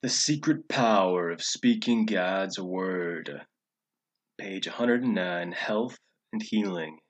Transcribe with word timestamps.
The 0.00 0.08
secret 0.08 0.68
power 0.68 1.28
of 1.28 1.42
speaking 1.42 2.06
God's 2.06 2.56
word. 2.56 3.44
Page 4.38 4.68
109 4.68 5.50
Health 5.50 5.98
and 6.32 6.40
Healing. 6.40 7.00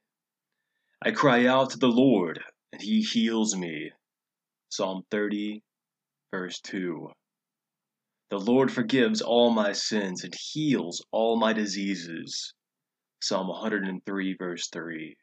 I 1.02 1.10
cry 1.10 1.44
out 1.44 1.68
to 1.72 1.78
the 1.78 1.90
Lord, 1.90 2.42
and 2.72 2.80
he 2.80 3.02
heals 3.02 3.54
me. 3.54 3.90
Psalm 4.70 5.02
30, 5.10 5.62
verse 6.30 6.60
2. 6.60 7.12
The 8.30 8.39
Lord 8.39 8.73
forgives 8.73 9.20
all 9.20 9.50
my 9.50 9.73
sins 9.73 10.25
and 10.25 10.34
heals 10.34 11.05
all 11.11 11.39
my 11.39 11.52
diseases. 11.52 12.55
Psalm 13.20 13.48
103, 13.48 14.36
verse 14.39 14.66
3. 14.70 15.14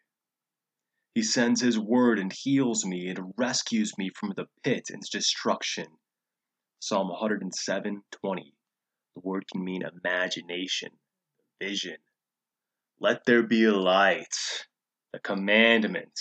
He 1.16 1.24
sends 1.24 1.62
his 1.62 1.80
word 1.80 2.20
and 2.20 2.32
heals 2.32 2.86
me 2.86 3.08
and 3.08 3.34
rescues 3.38 3.98
me 3.98 4.12
from 4.16 4.34
the 4.36 4.46
pit 4.64 4.92
and 4.92 5.02
destruction. 5.12 5.88
Psalm 6.88 7.10
107, 7.10 8.04
20. 8.12 8.54
The 9.16 9.22
word 9.22 9.46
can 9.52 9.64
mean 9.64 9.82
imagination, 9.82 10.92
vision. 11.60 11.98
Let 13.00 13.26
there 13.26 13.42
be 13.42 13.66
light, 13.66 14.68
the 15.12 15.18
commandment 15.18 16.14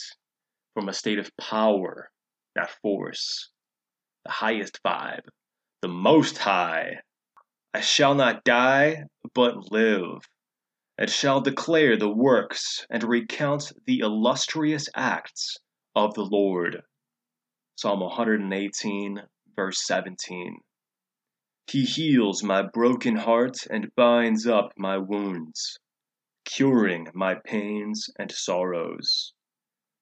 from 0.73 0.89
a 0.89 0.95
state 0.95 1.19
of 1.19 1.31
power, 1.37 2.11
not 2.57 2.71
force. 2.81 3.51
The 4.25 4.31
highest 4.31 4.83
vibe, 4.83 5.29
the 5.83 5.89
most 5.89 6.39
high. 6.39 7.03
I 7.75 7.83
shall 7.83 8.15
not 8.15 8.43
die, 8.43 9.03
but 9.35 9.71
live 9.71 10.27
and 10.97 11.11
shall 11.11 11.43
declare 11.43 11.99
the 11.99 12.09
works 12.09 12.87
and 12.89 13.05
recount 13.05 13.71
the 13.85 13.99
illustrious 13.99 14.89
acts 14.97 15.59
of 15.95 16.15
the 16.15 16.25
Lord. 16.25 16.81
Psalm 17.77 18.01
118, 18.01 19.21
verse 19.57 19.87
17. 19.87 20.59
He 21.67 21.85
heals 21.85 22.43
my 22.43 22.63
broken 22.63 23.17
heart 23.17 23.67
and 23.71 23.95
binds 23.95 24.47
up 24.47 24.73
my 24.77 24.99
wounds, 24.99 25.79
curing 26.45 27.09
my 27.15 27.37
pains 27.37 28.11
and 28.19 28.31
sorrows. 28.31 29.33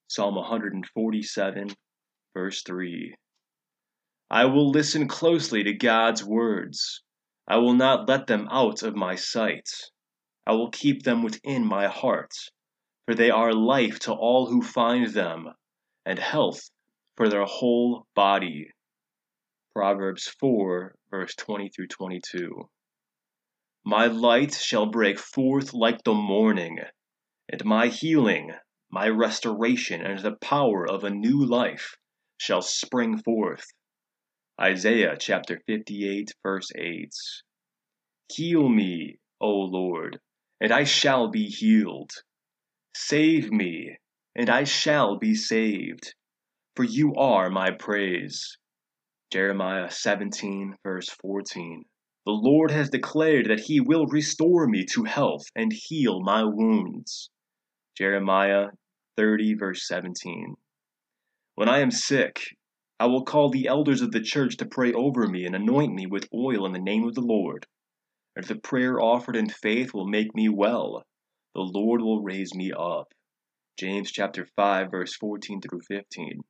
Psalm 0.09 0.35
147, 0.35 1.69
verse 2.35 2.63
3. 2.63 3.15
I 4.31 4.47
will 4.47 4.71
listen 4.71 5.09
closely 5.09 5.63
to 5.63 5.73
God's 5.73 6.25
words. 6.25 7.03
I 7.47 7.59
will 7.59 7.75
not 7.75 8.09
let 8.09 8.27
them 8.27 8.49
out 8.51 8.83
of 8.83 8.97
my 8.97 9.15
sight. 9.15 9.69
I 10.47 10.53
will 10.53 10.71
keep 10.71 11.03
them 11.03 11.23
within 11.23 11.65
my 11.65 11.87
heart, 11.87 12.33
for 13.05 13.15
they 13.15 13.31
are 13.31 13.53
life 13.53 13.99
to 14.01 14.13
all 14.13 14.47
who 14.47 14.63
find 14.63 15.09
them, 15.09 15.49
and 16.05 16.19
health 16.19 16.71
for 17.17 17.29
their 17.29 17.45
whole 17.45 18.07
body. 18.15 18.71
Proverbs 19.75 20.29
4, 20.39 20.95
verse 21.11 21.35
20 21.35 21.71
through 21.71 21.87
22. 21.87 22.69
My 23.85 24.07
light 24.07 24.53
shall 24.53 24.87
break 24.87 25.19
forth 25.19 25.73
like 25.73 26.05
the 26.05 26.13
morning, 26.13 26.81
and 27.49 27.65
my 27.65 27.89
healing, 27.89 28.53
my 28.91 29.09
restoration, 29.09 30.03
and 30.03 30.19
the 30.19 30.37
power 30.37 30.87
of 30.87 31.05
a 31.05 31.11
new 31.11 31.47
life 31.47 31.97
shall 32.37 32.61
spring 32.61 33.17
forth. 33.17 33.65
Isaiah 34.61 35.17
chapter 35.19 35.61
58, 35.67 36.33
verse 36.43 36.71
8. 36.77 37.15
Heal 38.31 38.69
me, 38.69 39.19
O 39.41 39.49
Lord, 39.51 40.21
and 40.61 40.71
I 40.71 40.85
shall 40.85 41.29
be 41.29 41.47
healed. 41.47 42.11
Save 42.95 43.51
me, 43.51 43.97
and 44.37 44.51
I 44.51 44.65
shall 44.65 45.19
be 45.19 45.35
saved, 45.35 46.15
for 46.77 46.85
you 46.85 47.15
are 47.15 47.49
my 47.49 47.71
praise. 47.71 48.59
Jeremiah 49.33 49.91
17, 49.91 50.77
verse 50.83 51.09
14. 51.09 51.87
The 52.27 52.33
Lord 52.33 52.71
has 52.71 52.91
declared 52.91 53.47
that 53.47 53.61
He 53.61 53.81
will 53.81 54.05
restore 54.05 54.67
me 54.67 54.85
to 54.93 55.05
health 55.05 55.47
and 55.57 55.73
heal 55.73 56.21
my 56.21 56.45
wounds. 56.45 57.31
Jeremiah 57.97 58.67
30, 59.17 59.55
verse 59.55 59.89
17. 59.89 60.57
When 61.55 61.67
I 61.67 61.79
am 61.79 61.91
sick, 61.91 62.43
I 63.01 63.07
will 63.07 63.25
call 63.25 63.49
the 63.49 63.69
elders 63.69 64.03
of 64.03 64.13
the 64.13 64.21
church 64.21 64.59
to 64.59 64.67
pray 64.67 64.93
over 64.93 65.27
me 65.27 65.47
and 65.47 65.57
anoint 65.57 65.95
me 65.95 66.05
with 66.05 66.29
oil 66.35 66.67
in 66.67 66.73
the 66.73 66.79
name 66.79 67.05
of 67.05 67.15
the 67.15 67.23
Lord. 67.23 67.67
And 68.37 68.45
if 68.45 68.51
the 68.51 68.61
prayer 68.61 69.01
offered 69.01 69.37
in 69.37 69.49
faith 69.49 69.95
will 69.95 70.07
make 70.07 70.35
me 70.35 70.51
well, 70.51 71.05
the 71.55 71.63
Lord 71.63 72.03
will 72.03 72.23
raise 72.23 72.55
me 72.55 72.71
up. 72.79 73.15
James 73.79 74.13
chapter 74.13 74.47
5 74.57 74.91
verse 74.91 75.17
14 75.17 75.63
through 75.63 75.81
15. 75.89 76.43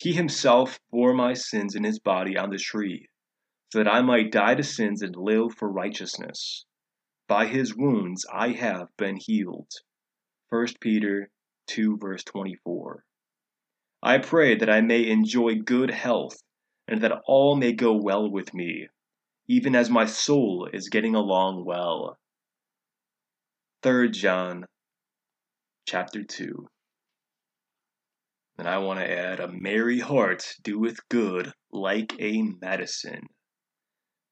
He 0.00 0.12
himself 0.12 0.80
bore 0.90 1.12
my 1.12 1.34
sins 1.34 1.74
in 1.74 1.84
his 1.84 1.98
body 1.98 2.36
on 2.36 2.50
the 2.50 2.58
tree, 2.58 3.08
so 3.72 3.78
that 3.78 3.92
I 3.92 4.02
might 4.02 4.32
die 4.32 4.54
to 4.54 4.62
sins 4.62 5.02
and 5.02 5.14
live 5.14 5.54
for 5.54 5.70
righteousness. 5.70 6.64
By 7.28 7.46
his 7.46 7.76
wounds 7.76 8.26
I 8.32 8.48
have 8.52 8.88
been 8.96 9.16
healed. 9.16 9.70
1 10.48 10.66
Peter 10.80 11.30
2 11.66 11.98
verse 11.98 12.24
24. 12.24 13.04
I 14.02 14.18
pray 14.18 14.56
that 14.56 14.70
I 14.70 14.80
may 14.80 15.08
enjoy 15.08 15.56
good 15.56 15.90
health 15.90 16.42
and 16.88 17.02
that 17.02 17.22
all 17.26 17.54
may 17.54 17.72
go 17.72 17.94
well 17.94 18.30
with 18.30 18.54
me 18.54 18.88
even 19.50 19.74
as 19.74 19.90
my 19.90 20.06
soul 20.06 20.68
is 20.72 20.88
getting 20.90 21.16
along 21.16 21.64
well. 21.64 22.16
3 23.82 24.08
John 24.12 24.64
chapter 25.88 26.22
2. 26.22 26.68
And 28.60 28.68
I 28.68 28.76
want 28.76 29.00
to 29.00 29.10
add, 29.10 29.40
a 29.40 29.48
merry 29.48 30.00
heart 30.00 30.54
doeth 30.62 31.08
good 31.08 31.54
like 31.72 32.12
a 32.20 32.42
medicine. 32.60 33.26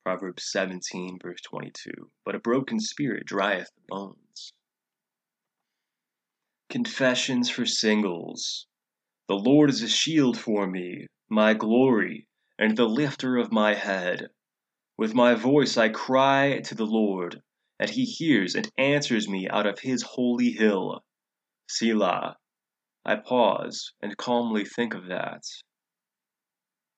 Proverbs 0.04 0.50
17, 0.52 1.18
verse 1.22 1.40
22. 1.40 1.90
But 2.26 2.34
a 2.34 2.38
broken 2.38 2.78
spirit 2.78 3.24
drieth 3.24 3.70
the 3.74 3.82
bones. 3.88 4.52
Confessions 6.68 7.48
for 7.48 7.64
singles. 7.64 8.66
The 9.28 9.34
Lord 9.34 9.70
is 9.70 9.82
a 9.82 9.88
shield 9.88 10.38
for 10.38 10.66
me, 10.66 11.06
my 11.30 11.54
glory, 11.54 12.28
and 12.58 12.76
the 12.76 12.84
lifter 12.86 13.38
of 13.38 13.50
my 13.50 13.72
head. 13.72 14.28
With 14.98 15.14
my 15.14 15.36
voice 15.36 15.78
I 15.78 15.88
cry 15.88 16.60
to 16.66 16.74
the 16.74 16.84
Lord, 16.84 17.40
and 17.80 17.88
he 17.88 18.04
hears 18.04 18.54
and 18.54 18.70
answers 18.76 19.26
me 19.26 19.48
out 19.48 19.66
of 19.66 19.78
his 19.78 20.02
holy 20.02 20.50
hill. 20.50 21.02
Selah. 21.66 22.36
I 23.08 23.16
pause 23.16 23.94
and 24.02 24.18
calmly 24.18 24.66
think 24.66 24.92
of 24.92 25.06
that. 25.06 25.42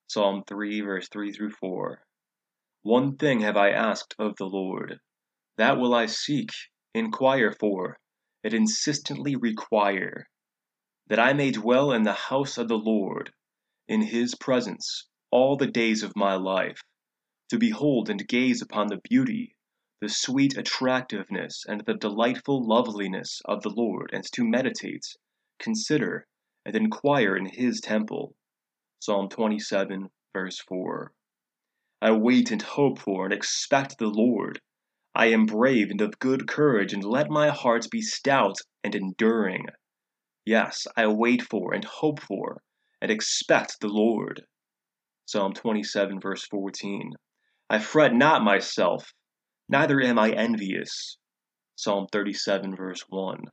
Psalm 0.09 0.43
3, 0.45 0.81
verse 0.81 1.09
3 1.09 1.33
through 1.33 1.53
4. 1.53 2.05
One 2.83 3.17
thing 3.17 3.43
have 3.43 3.57
I 3.57 3.71
asked 3.71 4.17
of 4.19 4.35
the 4.37 4.47
Lord, 4.47 4.99
that 5.57 5.79
will 5.79 5.95
I 5.95 6.07
seek, 6.07 6.51
inquire 6.95 7.53
for, 7.53 8.01
and 8.43 8.53
insistently 8.53 9.37
require, 9.37 10.29
that 11.07 11.21
I 11.21 11.33
may 11.33 11.53
dwell 11.53 11.93
in 11.93 12.03
the 12.03 12.13
house 12.13 12.59
of 12.59 12.67
the 12.67 12.79
Lord, 12.79 13.33
in 13.87 14.03
his 14.03 14.35
presence, 14.35 15.07
all 15.31 15.57
the 15.57 15.71
days 15.71 16.03
of 16.03 16.17
my 16.17 16.35
life 16.35 16.83
to 17.51 17.57
behold 17.57 18.11
and 18.11 18.27
gaze 18.27 18.61
upon 18.61 18.89
the 18.89 19.01
beauty, 19.09 19.55
the 20.01 20.09
sweet 20.09 20.57
attractiveness, 20.57 21.65
and 21.69 21.83
the 21.83 21.95
delightful 21.95 22.67
loveliness 22.67 23.41
of 23.45 23.63
the 23.63 23.71
Lord, 23.71 24.11
and 24.13 24.25
to 24.33 24.43
meditate, 24.43 25.07
consider, 25.61 26.27
and 26.65 26.75
inquire 26.75 27.37
in 27.37 27.47
his 27.47 27.81
temple. 27.81 28.35
Psalm 28.99 29.29
27, 29.29 30.09
verse 30.33 30.59
4. 30.59 31.13
I 32.03 32.13
wait 32.13 32.51
and 32.51 32.63
hope 32.63 32.99
for 32.99 33.25
and 33.27 33.33
expect 33.33 33.99
the 33.99 34.09
Lord. 34.09 34.61
I 35.15 35.27
am 35.27 35.47
brave 35.47 35.91
and 35.91 36.01
of 36.01 36.19
good 36.19 36.49
courage, 36.49 36.93
and 36.93 37.05
let 37.05 37.31
my 37.31 37.51
heart 37.51 37.87
be 37.91 38.01
stout 38.01 38.57
and 38.83 38.95
enduring. 38.95 39.67
Yes, 40.47 40.87
I 40.97 41.07
wait 41.09 41.43
for 41.43 41.75
and 41.75 41.85
hope 41.85 42.21
for 42.21 42.63
and 43.01 43.11
expect 43.11 43.81
the 43.81 43.89
Lord. 43.89 44.47
Psalm 45.27 45.53
27, 45.53 46.21
verse 46.21 46.47
14. 46.47 47.13
I 47.69 47.79
fret 47.79 48.15
not 48.15 48.43
myself, 48.43 49.13
neither 49.69 50.01
am 50.01 50.19
I 50.19 50.31
envious. 50.31 51.19
Psalm 51.77 52.07
37, 52.11 52.75
verse 52.77 53.05
1. 53.09 53.45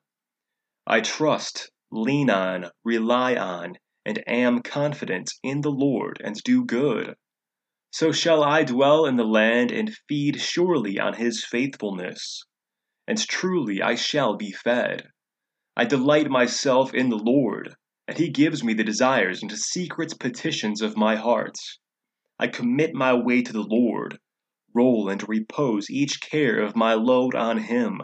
I 0.87 1.01
trust, 1.01 1.69
lean 1.91 2.29
on, 2.29 2.71
rely 2.83 3.35
on, 3.35 3.77
and 4.05 4.23
am 4.27 4.61
confident 4.61 5.31
in 5.43 5.61
the 5.61 5.71
Lord, 5.71 6.21
and 6.23 6.35
do 6.43 6.65
good. 6.65 7.15
So 7.91 8.11
shall 8.11 8.43
I 8.43 8.63
dwell 8.63 9.05
in 9.05 9.15
the 9.15 9.23
land 9.23 9.71
and 9.71 9.95
feed 10.07 10.39
surely 10.39 10.99
on 10.99 11.13
his 11.13 11.43
faithfulness. 11.43 12.43
And 13.07 13.17
truly 13.17 13.81
I 13.81 13.95
shall 13.95 14.35
be 14.35 14.51
fed. 14.51 15.09
I 15.75 15.85
delight 15.85 16.29
myself 16.29 16.93
in 16.93 17.09
the 17.09 17.17
Lord, 17.17 17.75
and 18.07 18.17
he 18.17 18.29
gives 18.29 18.63
me 18.63 18.73
the 18.73 18.83
desires 18.83 19.41
and 19.41 19.51
secret 19.51 20.19
petitions 20.19 20.81
of 20.81 20.97
my 20.97 21.15
heart. 21.15 21.57
I 22.39 22.47
commit 22.47 22.93
my 22.93 23.13
way 23.13 23.41
to 23.41 23.51
the 23.51 23.63
Lord, 23.63 24.19
roll 24.73 25.09
and 25.09 25.27
repose 25.27 25.89
each 25.89 26.21
care 26.21 26.59
of 26.59 26.75
my 26.75 26.93
load 26.93 27.33
on 27.33 27.57
Him. 27.57 28.01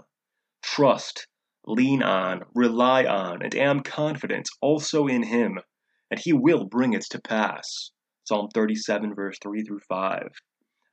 Trust, 0.63 1.27
lean 1.65 2.04
on, 2.04 2.44
rely 2.54 3.06
on, 3.06 3.42
and 3.42 3.56
am 3.56 3.81
confident 3.81 4.50
also 4.62 5.07
in 5.07 5.24
Him, 5.24 5.60
and 6.12 6.19
He 6.19 6.33
will 6.33 6.65
bring 6.65 6.94
it 6.94 7.06
to 7.12 7.21
pass. 7.21 7.92
Psalm 8.25 8.50
37, 8.54 9.15
verse 9.15 9.38
3 9.42 9.63
through 9.63 9.81
5. 9.88 10.27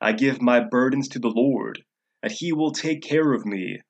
I 0.00 0.12
give 0.12 0.40
my 0.40 0.60
burdens 0.60 1.08
to 1.08 1.18
the 1.18 1.32
Lord, 1.34 1.82
and 2.22 2.32
He 2.32 2.52
will 2.52 2.72
take 2.72 3.02
care 3.02 3.32
of 3.32 3.44
me. 3.44 3.80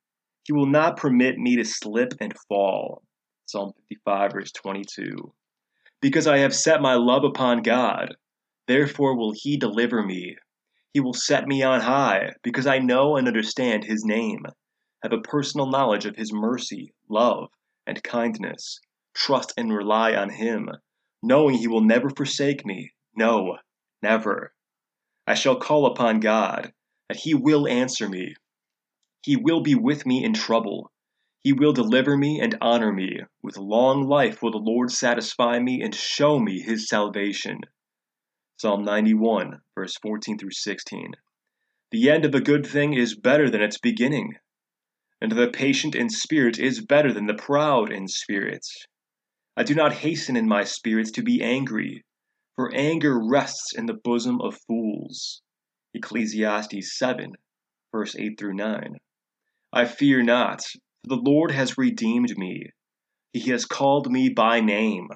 He 0.45 0.53
will 0.53 0.67
not 0.67 0.97
permit 0.97 1.39
me 1.39 1.57
to 1.57 1.65
slip 1.65 2.15
and 2.21 2.35
fall. 2.49 3.03
Psalm 3.47 3.73
55, 3.89 4.33
verse 4.33 4.53
22. 4.53 5.33
Because 6.01 6.27
I 6.27 6.39
have 6.39 6.55
set 6.55 6.81
my 6.81 6.95
love 6.95 7.25
upon 7.25 7.63
God, 7.63 8.15
therefore 8.67 9.17
will 9.17 9.33
He 9.35 9.57
deliver 9.57 10.03
me. 10.03 10.37
He 10.93 11.01
will 11.01 11.15
set 11.15 11.47
me 11.47 11.63
on 11.63 11.81
high, 11.81 12.31
because 12.43 12.67
I 12.67 12.79
know 12.79 13.17
and 13.17 13.29
understand 13.29 13.85
His 13.85 14.05
name, 14.05 14.45
have 15.03 15.13
a 15.13 15.21
personal 15.21 15.67
knowledge 15.67 16.07
of 16.07 16.17
His 16.17 16.33
mercy, 16.33 16.93
love, 17.09 17.49
and 17.87 18.03
kindness, 18.03 18.81
trust 19.15 19.53
and 19.57 19.73
rely 19.73 20.15
on 20.15 20.31
Him, 20.31 20.69
knowing 21.23 21.57
He 21.57 21.69
will 21.69 21.81
never 21.81 22.11
forsake 22.11 22.65
me. 22.67 22.93
No, 23.15 23.59
never. 24.03 24.53
I 25.27 25.35
shall 25.35 25.57
call 25.57 25.87
upon 25.87 26.21
God, 26.21 26.73
and 27.09 27.19
He 27.19 27.35
will 27.35 27.67
answer 27.67 28.09
me. 28.09 28.35
He 29.23 29.37
will 29.37 29.61
be 29.61 29.75
with 29.75 30.07
me 30.07 30.25
in 30.25 30.33
trouble. 30.33 30.91
He 31.43 31.53
will 31.53 31.73
deliver 31.73 32.17
me 32.17 32.41
and 32.41 32.57
honor 32.61 32.93
me. 32.93 33.21
With 33.43 33.57
long 33.57 34.07
life 34.07 34.43
will 34.43 34.51
the 34.51 34.59
Lord 34.59 34.91
satisfy 34.91 35.59
me 35.59 35.83
and 35.83 35.95
show 35.95 36.39
me 36.39 36.61
His 36.61 36.89
salvation. 36.89 37.61
Psalm 38.59 38.85
91, 38.85 39.61
verse 39.75 39.97
14 40.03 40.37
through 40.37 40.51
16. 40.51 41.13
The 41.93 42.11
end 42.11 42.25
of 42.27 42.35
a 42.35 42.41
good 42.41 42.67
thing 42.67 42.93
is 42.93 43.17
better 43.17 43.49
than 43.49 43.63
its 43.63 43.79
beginning, 43.79 44.35
and 45.21 45.33
the 45.33 45.49
patient 45.49 45.95
in 45.95 46.09
spirit 46.09 46.59
is 46.59 46.85
better 46.85 47.13
than 47.13 47.27
the 47.27 47.35
proud 47.35 47.93
in 47.93 48.09
spirit. 48.09 48.67
I 49.57 49.63
do 49.63 49.75
not 49.75 49.93
hasten 49.93 50.37
in 50.37 50.49
my 50.49 50.65
spirits 50.65 51.11
to 51.13 51.23
be 51.23 51.43
angry, 51.43 52.03
for 52.57 52.75
anger 52.75 53.21
rests 53.23 53.75
in 53.75 53.87
the 53.87 53.99
bosom 54.03 54.41
of 54.41 54.59
fools. 54.67 55.43
Ecclesiastes 55.93 56.97
7, 56.99 57.33
verse 57.93 58.17
8 58.17 58.39
through 58.39 58.55
9. 58.55 58.97
I 59.73 59.85
fear 59.85 60.23
not, 60.23 60.63
for 60.63 61.09
the 61.09 61.17
Lord 61.17 61.51
has 61.51 61.77
redeemed 61.77 62.37
me. 62.39 62.71
He 63.33 63.51
has 63.51 63.67
called 63.67 64.11
me 64.11 64.29
by 64.29 64.61
name. 64.61 65.09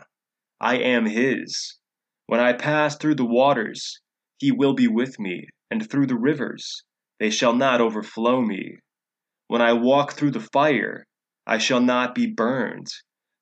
I 0.61 0.77
am 0.79 1.07
his. 1.07 1.79
When 2.27 2.41
I 2.41 2.53
pass 2.53 2.97
through 2.97 3.17
the 3.17 3.25
waters, 3.25 4.01
he 4.39 4.53
will 4.53 4.75
be 4.75 4.89
with 4.89 5.19
me, 5.19 5.49
and 5.71 5.89
through 5.89 6.07
the 6.07 6.19
rivers, 6.19 6.85
they 7.19 7.31
shall 7.31 7.55
not 7.55 7.81
overflow 7.81 8.41
me. 8.41 8.79
When 9.55 9.63
I 9.63 9.73
walk 9.73 10.15
through 10.15 10.33
the 10.33 10.49
fire, 10.53 11.07
I 11.47 11.59
shall 11.59 11.81
not 11.81 12.13
be 12.13 12.27
burned, 12.27 12.89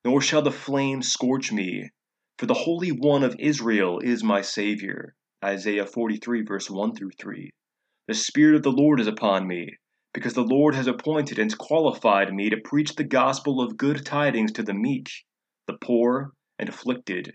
nor 0.05 0.21
shall 0.21 0.43
the 0.43 0.51
flames 0.51 1.11
scorch 1.11 1.51
me. 1.51 1.89
For 2.37 2.45
the 2.45 2.53
Holy 2.53 2.89
One 2.89 3.23
of 3.23 3.35
Israel 3.39 3.97
is 3.97 4.23
my 4.23 4.41
Savior. 4.41 5.15
Isaiah 5.43 5.87
43, 5.87 6.43
verse 6.43 6.69
1 6.69 6.93
through 6.93 7.13
3. 7.17 7.49
The 8.07 8.13
Spirit 8.13 8.57
of 8.57 8.61
the 8.61 8.71
Lord 8.71 8.99
is 8.99 9.07
upon 9.07 9.47
me, 9.47 9.69
because 10.13 10.35
the 10.35 10.43
Lord 10.43 10.75
has 10.75 10.85
appointed 10.85 11.39
and 11.39 11.57
qualified 11.57 12.31
me 12.31 12.47
to 12.51 12.61
preach 12.63 12.93
the 12.93 13.03
gospel 13.03 13.59
of 13.59 13.75
good 13.75 14.05
tidings 14.05 14.51
to 14.51 14.61
the 14.61 14.75
meek, 14.75 15.09
the 15.65 15.79
poor, 15.81 16.33
and 16.59 16.69
afflicted 16.69 17.33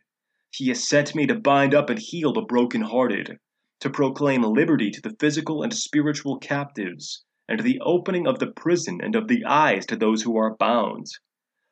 he 0.55 0.69
has 0.69 0.89
sent 0.89 1.17
me 1.17 1.27
to 1.27 1.35
bind 1.35 1.75
up 1.75 1.91
and 1.91 1.99
heal 1.99 2.33
the 2.33 2.43
broken-hearted, 2.43 3.39
to 3.81 3.91
proclaim 3.91 4.43
liberty 4.43 4.93
to 4.93 5.01
the 5.01 5.17
physical 5.19 5.65
and 5.65 5.75
spiritual 5.75 6.39
captives, 6.39 7.25
and 7.49 7.61
the 7.61 7.81
opening 7.81 8.27
of 8.27 8.39
the 8.39 8.53
prison 8.53 9.01
and 9.03 9.17
of 9.17 9.27
the 9.29 9.45
eyes 9.45 9.87
to 9.87 9.97
those 9.97 10.23
who 10.23 10.37
are 10.37 10.57
bound, 10.57 11.07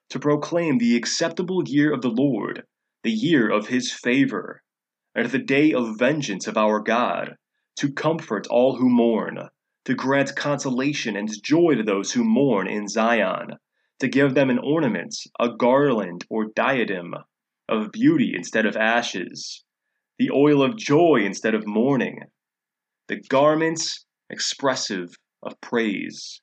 to 0.08 0.18
proclaim 0.18 0.78
the 0.78 0.96
acceptable 0.96 1.62
year 1.66 1.92
of 1.92 2.00
the 2.00 2.10
Lord, 2.10 2.64
the 3.02 3.12
year 3.12 3.50
of 3.50 3.68
his 3.68 3.92
favor, 3.92 4.62
and 5.14 5.30
the 5.30 5.38
day 5.38 5.72
of 5.72 5.98
vengeance 5.98 6.46
of 6.46 6.56
our 6.56 6.80
God, 6.80 7.36
to 7.76 7.92
comfort 7.92 8.46
all 8.48 8.76
who 8.76 8.88
mourn, 8.88 9.48
to 9.84 9.94
grant 9.94 10.34
consolation 10.34 11.16
and 11.16 11.28
joy 11.42 11.74
to 11.74 11.82
those 11.82 12.12
who 12.12 12.24
mourn 12.24 12.66
in 12.66 12.88
Zion, 12.88 13.52
to 14.00 14.08
give 14.08 14.34
them 14.34 14.50
an 14.50 14.58
ornament, 14.58 15.14
a 15.38 15.48
garland, 15.50 16.24
or 16.30 16.46
diadem, 16.54 17.14
of 17.68 17.92
beauty 17.92 18.32
instead 18.34 18.66
of 18.66 18.76
ashes, 18.76 19.64
the 20.18 20.30
oil 20.30 20.62
of 20.62 20.76
joy 20.76 21.22
instead 21.24 21.54
of 21.54 21.66
mourning, 21.66 22.20
the 23.08 23.20
garments 23.28 24.04
expressive 24.30 25.14
of 25.46 25.60
praise, 25.60 26.42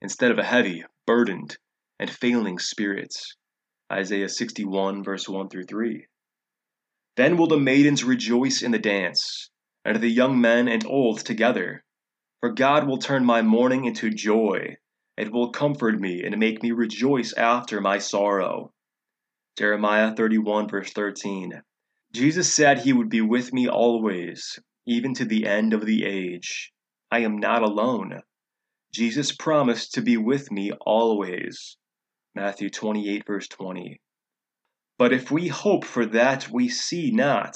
instead 0.00 0.30
of 0.30 0.38
a 0.38 0.44
heavy, 0.44 0.84
burdened, 1.06 1.56
and 1.98 2.10
failing 2.10 2.58
spirit. 2.58 3.14
Isaiah 3.92 4.28
61, 4.28 5.04
verse 5.04 5.28
1 5.28 5.48
through 5.50 5.64
3. 5.64 6.06
Then 7.16 7.36
will 7.36 7.46
the 7.46 7.58
maidens 7.58 8.02
rejoice 8.02 8.62
in 8.62 8.72
the 8.72 8.78
dance, 8.78 9.50
and 9.84 10.00
the 10.00 10.08
young 10.08 10.40
men 10.40 10.66
and 10.66 10.84
old 10.84 11.20
together. 11.20 11.84
For 12.40 12.52
God 12.52 12.86
will 12.86 12.98
turn 12.98 13.24
my 13.24 13.42
mourning 13.42 13.84
into 13.84 14.10
joy, 14.10 14.76
and 15.16 15.30
will 15.30 15.52
comfort 15.52 16.00
me 16.00 16.24
and 16.24 16.36
make 16.38 16.62
me 16.62 16.72
rejoice 16.72 17.32
after 17.34 17.80
my 17.80 17.98
sorrow. 17.98 18.72
Jeremiah 19.56 20.14
31, 20.16 20.68
verse 20.68 20.92
13. 20.92 21.62
Jesus 22.12 22.52
said 22.52 22.78
he 22.80 22.92
would 22.92 23.08
be 23.08 23.20
with 23.20 23.52
me 23.52 23.68
always, 23.68 24.58
even 24.86 25.14
to 25.14 25.24
the 25.24 25.46
end 25.46 25.72
of 25.72 25.86
the 25.86 26.04
age. 26.04 26.73
I 27.14 27.20
am 27.20 27.38
not 27.38 27.62
alone. 27.62 28.22
Jesus 28.92 29.30
promised 29.30 29.94
to 29.94 30.02
be 30.02 30.16
with 30.16 30.50
me 30.50 30.72
always. 30.80 31.76
Matthew 32.34 32.68
28, 32.68 33.24
verse 33.24 33.46
20. 33.46 34.00
But 34.98 35.12
if 35.12 35.30
we 35.30 35.46
hope 35.46 35.84
for 35.84 36.06
that 36.06 36.50
we 36.50 36.68
see 36.68 37.12
not, 37.12 37.54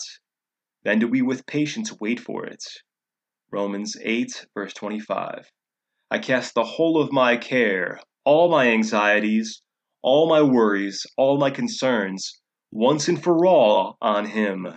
then 0.84 1.00
do 1.00 1.08
we 1.08 1.22
with 1.22 1.44
patience 1.44 1.92
wait 1.98 2.20
for 2.20 2.46
it. 2.46 2.62
Romans 3.50 3.96
8, 4.00 4.46
verse 4.54 4.72
25. 4.74 5.50
I 6.08 6.20
cast 6.20 6.54
the 6.54 6.62
whole 6.62 7.02
of 7.02 7.10
my 7.10 7.36
care, 7.36 8.00
all 8.24 8.48
my 8.48 8.68
anxieties, 8.68 9.60
all 10.02 10.28
my 10.28 10.40
worries, 10.40 11.04
all 11.16 11.36
my 11.36 11.50
concerns, 11.50 12.40
once 12.70 13.08
and 13.08 13.20
for 13.20 13.44
all 13.44 13.98
on 14.00 14.26
Him. 14.26 14.68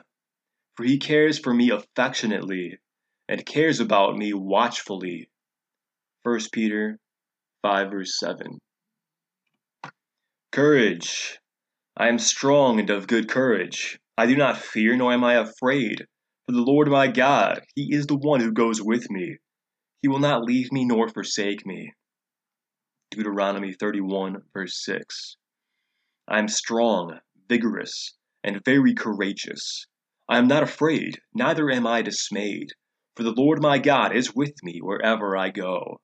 For 0.76 0.86
He 0.86 0.98
cares 0.98 1.38
for 1.38 1.54
me 1.54 1.70
affectionately, 1.70 2.80
and 3.32 3.46
cares 3.46 3.80
about 3.80 4.18
me 4.18 4.34
watchfully. 4.34 5.30
1 6.24 6.40
Peter 6.52 7.00
5 7.62 7.90
verse 7.90 8.20
7. 8.20 8.60
Courage. 10.52 11.40
I 11.96 12.10
am 12.10 12.20
strong 12.20 12.78
and 12.78 12.90
of 12.90 13.08
good 13.08 13.30
courage. 13.30 14.02
I 14.18 14.26
do 14.26 14.36
not 14.36 14.58
fear, 14.58 14.98
nor 14.98 15.14
am 15.14 15.24
I 15.24 15.36
afraid. 15.36 16.06
For 16.46 16.52
the 16.52 16.62
Lord 16.62 16.90
my 16.90 17.08
God, 17.08 17.62
He 17.74 17.96
is 17.96 18.06
the 18.06 18.18
one 18.18 18.42
who 18.42 18.52
goes 18.52 18.82
with 18.82 19.10
me. 19.10 19.38
He 20.02 20.10
will 20.10 20.20
not 20.20 20.44
leave 20.44 20.70
me 20.74 20.84
nor 20.84 21.08
forsake 21.08 21.66
me. 21.66 21.94
Deuteronomy 23.12 23.72
31, 23.72 24.42
verse 24.52 24.84
6. 24.84 25.38
I 26.28 26.38
am 26.38 26.50
strong, 26.50 27.22
vigorous, 27.48 28.14
and 28.44 28.62
very 28.66 28.94
courageous. 28.94 29.86
I 30.28 30.38
am 30.38 30.48
not 30.50 30.64
afraid, 30.64 31.22
neither 31.34 31.72
am 31.72 31.88
I 31.88 32.02
dismayed, 32.02 32.74
for 33.16 33.24
the 33.24 33.34
Lord 33.36 33.62
my 33.62 33.78
God 33.78 34.16
is 34.16 34.36
with 34.36 34.64
me 34.64 34.80
wherever 34.80 35.36
I 35.36 35.50
go. 35.50 36.00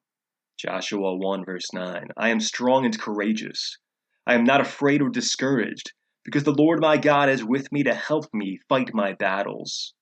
Joshua 0.58 1.16
1, 1.16 1.46
verse 1.46 1.72
9. 1.72 2.08
I 2.18 2.30
am 2.30 2.40
strong 2.40 2.86
and 2.86 3.00
courageous. 3.00 3.78
I 4.26 4.34
am 4.34 4.44
not 4.44 4.60
afraid 4.60 5.02
or 5.02 5.10
discouraged, 5.10 5.94
because 6.26 6.44
the 6.44 6.54
Lord 6.54 6.82
my 6.82 6.98
God 6.98 7.30
is 7.30 7.46
with 7.46 7.72
me 7.72 7.84
to 7.84 7.94
help 7.94 8.26
me 8.34 8.60
fight 8.68 8.94
my 8.94 9.14
battles. 9.14 9.94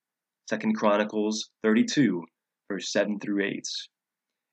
2 0.49 0.73
Chronicles 0.73 1.49
32, 1.63 2.23
verse 2.71 2.91
7 2.91 3.19
through 3.19 3.43
8. 3.43 3.67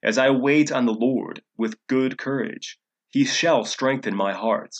As 0.02 0.18
I 0.18 0.30
wait 0.30 0.72
on 0.72 0.86
the 0.86 0.92
Lord 0.92 1.42
with 1.56 1.78
good 1.86 2.18
courage, 2.18 2.78
he 3.08 3.24
shall 3.24 3.64
strengthen 3.64 4.16
my 4.16 4.32
heart. 4.32 4.74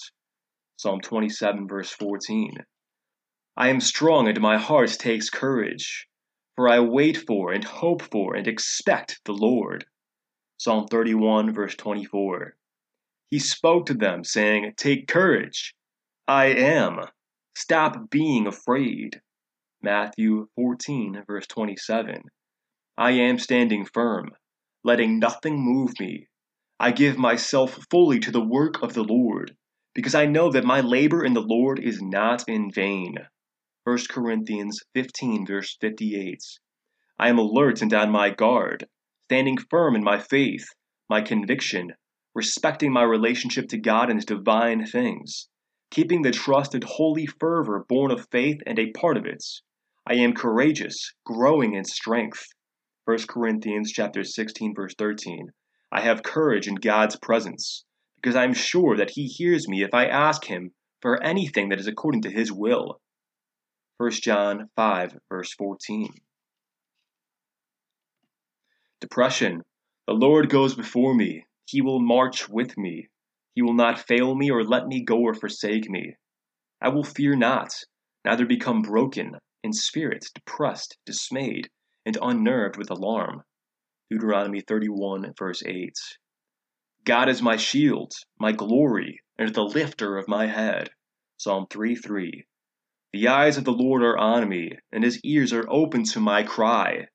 Psalm 0.76 1.00
27, 1.00 1.68
verse 1.68 1.90
14. 1.90 2.56
I 3.56 3.68
am 3.68 3.80
strong 3.80 4.26
and 4.26 4.40
my 4.40 4.58
heart 4.58 4.90
takes 4.98 5.30
courage, 5.30 6.08
for 6.56 6.68
I 6.68 6.80
wait 6.80 7.16
for 7.16 7.52
and 7.52 7.64
hope 7.64 8.02
for 8.02 8.34
and 8.34 8.46
expect 8.46 9.20
the 9.24 9.32
Lord. 9.32 9.84
Psalm 10.58 10.86
31, 10.86 11.52
verse 11.52 11.74
24. 11.76 12.56
He 13.30 13.38
spoke 13.38 13.86
to 13.86 13.94
them, 13.94 14.24
saying, 14.24 14.72
Take 14.76 15.08
courage. 15.08 15.74
I 16.28 16.46
am. 16.46 17.00
Stop 17.56 18.10
being 18.10 18.46
afraid. 18.46 19.20
Matthew 19.82 20.48
14, 20.56 21.24
verse 21.26 21.46
27. 21.46 22.22
I 22.96 23.10
am 23.12 23.38
standing 23.38 23.84
firm 23.86 24.30
letting 24.84 25.18
nothing 25.18 25.58
move 25.58 25.92
me. 26.00 26.26
I 26.80 26.90
give 26.90 27.16
myself 27.16 27.78
fully 27.90 28.18
to 28.20 28.30
the 28.30 28.44
work 28.44 28.82
of 28.82 28.94
the 28.94 29.04
Lord, 29.04 29.56
because 29.94 30.14
I 30.14 30.26
know 30.26 30.50
that 30.50 30.64
my 30.64 30.80
labor 30.80 31.24
in 31.24 31.34
the 31.34 31.40
Lord 31.40 31.78
is 31.78 32.02
not 32.02 32.48
in 32.48 32.70
vain. 32.72 33.18
1 33.84 33.98
Corinthians 34.10 34.80
15, 34.94 35.44
verse 35.44 35.76
58. 35.80 36.38
I 37.18 37.28
am 37.28 37.38
alert 37.38 37.82
and 37.82 37.92
on 37.92 38.12
my 38.12 38.30
guard, 38.30 38.86
standing 39.24 39.56
firm 39.58 39.96
in 39.96 40.04
my 40.04 40.20
faith, 40.20 40.68
my 41.10 41.20
conviction, 41.20 41.92
respecting 42.32 42.92
my 42.92 43.02
relationship 43.02 43.66
to 43.70 43.78
God 43.78 44.08
and 44.08 44.18
his 44.18 44.24
divine 44.24 44.86
things, 44.86 45.48
keeping 45.90 46.22
the 46.22 46.30
trust 46.30 46.76
and 46.76 46.84
holy 46.84 47.26
fervor 47.26 47.84
born 47.88 48.12
of 48.12 48.28
faith 48.30 48.60
and 48.68 48.78
a 48.78 48.92
part 48.92 49.16
of 49.16 49.26
it. 49.26 49.42
I 50.06 50.14
am 50.14 50.32
courageous, 50.32 51.12
growing 51.26 51.74
in 51.74 51.84
strength. 51.84 52.46
1 53.06 53.26
Corinthians 53.28 53.90
chapter 53.90 54.22
16 54.22 54.76
verse 54.76 54.94
13. 54.96 55.48
I 55.90 56.02
have 56.02 56.22
courage 56.22 56.68
in 56.68 56.76
God's 56.76 57.16
presence, 57.16 57.84
because 58.14 58.36
I 58.36 58.44
am 58.44 58.54
sure 58.54 58.96
that 58.96 59.10
he 59.10 59.26
hears 59.26 59.66
me 59.66 59.82
if 59.82 59.92
I 59.92 60.06
ask 60.06 60.44
him 60.44 60.70
for 61.00 61.20
anything 61.20 61.70
that 61.70 61.80
is 61.80 61.88
according 61.88 62.22
to 62.22 62.30
his 62.30 62.52
will. 62.52 63.00
1 63.98 64.10
John 64.12 64.68
5 64.76 65.18
verse 65.28 65.52
14. 65.54 66.12
Depression. 69.00 69.62
The 70.06 70.14
Lord 70.14 70.48
goes 70.48 70.74
before 70.74 71.14
me. 71.14 71.44
He 71.66 71.82
will 71.82 72.00
march 72.00 72.48
with 72.48 72.76
me. 72.76 73.08
He 73.54 73.62
will 73.62 73.74
not 73.74 74.06
fail 74.06 74.34
me 74.34 74.50
or 74.50 74.64
let 74.64 74.86
me 74.86 75.04
go 75.04 75.18
or 75.18 75.34
forsake 75.34 75.88
me. 75.88 76.16
I 76.80 76.88
will 76.88 77.04
fear 77.04 77.36
not, 77.36 77.72
neither 78.24 78.46
become 78.46 78.82
broken 78.82 79.36
in 79.62 79.72
spirit, 79.72 80.26
depressed, 80.34 80.96
dismayed, 81.06 81.68
and 82.04 82.18
unnerved 82.20 82.76
with 82.76 82.90
alarm. 82.90 83.42
Deuteronomy 84.10 84.60
31, 84.60 85.32
verse 85.38 85.62
8. 85.64 85.92
God 87.04 87.28
is 87.28 87.42
my 87.42 87.56
shield, 87.56 88.12
my 88.38 88.52
glory, 88.52 89.20
and 89.38 89.54
the 89.54 89.62
lifter 89.62 90.16
of 90.16 90.28
my 90.28 90.46
head. 90.46 90.90
Psalm 91.38 91.66
3 91.70 91.94
3. 91.96 92.44
The 93.12 93.28
eyes 93.28 93.58
of 93.58 93.64
the 93.64 93.72
Lord 93.72 94.02
are 94.02 94.16
on 94.16 94.48
me, 94.48 94.70
and 94.90 95.04
his 95.04 95.20
ears 95.22 95.52
are 95.52 95.66
open 95.68 96.04
to 96.04 96.20
my 96.20 96.42
cry. 96.42 97.08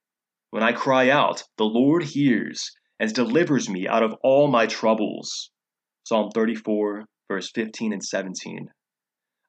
When 0.51 0.61
I 0.61 0.71
cry 0.71 1.09
out, 1.09 1.43
the 1.57 1.65
Lord 1.65 2.03
hears 2.03 2.71
and 2.99 3.11
delivers 3.11 3.67
me 3.67 3.87
out 3.87 4.03
of 4.03 4.13
all 4.21 4.47
my 4.47 4.67
troubles. 4.67 5.49
Psalm 6.03 6.29
34, 6.29 7.05
verse 7.27 7.49
15 7.49 7.93
and 7.93 8.03
17. 8.05 8.69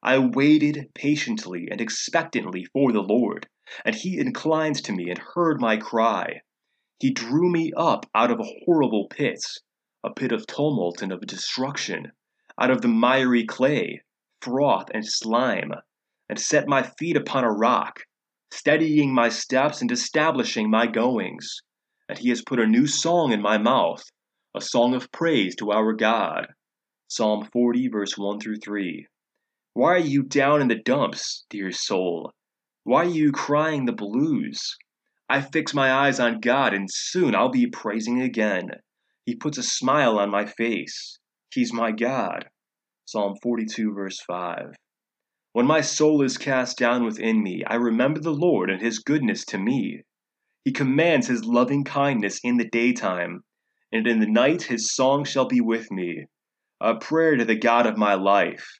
I 0.03 0.19
waited 0.19 0.89
patiently 0.95 1.69
and 1.71 1.83
expectantly 1.83 2.65
for 2.73 2.93
the 2.93 3.03
Lord, 3.03 3.47
and 3.85 3.95
he 3.95 4.19
inclined 4.19 4.77
to 4.85 4.93
me 4.93 5.11
and 5.11 5.19
heard 5.19 5.61
my 5.61 5.77
cry. 5.77 6.41
He 6.99 7.11
drew 7.11 7.51
me 7.51 7.73
up 7.77 8.07
out 8.15 8.31
of 8.31 8.41
a 8.41 8.51
horrible 8.65 9.09
pit, 9.09 9.45
a 10.03 10.15
pit 10.15 10.33
of 10.33 10.47
tumult 10.47 11.03
and 11.03 11.13
of 11.13 11.21
destruction, 11.27 12.13
out 12.59 12.71
of 12.71 12.81
the 12.81 12.89
miry 12.89 13.45
clay, 13.45 14.01
froth 14.41 14.89
and 14.95 15.07
slime, 15.07 15.75
and 16.29 16.39
set 16.39 16.69
my 16.69 16.83
feet 16.83 17.17
upon 17.17 17.45
a 17.45 17.51
rock, 17.51 18.01
steadying 18.53 19.15
my 19.15 19.29
steps 19.29 19.81
and 19.81 19.91
establishing 19.91 20.71
my 20.71 20.87
goings. 20.87 21.61
And 22.09 22.19
he 22.19 22.29
has 22.31 22.43
put 22.43 22.61
a 22.61 22.67
new 22.67 22.87
song 22.87 23.33
in 23.33 23.43
my 23.43 23.59
mouth, 23.59 24.03
a 24.55 24.61
song 24.61 24.95
of 24.95 25.13
praise 25.13 25.55
to 25.57 25.71
our 25.71 25.93
God. 25.93 26.49
Psalm 27.09 27.49
40, 27.53 27.89
verse 27.89 28.19
1 28.19 28.41
through 28.41 28.59
3. 28.63 29.07
Why 29.75 29.95
are 29.95 29.99
you 29.99 30.23
down 30.23 30.61
in 30.61 30.69
the 30.69 30.75
dumps, 30.75 31.47
dear 31.51 31.71
soul? 31.73 32.33
Why 32.85 33.05
are 33.05 33.11
you 33.11 33.33
crying 33.33 33.85
the 33.85 33.93
blues? 33.93 34.77
I 35.29 35.41
fix 35.43 35.75
my 35.75 35.93
eyes 35.93 36.19
on 36.19 36.41
God, 36.41 36.75
and 36.75 36.89
soon 36.91 37.35
I'll 37.35 37.51
be 37.51 37.67
praising 37.67 38.23
again. 38.23 38.71
He 39.25 39.37
puts 39.37 39.59
a 39.59 39.63
smile 39.63 40.19
on 40.19 40.31
my 40.31 40.47
face. 40.47 41.19
He's 41.53 41.73
my 41.73 41.93
God. 41.93 42.49
Psalm 43.05 43.35
42, 43.43 43.93
verse 43.95 44.21
5. 44.27 44.75
When 45.53 45.67
my 45.67 45.81
soul 45.81 46.23
is 46.23 46.37
cast 46.37 46.79
down 46.79 47.05
within 47.05 47.43
me, 47.43 47.65
I 47.65 47.77
remember 47.77 48.21
the 48.21 48.35
Lord 48.35 48.71
and 48.71 48.83
his 48.83 48.99
goodness 48.99 49.45
to 49.47 49.59
me. 49.59 50.03
He 50.65 50.73
commands 50.73 51.27
his 51.27 51.45
loving 51.45 51.85
kindness 51.85 52.41
in 52.45 52.59
the 52.59 52.69
daytime, 52.69 53.45
and 53.91 54.07
in 54.07 54.21
the 54.21 54.27
night 54.27 54.65
his 54.65 54.95
song 54.95 55.25
shall 55.25 55.47
be 55.47 55.61
with 55.63 55.91
me, 55.91 56.27
a 56.81 56.97
prayer 56.97 57.37
to 57.37 57.45
the 57.45 57.57
God 57.59 57.87
of 57.87 57.97
my 57.97 58.15
life. 58.15 58.79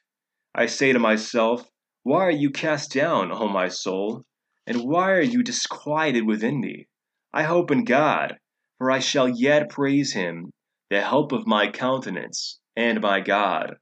I 0.55 0.67
say 0.67 0.93
to 0.93 0.99
myself, 0.99 1.67
Why 2.03 2.27
are 2.27 2.31
you 2.31 2.51
cast 2.51 2.93
down, 2.93 3.33
O 3.33 3.49
my 3.49 3.69
soul? 3.69 4.25
And 4.67 4.83
why 4.83 5.13
are 5.13 5.23
you 5.23 5.43
disquieted 5.43 6.27
within 6.27 6.61
me? 6.61 6.89
I 7.33 7.45
hope 7.45 7.71
in 7.71 7.85
God, 7.85 8.39
for 8.77 8.91
I 8.91 8.99
shall 8.99 9.29
yet 9.29 9.71
praise 9.71 10.13
him, 10.13 10.53
the 10.91 11.01
help 11.01 11.33
of 11.33 11.47
my 11.47 11.71
countenance, 11.71 12.61
and 12.77 13.01
my 13.01 13.21
God. 13.21 13.77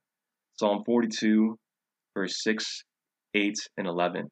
Psalm 0.54 0.84
42, 0.84 1.58
verse 2.16 2.42
6, 2.42 2.82
8, 3.34 3.54
and 3.76 3.86
11. 3.86 4.30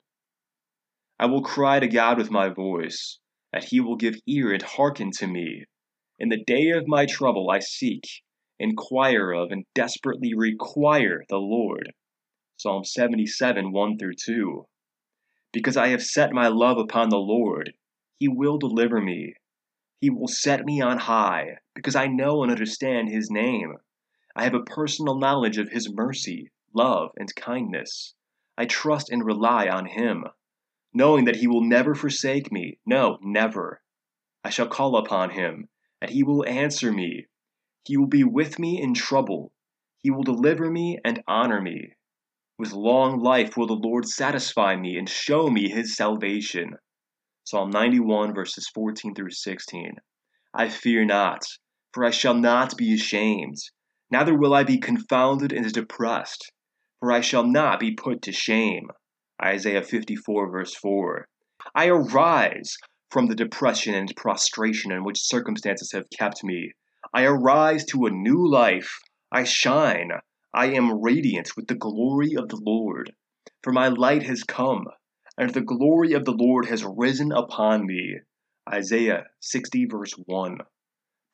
I 1.20 1.26
will 1.26 1.42
cry 1.42 1.80
to 1.80 1.86
God 1.86 2.16
with 2.16 2.30
my 2.30 2.48
voice, 2.48 3.18
that 3.52 3.64
he 3.64 3.78
will 3.78 3.96
give 3.96 4.14
ear 4.26 4.54
and 4.54 4.62
hearken 4.62 5.10
to 5.18 5.26
me. 5.26 5.66
In 6.18 6.30
the 6.30 6.42
day 6.46 6.70
of 6.70 6.88
my 6.88 7.04
trouble 7.04 7.50
I 7.50 7.58
seek, 7.58 8.04
inquire 8.58 9.32
of, 9.32 9.50
and 9.50 9.66
desperately 9.74 10.32
require 10.34 11.24
the 11.28 11.36
Lord. 11.36 11.92
Psalm 12.56 12.84
77, 12.84 13.70
1 13.70 13.98
through 13.98 14.14
2. 14.14 14.64
Because 15.52 15.76
I 15.76 15.88
have 15.88 16.02
set 16.02 16.32
my 16.32 16.48
love 16.48 16.78
upon 16.78 17.10
the 17.10 17.18
Lord, 17.18 17.74
he 18.18 18.28
will 18.28 18.56
deliver 18.56 18.98
me. 18.98 19.34
He 20.00 20.08
will 20.08 20.28
set 20.28 20.64
me 20.64 20.80
on 20.80 20.96
high, 20.96 21.58
because 21.74 21.96
I 21.96 22.06
know 22.06 22.42
and 22.42 22.50
understand 22.50 23.10
his 23.10 23.30
name. 23.30 23.74
I 24.34 24.44
have 24.44 24.54
a 24.54 24.60
personal 24.60 25.18
knowledge 25.18 25.58
of 25.58 25.68
his 25.68 25.92
mercy, 25.92 26.50
love, 26.74 27.10
and 27.16 27.34
kindness. 27.34 28.14
I 28.58 28.66
trust 28.66 29.10
and 29.10 29.24
rely 29.24 29.68
on 29.68 29.86
him, 29.86 30.24
knowing 30.92 31.24
that 31.24 31.36
he 31.36 31.46
will 31.46 31.64
never 31.64 31.94
forsake 31.94 32.52
me. 32.52 32.78
No, 32.84 33.18
never. 33.22 33.82
I 34.44 34.50
shall 34.50 34.68
call 34.68 34.96
upon 34.96 35.30
him, 35.30 35.68
and 36.00 36.10
he 36.10 36.22
will 36.22 36.46
answer 36.46 36.92
me. 36.92 37.26
He 37.84 37.96
will 37.96 38.06
be 38.06 38.24
with 38.24 38.58
me 38.58 38.80
in 38.80 38.94
trouble. 38.94 39.52
He 40.02 40.10
will 40.10 40.22
deliver 40.22 40.70
me 40.70 40.98
and 41.04 41.22
honor 41.26 41.60
me. 41.60 41.94
With 42.58 42.72
long 42.72 43.20
life 43.20 43.56
will 43.56 43.66
the 43.66 43.74
Lord 43.74 44.06
satisfy 44.06 44.76
me 44.76 44.96
and 44.96 45.08
show 45.08 45.48
me 45.48 45.68
his 45.68 45.96
salvation. 45.96 46.76
Psalm 47.42 47.70
91, 47.70 48.34
verses 48.34 48.68
14 48.68 49.14
through 49.14 49.30
16. 49.30 49.96
I 50.54 50.68
fear 50.68 51.04
not, 51.04 51.44
for 51.92 52.04
I 52.04 52.10
shall 52.10 52.34
not 52.34 52.76
be 52.76 52.94
ashamed, 52.94 53.58
neither 54.10 54.34
will 54.34 54.54
I 54.54 54.62
be 54.62 54.78
confounded 54.78 55.52
and 55.52 55.70
depressed, 55.72 56.52
for 57.04 57.12
I 57.12 57.20
shall 57.20 57.46
not 57.46 57.80
be 57.80 57.92
put 57.92 58.22
to 58.22 58.32
shame. 58.32 58.88
Isaiah 59.42 59.82
54, 59.82 60.50
verse 60.50 60.74
4. 60.74 61.28
I 61.74 61.88
arise 61.88 62.78
from 63.10 63.26
the 63.26 63.34
depression 63.34 63.94
and 63.94 64.10
prostration 64.16 64.90
in 64.90 65.04
which 65.04 65.20
circumstances 65.20 65.92
have 65.92 66.08
kept 66.08 66.42
me. 66.42 66.72
I 67.12 67.24
arise 67.24 67.84
to 67.86 68.06
a 68.06 68.10
new 68.10 68.50
life. 68.50 69.00
I 69.30 69.44
shine. 69.44 70.12
I 70.54 70.68
am 70.68 71.02
radiant 71.02 71.50
with 71.58 71.66
the 71.66 71.74
glory 71.74 72.36
of 72.36 72.48
the 72.48 72.60
Lord, 72.64 73.12
for 73.62 73.70
my 73.74 73.88
light 73.88 74.22
has 74.22 74.42
come, 74.42 74.86
and 75.36 75.52
the 75.52 75.60
glory 75.60 76.14
of 76.14 76.24
the 76.24 76.32
Lord 76.32 76.64
has 76.68 76.86
risen 76.86 77.32
upon 77.32 77.84
me. 77.84 78.20
Isaiah 78.66 79.24
60, 79.40 79.88
verse 79.90 80.14
1. 80.24 80.56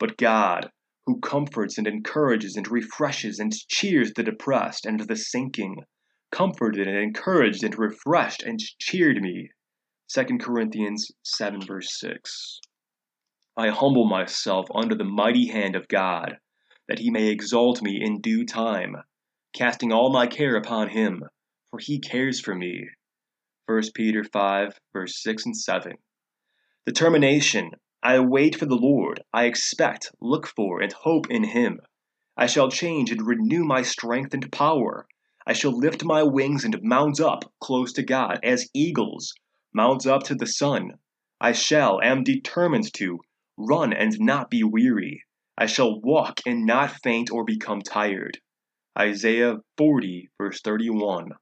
But 0.00 0.16
God, 0.16 0.72
who 1.10 1.20
comforts 1.20 1.76
and 1.76 1.88
encourages 1.88 2.54
and 2.54 2.70
refreshes 2.70 3.40
and 3.40 3.52
cheers 3.66 4.12
the 4.12 4.22
depressed 4.22 4.86
and 4.86 5.00
the 5.00 5.16
sinking, 5.16 5.84
comforted 6.30 6.86
and 6.86 6.96
encouraged 6.96 7.64
and 7.64 7.76
refreshed 7.76 8.44
and 8.44 8.60
cheered 8.78 9.20
me. 9.20 9.50
2 10.14 10.38
Corinthians 10.38 11.10
7, 11.24 11.62
verse 11.66 11.98
6. 11.98 12.60
I 13.56 13.70
humble 13.70 14.06
myself 14.06 14.66
under 14.72 14.94
the 14.94 15.02
mighty 15.02 15.48
hand 15.48 15.74
of 15.74 15.88
God, 15.88 16.36
that 16.88 17.00
he 17.00 17.10
may 17.10 17.26
exalt 17.26 17.82
me 17.82 18.00
in 18.00 18.20
due 18.20 18.46
time 18.46 18.94
casting 19.52 19.90
all 19.90 20.12
my 20.12 20.28
care 20.28 20.54
upon 20.54 20.90
him, 20.90 21.24
for 21.70 21.80
he 21.80 21.98
cares 21.98 22.40
for 22.40 22.54
me. 22.54 22.88
1 23.66 23.82
Peter 23.94 24.22
5, 24.22 24.78
verse 24.92 25.20
6 25.24 25.46
and 25.46 25.56
7. 25.56 25.94
Determination. 26.86 27.72
I 28.02 28.18
wait 28.20 28.56
for 28.56 28.64
the 28.64 28.78
Lord. 28.78 29.22
I 29.30 29.44
expect, 29.44 30.10
look 30.22 30.46
for, 30.46 30.80
and 30.80 30.90
hope 30.90 31.30
in 31.30 31.44
him. 31.44 31.80
I 32.34 32.46
shall 32.46 32.70
change 32.70 33.10
and 33.10 33.26
renew 33.26 33.62
my 33.62 33.82
strength 33.82 34.32
and 34.32 34.50
power. 34.50 35.06
I 35.46 35.52
shall 35.52 35.76
lift 35.76 36.02
my 36.02 36.22
wings 36.22 36.64
and 36.64 36.80
mount 36.82 37.20
up 37.20 37.52
close 37.60 37.92
to 37.92 38.02
God, 38.02 38.40
as 38.42 38.70
eagles 38.72 39.34
mount 39.74 40.06
up 40.06 40.22
to 40.24 40.34
the 40.34 40.46
sun. 40.46 40.92
I 41.42 41.52
shall, 41.52 42.00
am 42.00 42.24
determined 42.24 42.92
to, 42.94 43.20
run 43.58 43.92
and 43.92 44.18
not 44.18 44.48
be 44.48 44.64
weary. 44.64 45.24
I 45.58 45.66
shall 45.66 46.00
walk 46.00 46.40
and 46.46 46.64
not 46.64 47.02
faint 47.02 47.30
or 47.30 47.44
become 47.44 47.82
tired. 47.82 48.38
Isaiah 48.98 49.56
40, 49.76 50.30
verse 50.38 50.62
31. 50.62 51.32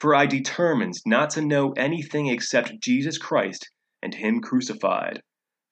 For 0.00 0.14
I 0.14 0.26
determined 0.26 0.94
not 1.06 1.30
to 1.30 1.40
know 1.40 1.72
anything 1.72 2.26
except 2.26 2.78
Jesus 2.80 3.16
Christ 3.16 3.70
and 4.02 4.14
Him 4.14 4.42
crucified. 4.42 5.22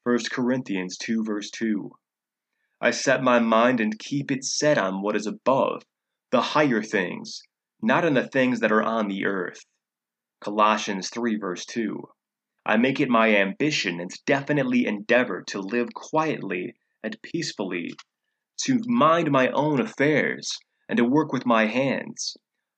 1 0.07 0.19
Corinthians 0.31 0.97
2, 0.99 1.25
verse 1.25 1.51
2. 1.51 1.91
I 2.81 2.93
set 2.93 3.25
my 3.25 3.41
mind 3.41 3.81
and 3.81 3.99
keep 3.99 4.31
it 4.31 4.45
set 4.45 4.79
on 4.79 5.03
what 5.03 5.17
is 5.17 5.27
above, 5.27 5.83
the 6.31 6.41
higher 6.41 6.81
things, 6.81 7.43
not 7.83 8.05
on 8.05 8.15
the 8.15 8.29
things 8.29 8.61
that 8.61 8.71
are 8.71 8.85
on 8.85 9.09
the 9.09 9.27
earth. 9.27 9.59
Colossians 10.41 11.11
3, 11.11 11.39
verse 11.39 11.67
2. 11.67 12.01
I 12.65 12.77
make 12.77 13.01
it 13.01 13.09
my 13.09 13.35
ambition 13.35 13.99
and 13.99 14.13
definitely 14.27 14.87
endeavor 14.87 15.43
to 15.49 15.61
live 15.61 15.89
quietly 15.93 16.77
and 17.03 17.21
peacefully, 17.23 17.93
to 18.59 18.79
mind 18.87 19.33
my 19.33 19.49
own 19.49 19.81
affairs, 19.81 20.57
and 20.89 20.99
to 20.99 21.05
work 21.05 21.33
with 21.33 21.47
my 21.47 21.67
hands, 21.67 22.37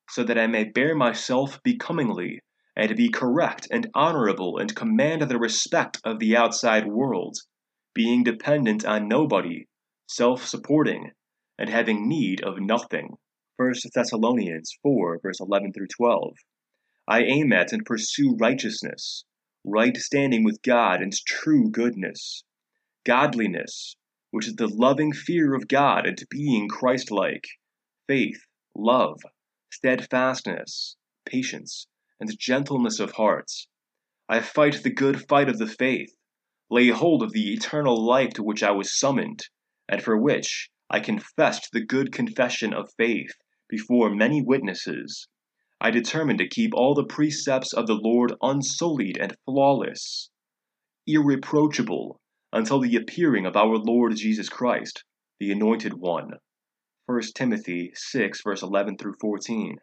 so 0.08 0.24
that 0.24 0.38
I 0.38 0.46
may 0.46 0.64
bear 0.64 0.94
myself 0.94 1.62
becomingly 1.62 2.40
and 2.78 2.96
be 2.96 3.08
correct 3.08 3.66
and 3.72 3.90
honorable 3.92 4.56
and 4.56 4.76
command 4.76 5.22
the 5.22 5.38
respect 5.38 6.00
of 6.04 6.20
the 6.20 6.36
outside 6.36 6.86
world, 6.86 7.36
being 7.92 8.22
dependent 8.22 8.84
on 8.84 9.08
nobody, 9.08 9.66
self 10.06 10.46
supporting, 10.46 11.10
and 11.58 11.68
having 11.68 12.08
need 12.08 12.40
of 12.44 12.60
nothing. 12.60 13.16
1 13.56 13.74
Thessalonians 13.92 14.78
4, 14.84 15.18
verse 15.20 15.40
11 15.40 15.72
through 15.72 15.88
12. 15.88 16.34
I 17.08 17.24
aim 17.24 17.52
at 17.52 17.72
and 17.72 17.84
pursue 17.84 18.36
righteousness, 18.38 19.24
right 19.64 19.96
standing 19.96 20.44
with 20.44 20.62
God 20.62 21.02
and 21.02 21.12
true 21.26 21.68
goodness, 21.70 22.44
godliness, 23.04 23.96
which 24.30 24.46
is 24.46 24.54
the 24.54 24.68
loving 24.68 25.12
fear 25.12 25.52
of 25.52 25.66
God 25.66 26.06
and 26.06 26.22
being 26.30 26.68
Christ 26.68 27.10
like, 27.10 27.48
faith, 28.06 28.40
love, 28.76 29.20
steadfastness, 29.72 30.96
patience, 31.24 31.88
and 32.20 32.38
gentleness 32.38 33.00
of 33.00 33.12
heart. 33.12 33.50
I 34.28 34.40
fight 34.40 34.82
the 34.82 34.90
good 34.90 35.26
fight 35.28 35.48
of 35.48 35.58
the 35.58 35.66
faith, 35.66 36.14
lay 36.70 36.88
hold 36.88 37.22
of 37.22 37.32
the 37.32 37.52
eternal 37.52 38.04
life 38.04 38.34
to 38.34 38.42
which 38.42 38.62
I 38.62 38.72
was 38.72 38.98
summoned, 38.98 39.48
and 39.88 40.02
for 40.02 40.16
which 40.16 40.70
I 40.90 41.00
confessed 41.00 41.70
the 41.72 41.84
good 41.84 42.12
confession 42.12 42.74
of 42.74 42.92
faith 42.96 43.32
before 43.68 44.14
many 44.14 44.42
witnesses. 44.42 45.28
I 45.80 45.90
determined 45.90 46.40
to 46.40 46.48
keep 46.48 46.74
all 46.74 46.94
the 46.94 47.04
precepts 47.04 47.72
of 47.72 47.86
the 47.86 47.94
Lord 47.94 48.34
unsullied 48.42 49.16
and 49.16 49.36
flawless, 49.44 50.30
irreproachable, 51.06 52.20
until 52.52 52.80
the 52.80 52.96
appearing 52.96 53.46
of 53.46 53.56
our 53.56 53.76
Lord 53.76 54.16
Jesus 54.16 54.48
Christ, 54.48 55.04
the 55.38 55.52
Anointed 55.52 55.94
One. 55.94 56.32
1 57.06 57.22
Timothy 57.34 57.92
6, 57.94 58.42
verse 58.42 58.62
11 58.62 58.98
through 58.98 59.14
14. 59.20 59.78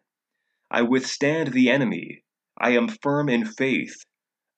I 0.70 0.82
withstand 0.82 1.52
the 1.52 1.70
enemy. 1.70 2.22
I 2.58 2.70
am 2.70 2.88
firm 2.88 3.28
in 3.28 3.44
faith 3.44 3.94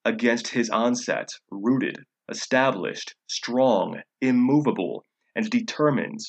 against 0.04 0.48
his 0.48 0.70
onset, 0.70 1.30
rooted, 1.50 2.04
established, 2.28 3.14
strong, 3.26 4.02
immovable, 4.20 5.04
and 5.34 5.50
determined, 5.50 6.20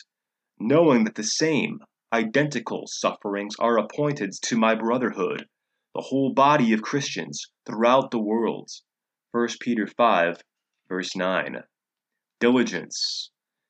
knowing 0.60 1.04
that 1.04 1.16
the 1.16 1.24
same 1.24 1.80
identical 2.12 2.86
sufferings 2.88 3.56
are 3.60 3.78
appointed 3.78 4.34
to 4.42 4.58
my 4.58 4.74
brotherhood, 4.74 5.48
the 5.94 6.02
whole 6.02 6.34
body 6.34 6.74
of 6.74 6.82
Christians 6.82 7.46
throughout 7.66 8.10
the 8.10 8.20
world. 8.20 8.70
1 9.32 9.48
Peter 9.60 9.86
5, 9.86 10.42
verse 10.88 11.16
9. 11.16 11.64
Diligence. 12.40 13.30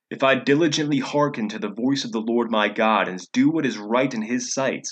If 0.09 0.23
I 0.23 0.35
diligently 0.35 0.99
hearken 0.99 1.49
to 1.49 1.59
the 1.59 1.73
voice 1.73 2.05
of 2.05 2.13
the 2.13 2.21
Lord 2.21 2.49
my 2.49 2.69
God, 2.69 3.09
and 3.09 3.19
do 3.33 3.49
what 3.49 3.65
is 3.65 3.77
right 3.77 4.13
in 4.13 4.21
his 4.21 4.53
sight, 4.53 4.87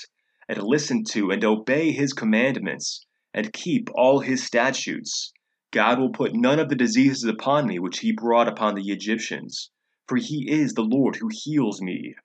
and 0.50 0.62
listen 0.63 1.04
to 1.04 1.32
and 1.32 1.44
obey 1.44 1.92
his 1.92 2.13
commandments, 2.13 3.06
and 3.34 3.54
keep 3.54 3.89
all 3.96 4.20
his 4.20 4.44
statutes, 4.44 5.34
God 5.72 6.00
will 6.00 6.12
put 6.12 6.34
none 6.34 6.60
of 6.60 6.70
the 6.70 6.75
diseases 6.75 7.25
upon 7.25 7.68
me 7.68 7.80
which 7.80 8.00
he 8.00 8.12
brought 8.12 8.48
upon 8.48 8.75
the 8.75 8.89
Egyptians, 8.89 9.70
for 10.08 10.18
he 10.18 10.50
is 10.50 10.74
the 10.74 10.86
Lord 10.86 11.18
who 11.18 11.30
heals 11.30 11.82
me. 11.82 12.16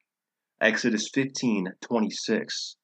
Exodus 0.61 1.11
15:26. 1.11 2.77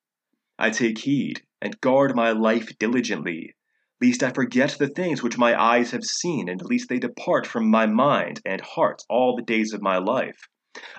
I 0.58 0.70
take 0.70 0.98
heed 0.98 1.42
and 1.62 1.80
guard 1.80 2.16
my 2.16 2.32
life 2.32 2.76
diligently, 2.78 3.54
lest 4.02 4.24
I 4.24 4.30
forget 4.30 4.76
the 4.78 4.88
things 4.88 5.22
which 5.22 5.38
my 5.38 5.60
eyes 5.60 5.92
have 5.92 6.04
seen, 6.04 6.48
and 6.48 6.60
lest 6.68 6.88
they 6.88 6.98
depart 6.98 7.46
from 7.46 7.70
my 7.70 7.86
mind 7.86 8.40
and 8.44 8.60
heart 8.60 9.04
all 9.08 9.36
the 9.36 9.42
days 9.42 9.72
of 9.72 9.80
my 9.80 9.98
life. 9.98 10.48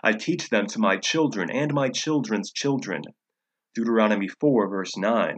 I 0.02 0.14
teach 0.14 0.50
them 0.50 0.68
to 0.68 0.80
my 0.80 0.96
children 0.96 1.52
and 1.52 1.74
my 1.74 1.90
children's 1.90 2.52
children. 2.52 3.04
Deuteronomy 3.80 4.28
4, 4.28 4.68
verse 4.68 4.98
9. 4.98 5.38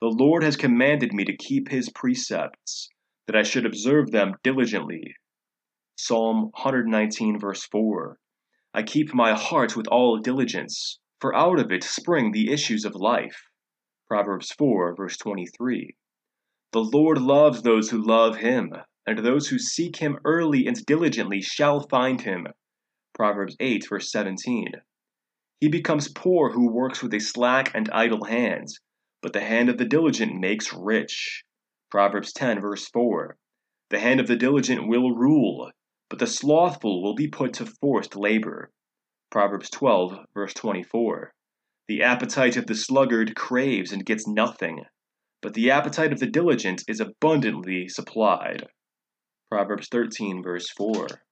The 0.00 0.06
Lord 0.06 0.44
has 0.44 0.56
commanded 0.56 1.12
me 1.12 1.24
to 1.24 1.36
keep 1.36 1.68
his 1.68 1.90
precepts, 1.90 2.88
that 3.26 3.34
I 3.34 3.42
should 3.42 3.66
observe 3.66 4.12
them 4.12 4.34
diligently. 4.44 5.16
Psalm 5.96 6.52
119, 6.54 7.40
verse 7.40 7.64
4. 7.64 8.16
I 8.74 8.84
keep 8.84 9.12
my 9.12 9.34
heart 9.34 9.76
with 9.76 9.88
all 9.88 10.18
diligence, 10.18 11.00
for 11.20 11.34
out 11.34 11.58
of 11.58 11.72
it 11.72 11.82
spring 11.82 12.30
the 12.30 12.52
issues 12.52 12.84
of 12.84 12.94
life. 12.94 13.42
Proverbs 14.06 14.52
4, 14.52 14.94
verse 14.94 15.16
23. 15.16 15.96
The 16.70 16.78
Lord 16.78 17.20
loves 17.20 17.62
those 17.62 17.90
who 17.90 18.06
love 18.06 18.36
him, 18.36 18.72
and 19.04 19.18
those 19.18 19.48
who 19.48 19.58
seek 19.58 19.96
him 19.96 20.20
early 20.24 20.68
and 20.68 20.76
diligently 20.86 21.40
shall 21.40 21.88
find 21.88 22.20
him. 22.20 22.46
Proverbs 23.14 23.56
8, 23.58 23.88
verse 23.88 24.12
17. 24.12 24.68
He 25.64 25.70
becomes 25.70 26.12
poor 26.12 26.50
who 26.50 26.70
works 26.70 27.02
with 27.02 27.14
a 27.14 27.20
slack 27.20 27.70
and 27.74 27.88
idle 27.90 28.24
hand, 28.24 28.68
but 29.22 29.32
the 29.32 29.40
hand 29.40 29.70
of 29.70 29.78
the 29.78 29.86
diligent 29.86 30.38
makes 30.38 30.74
rich. 30.74 31.42
Proverbs 31.90 32.34
10, 32.34 32.60
verse 32.60 32.86
4. 32.88 33.38
The 33.88 33.98
hand 33.98 34.20
of 34.20 34.26
the 34.26 34.36
diligent 34.36 34.86
will 34.86 35.12
rule, 35.12 35.70
but 36.10 36.18
the 36.18 36.26
slothful 36.26 37.02
will 37.02 37.14
be 37.14 37.28
put 37.28 37.54
to 37.54 37.64
forced 37.80 38.14
labor. 38.14 38.72
Proverbs 39.30 39.70
12, 39.70 40.26
verse 40.34 40.52
24. 40.52 41.32
The 41.88 42.02
appetite 42.02 42.58
of 42.58 42.66
the 42.66 42.74
sluggard 42.74 43.34
craves 43.34 43.90
and 43.90 44.04
gets 44.04 44.28
nothing, 44.28 44.84
but 45.40 45.54
the 45.54 45.70
appetite 45.70 46.12
of 46.12 46.20
the 46.20 46.26
diligent 46.26 46.84
is 46.88 47.00
abundantly 47.00 47.88
supplied. 47.88 48.66
Proverbs 49.50 49.88
13, 49.90 50.42
verse 50.42 50.68
4. 50.76 51.23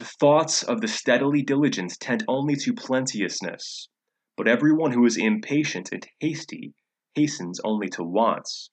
The 0.00 0.06
thoughts 0.18 0.62
of 0.62 0.80
the 0.80 0.88
steadily 0.88 1.42
diligent 1.42 2.00
tend 2.00 2.24
only 2.26 2.56
to 2.56 2.72
plenteousness, 2.72 3.90
but 4.34 4.48
everyone 4.48 4.92
who 4.92 5.04
is 5.04 5.18
impatient 5.18 5.90
and 5.92 6.08
hasty 6.20 6.72
hastens 7.14 7.60
only 7.64 7.90
to 7.90 8.02
wants. 8.02 8.70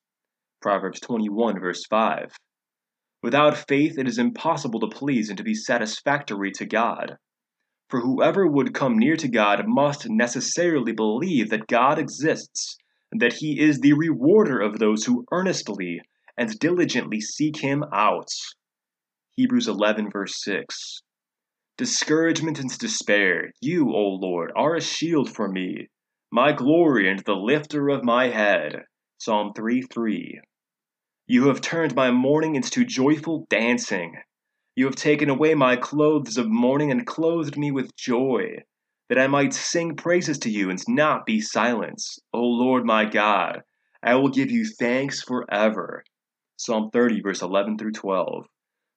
Proverbs 0.62 1.02
21, 1.02 1.60
verse 1.60 1.86
5. 1.86 2.34
Without 3.22 3.58
faith, 3.68 3.98
it 3.98 4.08
is 4.08 4.18
impossible 4.18 4.80
to 4.80 4.88
please 4.88 5.28
and 5.28 5.38
to 5.38 5.44
be 5.44 5.54
satisfactory 5.54 6.50
to 6.52 6.66
God. 6.66 7.18
For 7.90 8.00
whoever 8.00 8.48
would 8.48 8.74
come 8.74 8.98
near 8.98 9.18
to 9.18 9.28
God 9.28 9.68
must 9.68 10.10
necessarily 10.10 10.94
believe 10.94 11.50
that 11.50 11.68
God 11.68 12.00
exists, 12.00 12.78
and 13.12 13.22
that 13.22 13.34
He 13.34 13.60
is 13.60 13.82
the 13.82 13.92
rewarder 13.92 14.62
of 14.62 14.80
those 14.80 15.04
who 15.04 15.26
earnestly 15.34 16.00
and 16.38 16.58
diligently 16.58 17.20
seek 17.20 17.58
Him 17.58 17.84
out. 17.92 18.30
Hebrews 19.36 19.68
11, 19.68 20.10
verse 20.10 20.42
6. 20.42 21.02
Discouragement 21.78 22.58
and 22.58 22.76
despair, 22.80 23.52
you, 23.62 23.94
O 23.94 24.18
Lord, 24.20 24.52
are 24.56 24.76
a 24.76 24.82
shield 24.82 25.30
for 25.30 25.48
me, 25.48 25.90
my 26.32 26.52
glory 26.52 27.08
and 27.08 27.20
the 27.20 27.36
lifter 27.36 27.90
of 27.90 28.04
my 28.04 28.30
head. 28.30 28.86
Psalm 29.20 29.54
3 29.56 29.84
3. 29.84 30.42
You 31.28 31.50
have 31.50 31.62
turned 31.62 31.94
my 31.94 32.10
mourning 32.10 32.56
into 32.56 32.84
joyful 32.84 33.46
dancing. 33.52 34.16
You 34.76 34.86
have 34.86 34.96
taken 34.96 35.30
away 35.30 35.54
my 35.54 35.76
clothes 35.76 36.40
of 36.40 36.50
mourning 36.50 36.90
and 36.90 37.06
clothed 37.06 37.60
me 37.60 37.70
with 37.70 37.96
joy, 37.96 38.64
that 39.10 39.20
I 39.20 39.28
might 39.28 39.54
sing 39.54 39.96
praises 39.96 40.40
to 40.40 40.50
you 40.50 40.72
and 40.72 40.82
not 40.88 41.28
be 41.28 41.40
silent. 41.42 42.02
O 42.34 42.42
Lord 42.42 42.86
my 42.86 43.06
God, 43.06 43.62
I 44.02 44.16
will 44.16 44.30
give 44.30 44.50
you 44.50 44.66
thanks 44.66 45.22
forever. 45.22 46.04
Psalm 46.56 46.90
30, 46.92 47.22
verse 47.22 47.44
11 47.44 47.78
through 47.78 47.92
12. 47.92 48.48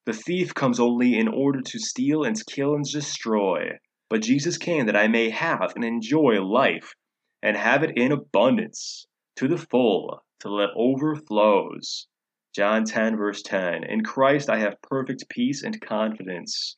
The 0.07 0.15
thief 0.15 0.55
comes 0.55 0.81
only 0.81 1.19
in 1.19 1.29
order 1.29 1.61
to 1.61 1.79
steal 1.79 2.25
and 2.25 2.35
kill 2.47 2.75
and 2.75 2.85
destroy. 2.85 3.79
But 4.09 4.23
Jesus 4.23 4.57
came 4.57 4.87
that 4.87 4.97
I 4.97 5.09
may 5.09 5.31
have 5.31 5.75
and 5.77 5.85
enjoy 5.85 6.43
life, 6.43 6.95
and 7.43 7.57
have 7.57 7.83
it 7.83 7.97
in 7.97 8.11
abundance, 8.11 9.07
to 9.37 9.47
the 9.47 9.59
full, 9.59 10.25
till 10.41 10.59
it 10.61 10.71
overflows. 10.75 12.09
John 12.55 12.85
10, 12.85 13.17
verse 13.17 13.43
10 13.43 13.85
In 13.85 14.03
Christ 14.03 14.49
I 14.51 14.59
have 14.59 14.83
perfect 14.83 15.29
peace 15.29 15.63
and 15.63 15.81
confidence. 15.81 16.77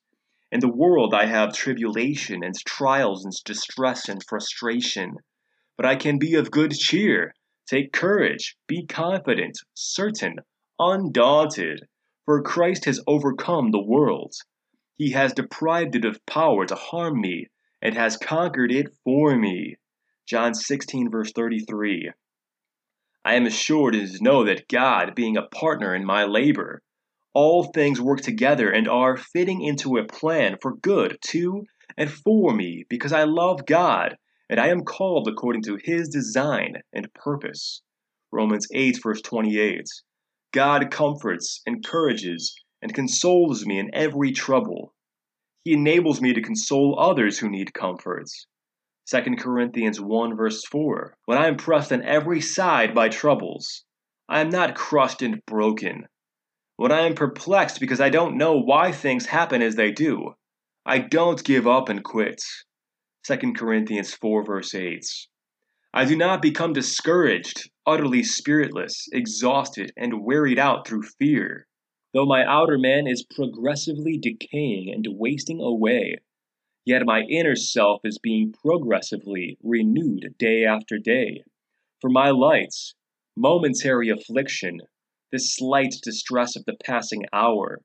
In 0.51 0.61
the 0.61 0.69
world 0.69 1.15
I 1.15 1.27
have 1.27 1.55
tribulation 1.55 2.43
and 2.45 2.55
trials 2.67 3.25
and 3.25 3.33
distress 3.45 4.09
and 4.09 4.23
frustration. 4.23 5.17
But 5.77 5.87
I 5.87 5.97
can 5.97 6.19
be 6.19 6.35
of 6.35 6.51
good 6.51 6.73
cheer. 6.73 7.35
Take 7.67 7.93
courage, 7.93 8.57
be 8.67 8.85
confident, 8.85 9.57
certain, 9.75 10.37
undaunted, 10.79 11.87
for 12.25 12.43
Christ 12.43 12.85
has 12.85 13.01
overcome 13.07 13.71
the 13.71 13.83
world. 13.83 14.35
He 14.97 15.11
has 15.11 15.33
deprived 15.33 15.97
it 15.97 16.05
of 16.05 16.25
power 16.27 16.65
to 16.67 16.75
harm 16.75 17.21
me 17.21 17.49
and 17.81 17.95
has 17.97 18.17
conquered 18.17 18.71
it 18.71 18.95
for 19.05 19.37
me. 19.37 19.77
John 20.27 20.55
16, 20.55 21.11
verse 21.11 21.33
33. 21.33 22.13
I 23.25 23.35
am 23.35 23.47
assured 23.47 23.95
and 23.95 24.21
know 24.21 24.45
that 24.45 24.69
God, 24.69 25.15
being 25.15 25.37
a 25.37 25.43
partner 25.43 25.95
in 25.95 26.05
my 26.05 26.25
labor, 26.25 26.83
all 27.35 27.65
things 27.65 28.01
work 28.01 28.21
together 28.21 28.71
and 28.71 28.89
are 28.89 29.17
fitting 29.17 29.63
into 29.63 29.97
a 29.97 30.05
plan 30.05 30.59
for 30.61 30.77
good 30.77 31.19
to 31.29 31.65
and 31.97 32.11
for 32.11 32.55
me, 32.55 32.85
because 32.89 33.13
I 33.13 33.25
love 33.25 33.67
God, 33.67 34.17
and 34.49 34.61
I 34.61 34.69
am 34.69 34.85
called 34.85 35.29
according 35.29 35.63
to 35.63 35.79
his 35.83 36.09
design 36.09 36.83
and 36.93 37.13
purpose. 37.15 37.83
Romans 38.31 38.67
8, 38.73 39.01
verse 39.03 39.21
28. 39.23 39.87
God 40.53 40.91
comforts, 40.91 41.63
encourages, 41.67 42.55
and 42.83 42.95
consoles 42.95 43.65
me 43.65 43.79
in 43.79 43.91
every 43.95 44.33
trouble. 44.33 44.95
He 45.65 45.73
enables 45.73 46.21
me 46.21 46.35
to 46.35 46.43
console 46.43 46.99
others 47.01 47.39
who 47.39 47.49
need 47.49 47.73
comfort. 47.73 48.27
2 49.11 49.37
Corinthians 49.39 50.01
1 50.01 50.37
verse 50.37 50.65
4. 50.67 51.17
When 51.25 51.39
I 51.39 51.49
am 51.49 51.57
pressed 51.57 51.93
on 51.93 52.03
every 52.03 52.41
side 52.41 52.95
by 52.95 53.09
troubles, 53.09 53.85
I 54.29 54.41
am 54.41 54.51
not 54.51 54.75
crushed 54.75 55.23
and 55.23 55.45
broken. 55.47 56.07
When 56.77 56.93
I 56.93 57.01
am 57.03 57.15
perplexed 57.15 57.81
because 57.81 58.01
I 58.01 58.11
don't 58.11 58.37
know 58.37 58.59
why 58.59 58.93
things 58.93 59.27
happen 59.27 59.63
as 59.63 59.77
they 59.77 59.91
do, 59.91 60.35
I 60.85 60.99
don't 60.99 61.43
give 61.43 61.67
up 61.67 61.89
and 61.89 62.05
quit. 62.05 62.43
2 63.27 63.53
Corinthians 63.55 64.15
4 64.15 64.45
verse 64.45 64.75
8. 64.75 65.05
I 65.95 66.07
do 66.07 66.17
not 66.17 66.41
become 66.41 66.73
discouraged, 66.73 67.71
utterly 67.85 68.23
spiritless, 68.23 69.11
exhausted, 69.13 69.93
and 69.95 70.25
wearied 70.25 70.59
out 70.59 70.89
through 70.89 71.03
fear. 71.03 71.67
Though 72.15 72.25
my 72.25 72.47
outer 72.47 72.79
man 72.79 73.07
is 73.07 73.23
progressively 73.23 74.17
decaying 74.17 74.91
and 74.91 75.07
wasting 75.19 75.61
away, 75.61 76.17
yet 76.87 77.05
my 77.05 77.25
inner 77.25 77.55
self 77.57 78.07
is 78.07 78.19
being 78.19 78.53
progressively 78.53 79.59
renewed 79.63 80.35
day 80.39 80.65
after 80.65 80.97
day. 80.97 81.43
For 82.01 82.09
my 82.09 82.31
lights, 82.31 82.95
momentary 83.37 84.09
affliction, 84.09 84.81
the 85.31 85.39
slight 85.39 85.97
distress 86.03 86.57
of 86.57 86.65
the 86.65 86.77
passing 86.83 87.27
hour, 87.35 87.83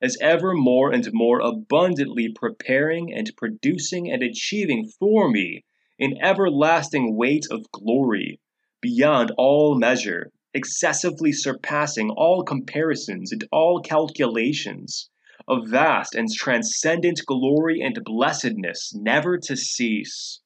is 0.00 0.16
ever 0.20 0.54
more 0.54 0.92
and 0.92 1.08
more 1.12 1.40
abundantly 1.40 2.28
preparing 2.32 3.12
and 3.12 3.32
producing 3.36 4.08
and 4.12 4.22
achieving 4.22 4.86
for 4.86 5.28
me 5.28 5.64
an 6.00 6.14
everlasting 6.22 7.16
weight 7.16 7.44
of 7.50 7.70
glory, 7.72 8.40
beyond 8.80 9.32
all 9.36 9.78
measure, 9.78 10.30
excessively 10.54 11.32
surpassing 11.32 12.10
all 12.10 12.42
comparisons 12.42 13.32
and 13.32 13.44
all 13.50 13.80
calculations, 13.80 15.10
of 15.46 15.68
vast 15.68 16.14
and 16.14 16.28
transcendent 16.32 17.20
glory 17.26 17.80
and 17.80 17.98
blessedness, 18.04 18.92
never 18.94 19.38
to 19.38 19.56
cease. 19.56 20.40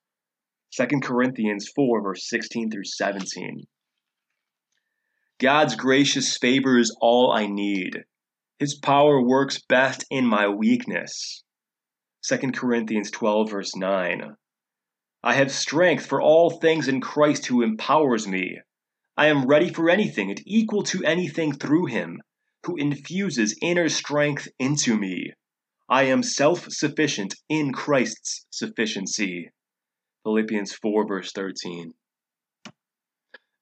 2 0.77 0.87
Corinthians 1.03 1.69
4, 1.75 2.03
verse 2.03 2.29
16 2.29 2.71
through 2.71 2.85
17. 2.85 3.65
God's 5.39 5.75
gracious 5.75 6.39
favor 6.39 6.79
is 6.79 6.97
all 7.01 7.33
I 7.33 7.47
need. 7.47 8.05
His 8.59 8.79
power 8.79 9.21
works 9.21 9.61
best 9.69 10.05
in 10.09 10.25
my 10.25 10.49
weakness. 10.49 11.43
2 12.29 12.53
Corinthians 12.53 13.11
12, 13.11 13.51
verse 13.51 13.75
9. 13.75 14.37
I 15.25 15.35
have 15.35 15.53
strength 15.53 16.07
for 16.07 16.21
all 16.21 16.51
things 16.51 16.89
in 16.89 17.01
Christ 17.01 17.47
who 17.47 17.63
empowers 17.63 18.27
me. 18.27 18.59
I 19.17 19.27
am 19.27 19.47
ready 19.47 19.73
for 19.73 19.89
anything 19.89 20.31
and 20.31 20.43
equal 20.45 20.83
to 20.85 21.05
anything 21.05 21.53
through 21.53 21.87
him 21.87 22.21
who 22.67 22.77
infuses 22.77 23.57
inner 23.63 23.89
strength 23.89 24.49
into 24.59 24.99
me. 24.99 25.33
I 25.89 26.05
am 26.05 26.25
self 26.25 26.73
sufficient 26.73 27.37
in 27.49 27.73
Christ's 27.73 28.47
sufficiency. 28.51 29.51
Philippians 30.25 30.73
4, 30.73 31.07
verse 31.07 31.31
13. 31.31 31.95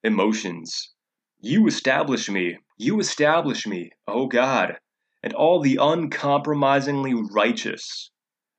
Emotions. 0.02 0.94
You 1.42 1.66
establish 1.66 2.30
me, 2.30 2.56
you 2.78 3.00
establish 3.00 3.66
me, 3.66 3.90
O 4.08 4.28
God, 4.28 4.78
and 5.22 5.34
all 5.34 5.60
the 5.60 5.76
uncompromisingly 5.78 7.12
righteous, 7.34 8.10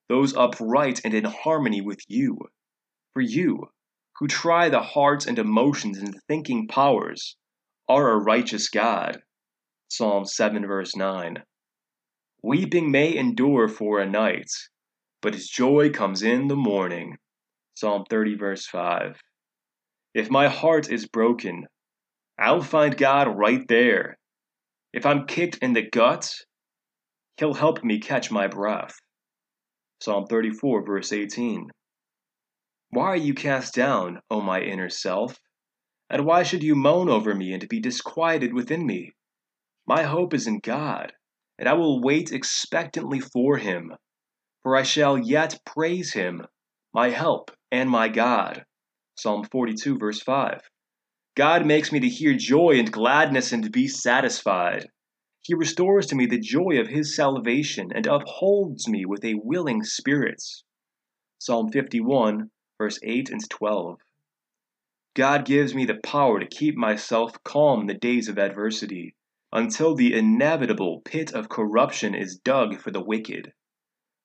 those 0.07 0.35
upright 0.35 1.01
and 1.03 1.15
in 1.15 1.23
harmony 1.23 1.81
with 1.81 2.01
you 2.07 2.37
for 3.13 3.21
you, 3.21 3.69
who 4.17 4.28
try 4.28 4.69
the 4.69 4.82
hearts 4.82 5.26
and 5.26 5.39
emotions 5.39 5.97
and 5.97 6.15
thinking 6.28 6.67
powers, 6.67 7.36
are 7.89 8.12
a 8.12 8.24
righteous 8.24 8.69
God. 8.69 9.21
Psalm 9.89 10.26
7, 10.26 10.65
verse 10.65 10.95
9. 10.95 11.43
Weeping 12.43 12.91
may 12.91 13.15
endure 13.15 13.67
for 13.67 14.00
a 14.00 14.10
night, 14.10 14.50
but 15.21 15.34
his 15.34 15.47
joy 15.47 15.89
comes 15.89 16.24
in 16.24 16.47
the 16.47 16.56
morning. 16.56 17.17
Psalm 17.76 18.06
30, 18.10 18.36
verse 18.36 18.65
5. 18.67 19.19
If 20.13 20.30
my 20.30 20.47
heart 20.47 20.89
is 20.89 21.08
broken, 21.08 21.65
I'll 22.39 22.62
find 22.62 22.97
God 22.97 23.28
right 23.28 23.67
there. 23.67 24.17
If 24.93 25.06
I'm 25.06 25.26
kicked 25.26 25.58
in 25.58 25.74
the 25.74 25.89
gut, 25.89 26.34
He'll 27.38 27.54
help 27.54 27.84
me 27.84 28.00
catch 28.00 28.30
my 28.30 28.47
breath. 28.47 28.93
Psalm 30.00 30.26
34, 30.28 30.86
verse 30.86 31.12
18. 31.12 31.71
Why 32.93 33.06
are 33.06 33.15
you 33.15 33.34
cast 33.34 33.73
down, 33.73 34.21
O 34.30 34.41
my 34.41 34.60
inner 34.60 34.89
self? 34.89 35.39
And 36.10 36.25
why 36.25 36.43
should 36.43 36.62
you 36.62 36.75
moan 36.75 37.08
over 37.08 37.34
me 37.34 37.54
and 37.54 37.69
be 37.69 37.80
disquieted 37.80 38.54
within 38.54 38.86
me? 38.86 39.13
My 39.88 40.04
hope 40.04 40.34
is 40.34 40.45
in 40.45 40.60
God, 40.60 41.13
and 41.58 41.69
I 41.69 41.73
will 41.73 42.01
wait 42.01 42.34
expectantly 42.34 43.21
for 43.21 43.56
him. 43.56 43.95
For 44.62 44.75
I 44.75 44.84
shall 44.84 45.17
yet 45.17 45.62
praise 45.65 46.12
him, 46.12 46.45
my 46.93 47.12
help 47.12 47.51
and 47.71 47.89
my 47.89 48.10
God. 48.10 48.65
Psalm 49.15 49.45
42, 49.45 49.97
verse 49.97 50.21
5. 50.21 50.60
God 51.36 51.65
makes 51.65 51.93
me 51.93 52.01
to 52.01 52.10
hear 52.10 52.36
joy 52.36 52.77
and 52.77 52.91
gladness 52.91 53.54
and 53.54 53.63
to 53.63 53.69
be 53.69 53.88
satisfied. 53.88 54.88
He 55.43 55.54
restores 55.54 56.08
to 56.08 56.15
me 56.15 56.25
the 56.25 56.39
joy 56.39 56.77
of 56.82 56.89
his 56.89 57.15
salvation 57.15 57.91
and 57.95 58.06
upholds 58.06 58.89
me 58.89 59.06
with 59.06 59.23
a 59.23 59.39
willing 59.41 59.82
spirit. 59.84 60.43
Psalm 61.39 61.71
51, 61.71 62.51
verse 62.82 62.98
8 63.04 63.30
and 63.30 63.48
12. 63.48 64.00
God 65.13 65.46
gives 65.46 65.76
me 65.76 65.86
the 65.86 66.00
power 66.04 66.39
to 66.39 66.48
keep 66.48 66.76
myself 66.76 67.32
calm 67.44 67.82
in 67.82 67.86
the 67.86 67.94
days 67.94 68.28
of 68.28 68.39
adversity, 68.39 69.13
until 69.54 69.94
the 69.94 70.15
inevitable 70.15 71.00
pit 71.06 71.32
of 71.32 71.48
corruption 71.48 72.15
is 72.15 72.39
dug 72.44 72.80
for 72.80 72.89
the 72.89 73.04
wicked. 73.04 73.54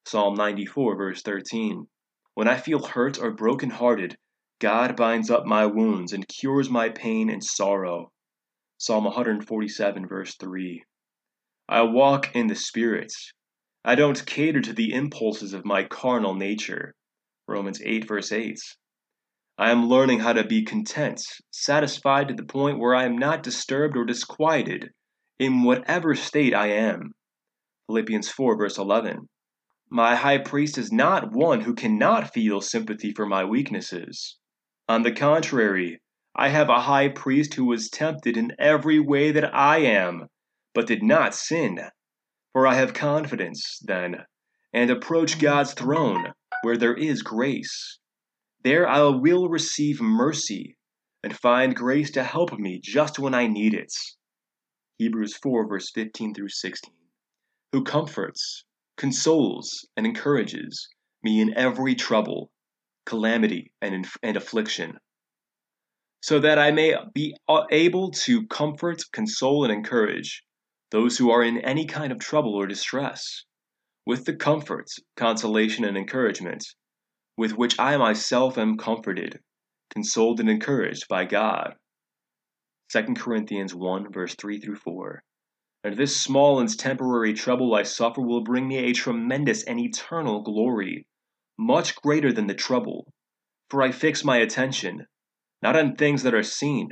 Psalm 0.06 0.36
94, 0.36 0.96
verse 0.96 1.20
13. 1.20 1.86
When 2.32 2.48
I 2.48 2.56
feel 2.56 2.82
hurt 2.82 3.20
or 3.20 3.30
broken-hearted, 3.30 4.16
God 4.58 4.96
binds 4.96 5.30
up 5.30 5.44
my 5.44 5.66
wounds 5.66 6.14
and 6.14 6.26
cures 6.26 6.70
my 6.70 6.88
pain 6.88 7.28
and 7.28 7.44
sorrow. 7.44 8.10
Psalm 8.78 9.04
147, 9.04 10.08
verse 10.08 10.34
3. 10.36 10.82
I 11.68 11.82
walk 11.82 12.34
in 12.34 12.46
the 12.46 12.54
Spirit. 12.54 13.12
I 13.84 13.96
don't 13.96 14.24
cater 14.24 14.62
to 14.62 14.72
the 14.72 14.94
impulses 14.94 15.52
of 15.52 15.66
my 15.66 15.84
carnal 15.84 16.34
nature. 16.34 16.94
Romans 17.48 17.80
8, 17.82 18.08
verse 18.08 18.32
8. 18.32 18.58
I 19.58 19.70
am 19.70 19.88
learning 19.88 20.20
how 20.20 20.32
to 20.32 20.44
be 20.44 20.64
content, 20.64 21.22
satisfied 21.50 22.28
to 22.28 22.34
the 22.34 22.44
point 22.44 22.78
where 22.78 22.94
I 22.94 23.04
am 23.04 23.16
not 23.16 23.42
disturbed 23.42 23.96
or 23.96 24.04
disquieted 24.04 24.90
in 25.38 25.62
whatever 25.62 26.14
state 26.14 26.54
I 26.54 26.66
am. 26.68 27.12
Philippians 27.86 28.28
4, 28.28 28.58
verse 28.58 28.78
11. 28.78 29.28
My 29.88 30.16
high 30.16 30.38
priest 30.38 30.76
is 30.76 30.90
not 30.90 31.32
one 31.32 31.60
who 31.60 31.74
cannot 31.74 32.34
feel 32.34 32.60
sympathy 32.60 33.12
for 33.12 33.26
my 33.26 33.44
weaknesses. 33.44 34.36
On 34.88 35.02
the 35.02 35.12
contrary, 35.12 36.00
I 36.34 36.48
have 36.48 36.68
a 36.68 36.80
high 36.80 37.08
priest 37.08 37.54
who 37.54 37.66
was 37.66 37.88
tempted 37.88 38.36
in 38.36 38.56
every 38.58 38.98
way 38.98 39.30
that 39.30 39.54
I 39.54 39.78
am, 39.78 40.26
but 40.74 40.86
did 40.88 41.02
not 41.02 41.34
sin. 41.34 41.78
For 42.52 42.66
I 42.66 42.74
have 42.74 42.92
confidence, 42.92 43.80
then, 43.84 44.24
and 44.76 44.90
approach 44.90 45.38
God's 45.38 45.72
throne 45.72 46.34
where 46.60 46.76
there 46.76 46.94
is 46.94 47.22
grace. 47.22 47.98
There 48.62 48.86
I 48.86 49.00
will 49.04 49.48
receive 49.48 50.02
mercy 50.02 50.76
and 51.22 51.34
find 51.34 51.74
grace 51.74 52.10
to 52.10 52.22
help 52.22 52.52
me 52.58 52.78
just 52.84 53.18
when 53.18 53.32
I 53.32 53.46
need 53.46 53.72
it. 53.72 53.90
Hebrews 54.98 55.34
4, 55.38 55.66
verse 55.66 55.90
15 55.94 56.34
through 56.34 56.50
16. 56.50 56.92
Who 57.72 57.84
comforts, 57.84 58.64
consoles, 58.98 59.88
and 59.96 60.04
encourages 60.06 60.86
me 61.22 61.40
in 61.40 61.56
every 61.56 61.94
trouble, 61.94 62.50
calamity, 63.06 63.72
and, 63.80 64.06
and 64.22 64.36
affliction, 64.36 64.98
so 66.20 66.38
that 66.40 66.58
I 66.58 66.70
may 66.70 66.94
be 67.14 67.34
able 67.70 68.10
to 68.10 68.46
comfort, 68.48 69.04
console, 69.10 69.64
and 69.64 69.72
encourage 69.72 70.44
those 70.90 71.16
who 71.16 71.30
are 71.30 71.42
in 71.42 71.60
any 71.60 71.86
kind 71.86 72.12
of 72.12 72.18
trouble 72.18 72.54
or 72.54 72.66
distress 72.66 73.45
with 74.06 74.24
the 74.24 74.36
comforts, 74.36 75.00
consolation, 75.16 75.84
and 75.84 75.96
encouragement 75.96 76.64
with 77.36 77.52
which 77.52 77.78
I 77.78 77.96
myself 77.96 78.56
am 78.56 78.78
comforted, 78.78 79.40
consoled, 79.90 80.40
and 80.40 80.48
encouraged 80.48 81.06
by 81.08 81.24
God. 81.26 81.74
2 82.92 83.14
Corinthians 83.14 83.74
1, 83.74 84.12
verse 84.12 84.34
3 84.36 84.58
through 84.58 84.76
4. 84.76 85.22
And 85.84 85.96
this 85.96 86.16
small 86.16 86.60
and 86.60 86.78
temporary 86.78 87.34
trouble 87.34 87.74
I 87.74 87.82
suffer 87.82 88.22
will 88.22 88.42
bring 88.42 88.66
me 88.66 88.78
a 88.78 88.94
tremendous 88.94 89.64
and 89.64 89.78
eternal 89.78 90.40
glory, 90.40 91.06
much 91.58 91.96
greater 91.96 92.32
than 92.32 92.46
the 92.46 92.54
trouble. 92.54 93.12
For 93.68 93.82
I 93.82 93.90
fix 93.90 94.24
my 94.24 94.38
attention, 94.38 95.06
not 95.62 95.76
on 95.76 95.96
things 95.96 96.22
that 96.22 96.34
are 96.34 96.42
seen, 96.42 96.90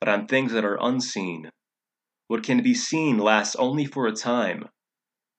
but 0.00 0.08
on 0.08 0.26
things 0.26 0.52
that 0.52 0.64
are 0.64 0.78
unseen. 0.80 1.48
What 2.26 2.42
can 2.42 2.62
be 2.62 2.74
seen 2.74 3.18
lasts 3.18 3.56
only 3.56 3.86
for 3.86 4.06
a 4.06 4.12
time 4.12 4.68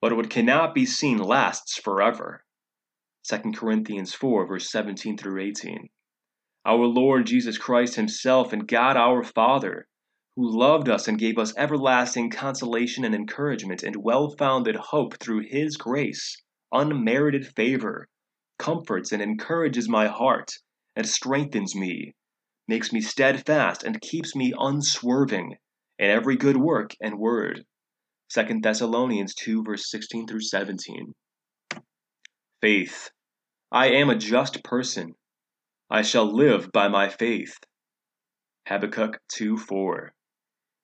but 0.01 0.15
what 0.15 0.31
cannot 0.31 0.73
be 0.73 0.85
seen 0.85 1.19
lasts 1.19 1.77
forever. 1.77 2.43
2 3.29 3.51
Corinthians 3.55 4.15
4, 4.15 4.47
verse 4.47 4.71
17 4.71 5.15
through 5.15 5.39
18. 5.39 5.89
Our 6.65 6.87
Lord 6.87 7.27
Jesus 7.27 7.59
Christ 7.59 7.95
Himself 7.95 8.51
and 8.51 8.67
God 8.67 8.97
our 8.97 9.23
Father, 9.23 9.87
who 10.35 10.57
loved 10.57 10.89
us 10.89 11.07
and 11.07 11.19
gave 11.19 11.37
us 11.37 11.53
everlasting 11.55 12.31
consolation 12.31 13.05
and 13.05 13.13
encouragement 13.13 13.83
and 13.83 13.95
well 13.97 14.33
founded 14.37 14.75
hope 14.75 15.17
through 15.19 15.41
His 15.47 15.77
grace, 15.77 16.41
unmerited 16.71 17.45
favor, 17.55 18.07
comforts 18.57 19.11
and 19.11 19.21
encourages 19.21 19.87
my 19.87 20.07
heart 20.07 20.51
and 20.95 21.07
strengthens 21.07 21.75
me, 21.75 22.15
makes 22.67 22.91
me 22.91 23.01
steadfast 23.01 23.83
and 23.83 24.01
keeps 24.01 24.35
me 24.35 24.51
unswerving 24.57 25.57
in 25.99 26.09
every 26.09 26.37
good 26.37 26.57
work 26.57 26.95
and 26.99 27.19
word. 27.19 27.65
2 28.33 28.61
Thessalonians 28.61 29.35
2, 29.35 29.61
verse 29.63 29.91
16 29.91 30.25
through 30.25 30.39
17. 30.39 31.13
Faith. 32.61 33.09
I 33.73 33.87
am 33.87 34.09
a 34.09 34.15
just 34.15 34.63
person. 34.63 35.15
I 35.89 36.01
shall 36.01 36.33
live 36.33 36.71
by 36.71 36.87
my 36.87 37.09
faith. 37.09 37.57
Habakkuk 38.67 39.19
2 39.33 39.57
4. 39.57 40.13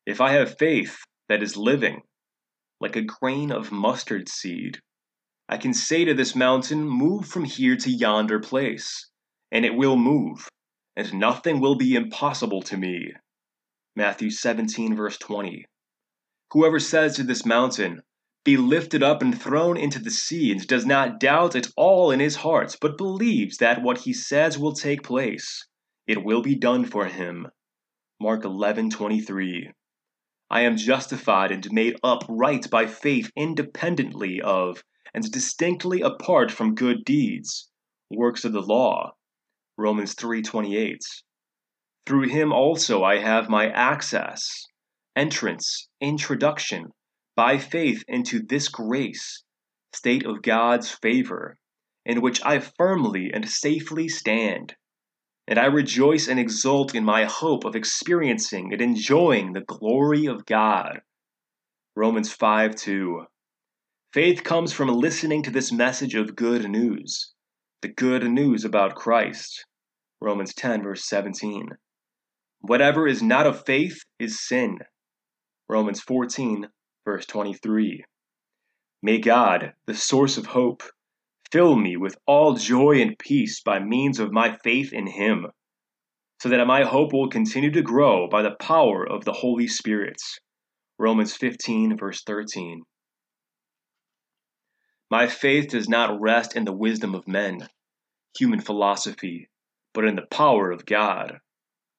If 0.06 0.20
I 0.20 0.34
have 0.34 0.58
faith 0.58 0.98
that 1.30 1.42
is 1.42 1.56
living, 1.56 2.02
like 2.82 2.98
a 2.98 3.02
grain 3.02 3.54
of 3.54 3.72
mustard 3.72 4.28
seed, 4.28 4.80
I 5.48 5.56
can 5.56 5.74
say 5.74 6.04
to 6.04 6.14
this 6.14 6.36
mountain, 6.36 6.84
Move 6.84 7.28
from 7.28 7.46
here 7.46 7.78
to 7.78 7.90
yonder 7.90 8.42
place, 8.42 9.10
and 9.54 9.64
it 9.64 9.74
will 9.74 9.96
move, 9.96 10.50
and 10.98 11.14
nothing 11.14 11.62
will 11.62 11.78
be 11.78 11.96
impossible 11.96 12.62
to 12.64 12.76
me. 12.76 13.14
Matthew 13.96 14.32
17, 14.32 14.98
verse 14.98 15.18
20. 15.18 15.66
Whoever 16.52 16.80
says 16.80 17.18
to 17.18 17.24
this 17.24 17.46
mountain, 17.46 18.04
Be 18.46 18.56
lifted 18.56 19.04
up 19.04 19.22
and 19.22 19.38
thrown 19.38 19.76
into 19.76 20.00
the 20.00 20.10
sea, 20.10 20.52
and 20.52 20.66
does 20.66 20.86
not 20.86 21.20
doubt 21.20 21.56
at 21.56 21.68
all 21.76 22.10
in 22.10 22.22
his 22.22 22.38
heart, 22.38 22.78
but 22.80 22.98
believes 22.98 23.58
that 23.58 23.82
what 23.82 24.00
he 24.00 24.14
says 24.14 24.58
will 24.58 24.74
take 24.74 25.04
place, 25.04 25.68
it 26.08 26.24
will 26.24 26.42
be 26.42 26.56
done 26.56 26.86
for 26.86 27.06
him. 27.08 27.48
Mark 28.22 28.46
11, 28.46 28.90
23. 28.92 29.72
I 30.50 30.62
am 30.62 30.78
justified 30.78 31.52
and 31.52 31.70
made 31.74 32.00
upright 32.02 32.70
by 32.70 32.88
faith 32.88 33.30
independently 33.36 34.42
of 34.42 34.82
and 35.14 35.30
distinctly 35.30 36.00
apart 36.00 36.50
from 36.50 36.76
good 36.76 37.04
deeds, 37.04 37.70
works 38.10 38.46
of 38.46 38.54
the 38.54 38.62
law. 38.62 39.12
Romans 39.78 40.16
3:28. 40.16 41.02
Through 42.06 42.30
him 42.30 42.54
also 42.54 43.04
I 43.04 43.18
have 43.18 43.50
my 43.50 43.68
access, 43.70 44.66
entrance, 45.18 45.90
introduction, 46.00 46.92
by 47.36 47.58
faith 47.58 48.04
into 48.08 48.40
this 48.40 48.68
grace, 48.68 49.44
state 49.92 50.26
of 50.26 50.44
God's 50.44 50.92
favor, 50.92 51.58
in 52.06 52.22
which 52.22 52.40
I 52.46 52.60
firmly 52.60 53.32
and 53.34 53.50
safely 53.50 54.08
stand. 54.08 54.76
And 55.48 55.58
I 55.58 55.66
rejoice 55.66 56.28
and 56.28 56.40
exult 56.40 56.94
in 56.94 57.04
my 57.04 57.26
hope 57.26 57.66
of 57.66 57.76
experiencing 57.76 58.72
and 58.72 58.82
enjoying 58.82 59.54
the 59.54 59.62
glory 59.62 60.28
of 60.28 60.46
God. 60.46 61.02
Romans 61.96 62.32
5 62.32 62.76
2. 62.76 63.26
Faith 64.14 64.44
comes 64.44 64.72
from 64.72 64.90
listening 64.90 65.42
to 65.44 65.52
this 65.52 65.72
message 65.72 66.14
of 66.14 66.36
good 66.36 66.70
news, 66.70 67.34
the 67.82 67.88
good 67.88 68.24
news 68.24 68.64
about 68.64 68.96
Christ. 68.96 69.66
Romans 70.22 70.54
10, 70.54 70.84
verse 70.84 71.06
17. 71.06 71.70
Whatever 72.60 73.08
is 73.08 73.24
not 73.24 73.48
of 73.48 73.66
faith 73.66 74.00
is 74.20 74.46
sin. 74.48 74.80
Romans 75.70 76.00
14, 76.00 76.68
verse 77.04 77.26
23. 77.26 78.06
May 79.04 79.20
God, 79.20 79.74
the 79.86 79.94
source 79.94 80.38
of 80.38 80.46
hope, 80.46 80.82
fill 81.52 81.76
me 81.76 81.98
with 81.98 82.18
all 82.26 82.54
joy 82.54 83.02
and 83.02 83.20
peace 83.20 83.62
by 83.62 83.80
means 83.80 84.20
of 84.20 84.32
my 84.32 84.58
faith 84.64 84.94
in 84.94 85.08
Him, 85.08 85.48
so 86.42 86.50
that 86.50 86.66
my 86.66 86.84
hope 86.84 87.12
will 87.12 87.30
continue 87.30 87.72
to 87.72 87.82
grow 87.82 88.30
by 88.30 88.44
the 88.44 88.56
power 88.60 89.06
of 89.08 89.26
the 89.26 89.34
Holy 89.34 89.68
Spirit. 89.68 90.22
Romans 90.98 91.36
15, 91.36 91.98
verse 91.98 92.24
13. 92.24 92.84
My 95.12 95.28
faith 95.28 95.70
does 95.70 95.88
not 95.88 96.20
rest 96.20 96.56
in 96.56 96.66
the 96.66 96.74
wisdom 96.74 97.14
of 97.14 97.28
men, 97.28 97.68
human 98.38 98.62
philosophy, 98.62 99.50
but 99.94 100.06
in 100.06 100.16
the 100.16 100.28
power 100.32 100.72
of 100.72 100.86
God. 100.86 101.40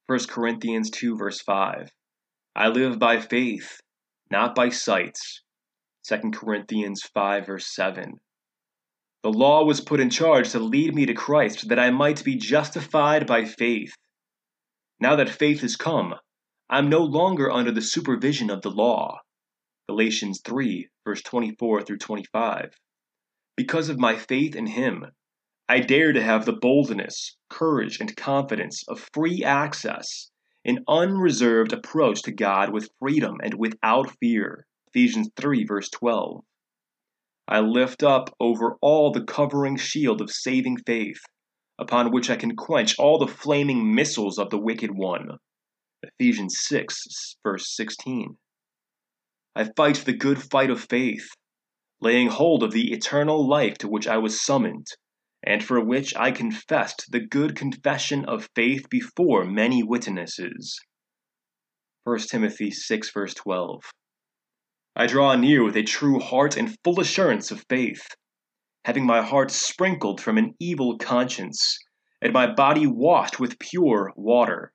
1 0.06 0.20
Corinthians 0.28 0.90
2, 0.90 1.16
verse 1.16 1.40
5. 1.42 1.90
I 2.60 2.66
live 2.66 2.98
by 2.98 3.20
faith, 3.20 3.80
not 4.32 4.56
by 4.56 4.70
sight. 4.70 5.16
2 6.08 6.32
Corinthians 6.32 7.02
5, 7.14 7.46
verse 7.46 7.72
7. 7.72 8.14
The 9.22 9.30
law 9.30 9.64
was 9.64 9.80
put 9.80 10.00
in 10.00 10.10
charge 10.10 10.50
to 10.50 10.58
lead 10.58 10.92
me 10.92 11.06
to 11.06 11.14
Christ 11.14 11.68
that 11.68 11.78
I 11.78 11.90
might 11.90 12.24
be 12.24 12.34
justified 12.34 13.28
by 13.28 13.44
faith. 13.44 13.92
Now 14.98 15.14
that 15.14 15.30
faith 15.30 15.60
has 15.60 15.76
come, 15.76 16.16
I'm 16.68 16.88
no 16.88 17.04
longer 17.04 17.48
under 17.48 17.70
the 17.70 17.80
supervision 17.80 18.50
of 18.50 18.62
the 18.62 18.72
law. 18.72 19.20
Galatians 19.88 20.40
3, 20.44 20.88
verse 21.04 21.22
24 21.22 21.82
through 21.82 21.98
25. 21.98 22.74
Because 23.56 23.88
of 23.88 24.00
my 24.00 24.16
faith 24.16 24.56
in 24.56 24.66
Him, 24.66 25.06
I 25.68 25.78
dare 25.78 26.12
to 26.12 26.20
have 26.20 26.44
the 26.44 26.58
boldness, 26.60 27.36
courage, 27.48 28.00
and 28.00 28.16
confidence 28.16 28.82
of 28.88 29.08
free 29.14 29.44
access, 29.44 30.32
an 30.68 30.84
unreserved 30.86 31.72
approach 31.72 32.20
to 32.20 32.30
God 32.30 32.70
with 32.70 32.90
freedom 32.98 33.38
and 33.42 33.54
without 33.54 34.14
fear. 34.20 34.66
Ephesians 34.88 35.30
3, 35.34 35.64
verse 35.64 35.88
12. 35.88 36.42
I 37.48 37.60
lift 37.60 38.02
up 38.02 38.36
over 38.38 38.76
all 38.82 39.10
the 39.10 39.24
covering 39.24 39.78
shield 39.78 40.20
of 40.20 40.30
saving 40.30 40.76
faith, 40.86 41.22
upon 41.78 42.12
which 42.12 42.28
I 42.28 42.36
can 42.36 42.54
quench 42.54 42.98
all 42.98 43.18
the 43.18 43.26
flaming 43.26 43.94
missiles 43.94 44.38
of 44.38 44.50
the 44.50 44.58
wicked 44.58 44.90
one. 44.90 45.38
Ephesians 46.02 46.58
6, 46.60 47.36
verse 47.42 47.74
16. 47.74 48.36
I 49.56 49.70
fight 49.74 49.96
the 50.04 50.12
good 50.12 50.42
fight 50.50 50.68
of 50.68 50.82
faith, 50.82 51.30
laying 52.02 52.28
hold 52.28 52.62
of 52.62 52.72
the 52.72 52.92
eternal 52.92 53.48
life 53.48 53.78
to 53.78 53.88
which 53.88 54.06
I 54.06 54.18
was 54.18 54.44
summoned 54.44 54.86
and 55.44 55.64
for 55.64 55.84
which 55.84 56.14
I 56.16 56.30
confessed 56.30 57.06
the 57.10 57.20
good 57.20 57.54
confession 57.54 58.24
of 58.24 58.48
faith 58.54 58.88
before 58.90 59.44
many 59.44 59.82
witnesses. 59.82 60.78
1 62.04 62.18
Timothy 62.20 62.70
6, 62.70 63.10
verse 63.12 63.34
12. 63.34 63.82
I 64.96 65.06
draw 65.06 65.36
near 65.36 65.62
with 65.62 65.76
a 65.76 65.82
true 65.82 66.18
heart 66.18 66.56
and 66.56 66.76
full 66.82 67.00
assurance 67.00 67.50
of 67.50 67.64
faith, 67.68 68.16
having 68.84 69.06
my 69.06 69.22
heart 69.22 69.50
sprinkled 69.50 70.20
from 70.20 70.38
an 70.38 70.54
evil 70.58 70.98
conscience, 70.98 71.78
and 72.20 72.32
my 72.32 72.52
body 72.52 72.86
washed 72.86 73.38
with 73.38 73.58
pure 73.58 74.12
water. 74.16 74.72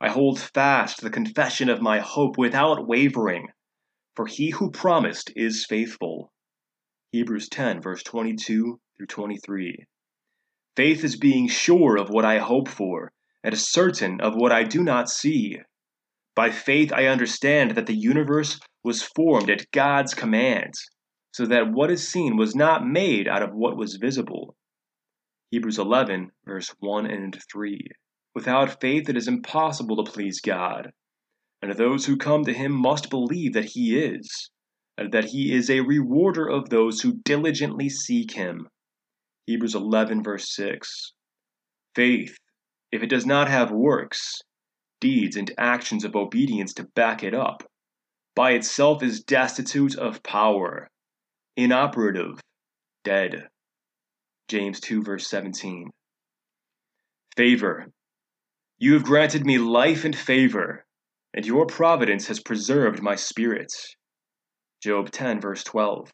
I 0.00 0.08
hold 0.08 0.40
fast 0.40 1.00
the 1.00 1.10
confession 1.10 1.68
of 1.68 1.82
my 1.82 2.00
hope 2.00 2.36
without 2.36 2.86
wavering, 2.88 3.48
for 4.16 4.26
he 4.26 4.50
who 4.50 4.70
promised 4.70 5.30
is 5.36 5.66
faithful. 5.66 6.32
Hebrews 7.12 7.48
10, 7.48 7.80
verse 7.80 8.02
22 8.02 8.80
through 8.98 9.06
23. 9.06 9.86
Faith 10.76 11.04
is 11.04 11.16
being 11.16 11.48
sure 11.48 11.96
of 11.96 12.10
what 12.10 12.24
I 12.24 12.38
hope 12.38 12.68
for, 12.68 13.12
and 13.44 13.56
certain 13.56 14.20
of 14.20 14.34
what 14.34 14.50
I 14.50 14.64
do 14.64 14.82
not 14.82 15.08
see. 15.08 15.58
By 16.34 16.50
faith, 16.50 16.92
I 16.92 17.06
understand 17.06 17.76
that 17.76 17.86
the 17.86 17.96
universe 17.96 18.58
was 18.82 19.02
formed 19.02 19.50
at 19.50 19.70
God's 19.70 20.14
command, 20.14 20.74
so 21.32 21.46
that 21.46 21.72
what 21.72 21.90
is 21.90 22.08
seen 22.08 22.36
was 22.36 22.56
not 22.56 22.86
made 22.86 23.28
out 23.28 23.42
of 23.42 23.54
what 23.54 23.76
was 23.76 23.98
visible. 24.00 24.56
Hebrews 25.50 25.78
11, 25.78 26.32
verse 26.44 26.74
1 26.80 27.06
and 27.06 27.38
3. 27.52 27.80
Without 28.34 28.80
faith, 28.80 29.08
it 29.08 29.16
is 29.16 29.28
impossible 29.28 30.04
to 30.04 30.10
please 30.10 30.40
God, 30.40 30.92
and 31.62 31.72
those 31.72 32.06
who 32.06 32.16
come 32.16 32.44
to 32.44 32.52
Him 32.52 32.72
must 32.72 33.10
believe 33.10 33.52
that 33.52 33.70
He 33.74 33.96
is, 33.96 34.50
and 34.96 35.12
that 35.12 35.26
He 35.26 35.52
is 35.52 35.70
a 35.70 35.80
rewarder 35.80 36.48
of 36.48 36.68
those 36.68 37.00
who 37.00 37.20
diligently 37.24 37.88
seek 37.88 38.32
Him. 38.32 38.68
Hebrews 39.48 39.74
11, 39.74 40.22
verse 40.22 40.54
6. 40.54 41.14
Faith, 41.94 42.36
if 42.92 43.02
it 43.02 43.06
does 43.06 43.24
not 43.24 43.48
have 43.48 43.70
works, 43.70 44.42
deeds, 45.00 45.36
and 45.36 45.50
actions 45.56 46.04
of 46.04 46.14
obedience 46.14 46.74
to 46.74 46.86
back 46.94 47.24
it 47.24 47.32
up, 47.32 47.62
by 48.36 48.50
itself 48.50 49.02
is 49.02 49.24
destitute 49.24 49.96
of 49.96 50.22
power, 50.22 50.86
inoperative, 51.56 52.38
dead. 53.04 53.48
James 54.48 54.80
2, 54.80 55.02
verse 55.02 55.26
17. 55.26 55.88
Favor. 57.34 57.86
You 58.76 58.92
have 58.92 59.04
granted 59.04 59.46
me 59.46 59.56
life 59.56 60.04
and 60.04 60.14
favor, 60.14 60.84
and 61.32 61.46
your 61.46 61.64
providence 61.64 62.26
has 62.26 62.38
preserved 62.38 63.00
my 63.00 63.14
spirit. 63.14 63.72
Job 64.82 65.10
10, 65.10 65.40
verse 65.40 65.64
12. 65.64 66.12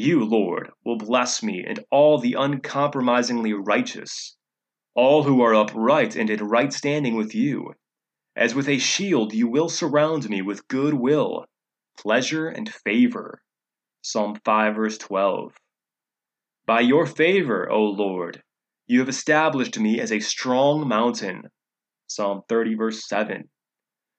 You, 0.00 0.24
Lord, 0.24 0.70
will 0.84 0.96
bless 0.96 1.42
me 1.42 1.64
and 1.66 1.84
all 1.90 2.18
the 2.18 2.34
uncompromisingly 2.34 3.52
righteous, 3.52 4.36
all 4.94 5.24
who 5.24 5.42
are 5.42 5.56
upright 5.56 6.14
and 6.14 6.30
in 6.30 6.38
right 6.38 6.72
standing 6.72 7.16
with 7.16 7.34
you. 7.34 7.74
As 8.36 8.54
with 8.54 8.68
a 8.68 8.78
shield, 8.78 9.34
you 9.34 9.48
will 9.48 9.68
surround 9.68 10.30
me 10.30 10.40
with 10.40 10.68
good 10.68 10.94
will, 10.94 11.46
pleasure, 11.98 12.46
and 12.46 12.72
favor. 12.72 13.42
Psalm 14.00 14.36
5, 14.44 14.76
verse 14.76 14.98
12. 14.98 15.56
By 16.64 16.82
your 16.82 17.04
favor, 17.04 17.68
O 17.68 17.82
Lord, 17.82 18.44
you 18.86 19.00
have 19.00 19.08
established 19.08 19.80
me 19.80 19.98
as 19.98 20.12
a 20.12 20.20
strong 20.20 20.86
mountain. 20.86 21.42
Psalm 22.06 22.42
30, 22.48 22.76
verse 22.76 23.08
7. 23.08 23.50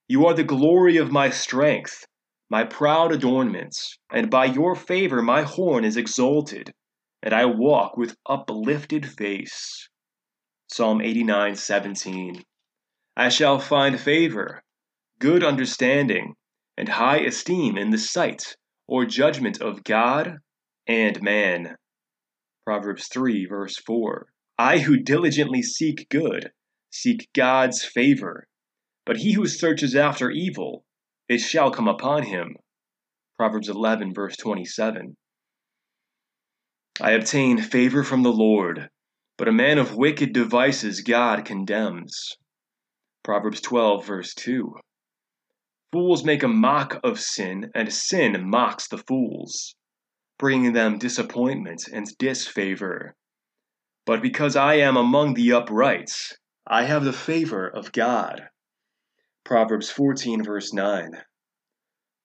You 0.09 0.25
are 0.25 0.33
the 0.33 0.43
glory 0.43 0.97
of 0.97 1.13
my 1.13 1.29
strength 1.29 2.05
my 2.49 2.63
proud 2.63 3.12
adornments, 3.12 3.97
and 4.12 4.29
by 4.29 4.45
your 4.45 4.75
favor 4.75 5.21
my 5.21 5.43
horn 5.43 5.85
is 5.85 5.97
exalted, 5.97 6.73
and 7.21 7.33
I 7.33 7.45
walk 7.45 7.95
with 7.95 8.17
uplifted 8.25 9.07
face. 9.07 9.88
Psalm 10.67 11.01
89 11.01 11.55
17. 11.55 12.43
I 13.15 13.29
shall 13.29 13.59
find 13.59 13.99
favor, 13.99 14.63
good 15.19 15.43
understanding, 15.43 16.35
and 16.77 16.89
high 16.89 17.19
esteem 17.19 17.77
in 17.77 17.91
the 17.91 17.97
sight 17.97 18.55
or 18.88 19.05
judgment 19.05 19.62
of 19.62 19.83
God 19.83 20.39
and 20.88 21.21
man. 21.21 21.75
Proverbs 22.63 23.07
3, 23.07 23.45
verse 23.45 23.77
4. 23.77 24.31
I 24.57 24.79
who 24.79 24.97
diligently 24.97 25.62
seek 25.62 26.07
good, 26.09 26.51
seek 26.89 27.29
God's 27.33 27.83
favor. 27.83 28.47
But 29.05 29.17
he 29.17 29.33
who 29.33 29.47
searches 29.47 29.95
after 29.95 30.31
evil, 30.31 30.83
it 31.29 31.37
shall 31.37 31.69
come 31.71 31.87
upon 31.87 32.23
him. 32.23 32.55
Proverbs 33.37 33.69
11, 33.69 34.13
verse 34.13 34.35
27. 34.35 35.15
I 36.99 37.11
obtain 37.11 37.61
favor 37.61 38.03
from 38.03 38.23
the 38.23 38.33
Lord, 38.33 38.89
but 39.37 39.47
a 39.47 39.53
man 39.53 39.77
of 39.77 39.95
wicked 39.95 40.33
devices 40.33 41.01
God 41.01 41.45
condemns. 41.45 42.33
Proverbs 43.23 43.61
12, 43.61 44.05
verse 44.05 44.33
2. 44.33 44.73
Fools 45.93 46.25
make 46.25 46.43
a 46.43 46.47
mock 46.47 46.99
of 47.03 47.19
sin, 47.19 47.71
and 47.73 47.93
sin 47.93 48.49
mocks 48.49 48.87
the 48.87 48.97
fools, 48.97 49.75
bringing 50.37 50.73
them 50.73 50.97
disappointment 50.97 51.83
and 51.93 52.07
disfavor. 52.17 53.15
But 54.05 54.21
because 54.21 54.55
I 54.55 54.75
am 54.75 54.97
among 54.97 55.35
the 55.35 55.53
upright, 55.53 56.11
I 56.67 56.83
have 56.83 57.05
the 57.05 57.13
favor 57.13 57.67
of 57.67 57.91
God. 57.91 58.49
Proverbs 59.49 59.89
14, 59.89 60.43
verse 60.43 60.73
9. 60.73 61.23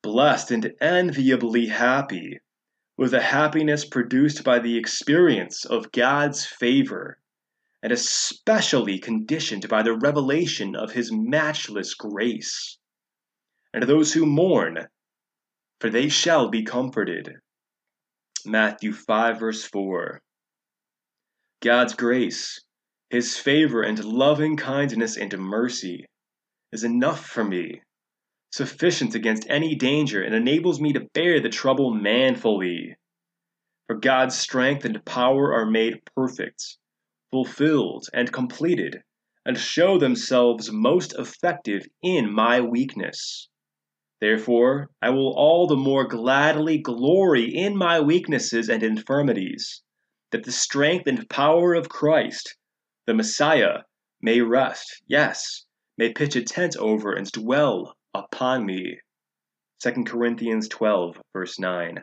Blessed 0.03 0.51
and 0.51 0.75
enviably 0.79 1.69
happy, 1.69 2.39
with 2.99 3.15
a 3.15 3.23
happiness 3.23 3.87
produced 3.87 4.45
by 4.45 4.59
the 4.59 4.77
experience 4.77 5.65
of 5.65 5.91
God's 5.91 6.45
favor, 6.45 7.19
and 7.83 7.95
especially 7.95 8.99
conditioned 8.99 9.71
by 9.71 9.83
the 9.83 9.97
revelation 9.97 10.77
of 10.77 10.93
His 10.93 11.11
matchless 11.11 11.95
grace 11.95 12.77
and 13.73 13.85
those 13.85 14.13
who 14.13 14.27
mourn, 14.27 14.87
for 15.81 15.89
they 15.89 16.11
shall 16.11 16.51
be 16.51 16.63
comforted. 16.63 17.37
Matthew 18.45 18.93
5, 18.93 19.41
verse 19.41 19.65
4. 19.65 20.21
God's 21.63 21.95
grace, 21.95 22.61
His 23.09 23.39
favor 23.39 23.81
and 23.81 24.05
loving 24.05 24.59
kindness 24.59 25.17
and 25.17 25.33
mercy 25.39 26.05
is 26.75 26.83
enough 26.83 27.25
for 27.25 27.45
me, 27.45 27.81
sufficient 28.51 29.15
against 29.15 29.47
any 29.49 29.77
danger, 29.77 30.23
and 30.23 30.35
enables 30.35 30.81
me 30.81 30.93
to 30.93 31.09
bear 31.15 31.41
the 31.41 31.49
trouble 31.49 31.95
manfully. 31.95 32.97
For 33.87 33.97
God's 33.97 34.37
strength 34.37 34.85
and 34.85 35.05
power 35.05 35.55
are 35.55 35.71
made 35.71 36.03
perfect, 36.17 36.77
fulfilled, 37.31 38.07
and 38.13 38.33
completed, 38.33 39.03
and 39.47 39.57
show 39.57 39.99
themselves 39.99 40.73
most 40.73 41.15
effective 41.17 41.87
in 42.03 42.33
my 42.33 42.61
weakness. 42.61 43.49
Therefore, 44.21 44.91
I 45.01 45.11
will 45.11 45.33
all 45.37 45.69
the 45.69 45.77
more 45.77 46.09
gladly 46.09 46.79
glory 46.79 47.55
in 47.55 47.77
my 47.77 48.01
weaknesses 48.01 48.69
and 48.69 48.83
infirmities, 48.83 49.83
that 50.33 50.43
the 50.43 50.51
strength 50.51 51.07
and 51.07 51.29
power 51.29 51.75
of 51.75 51.89
Christ, 51.89 52.57
the 53.07 53.15
Messiah, 53.15 53.83
may 54.21 54.41
rest, 54.41 55.03
yes, 55.07 55.67
may 55.97 56.13
pitch 56.13 56.37
a 56.37 56.43
tent 56.43 56.77
over 56.77 57.13
and 57.13 57.31
dwell 57.33 57.95
upon 58.13 58.67
me. 58.67 58.99
2 59.83 60.05
Corinthians 60.05 60.69
12, 60.69 61.21
verse 61.33 61.59
9. 61.59 62.03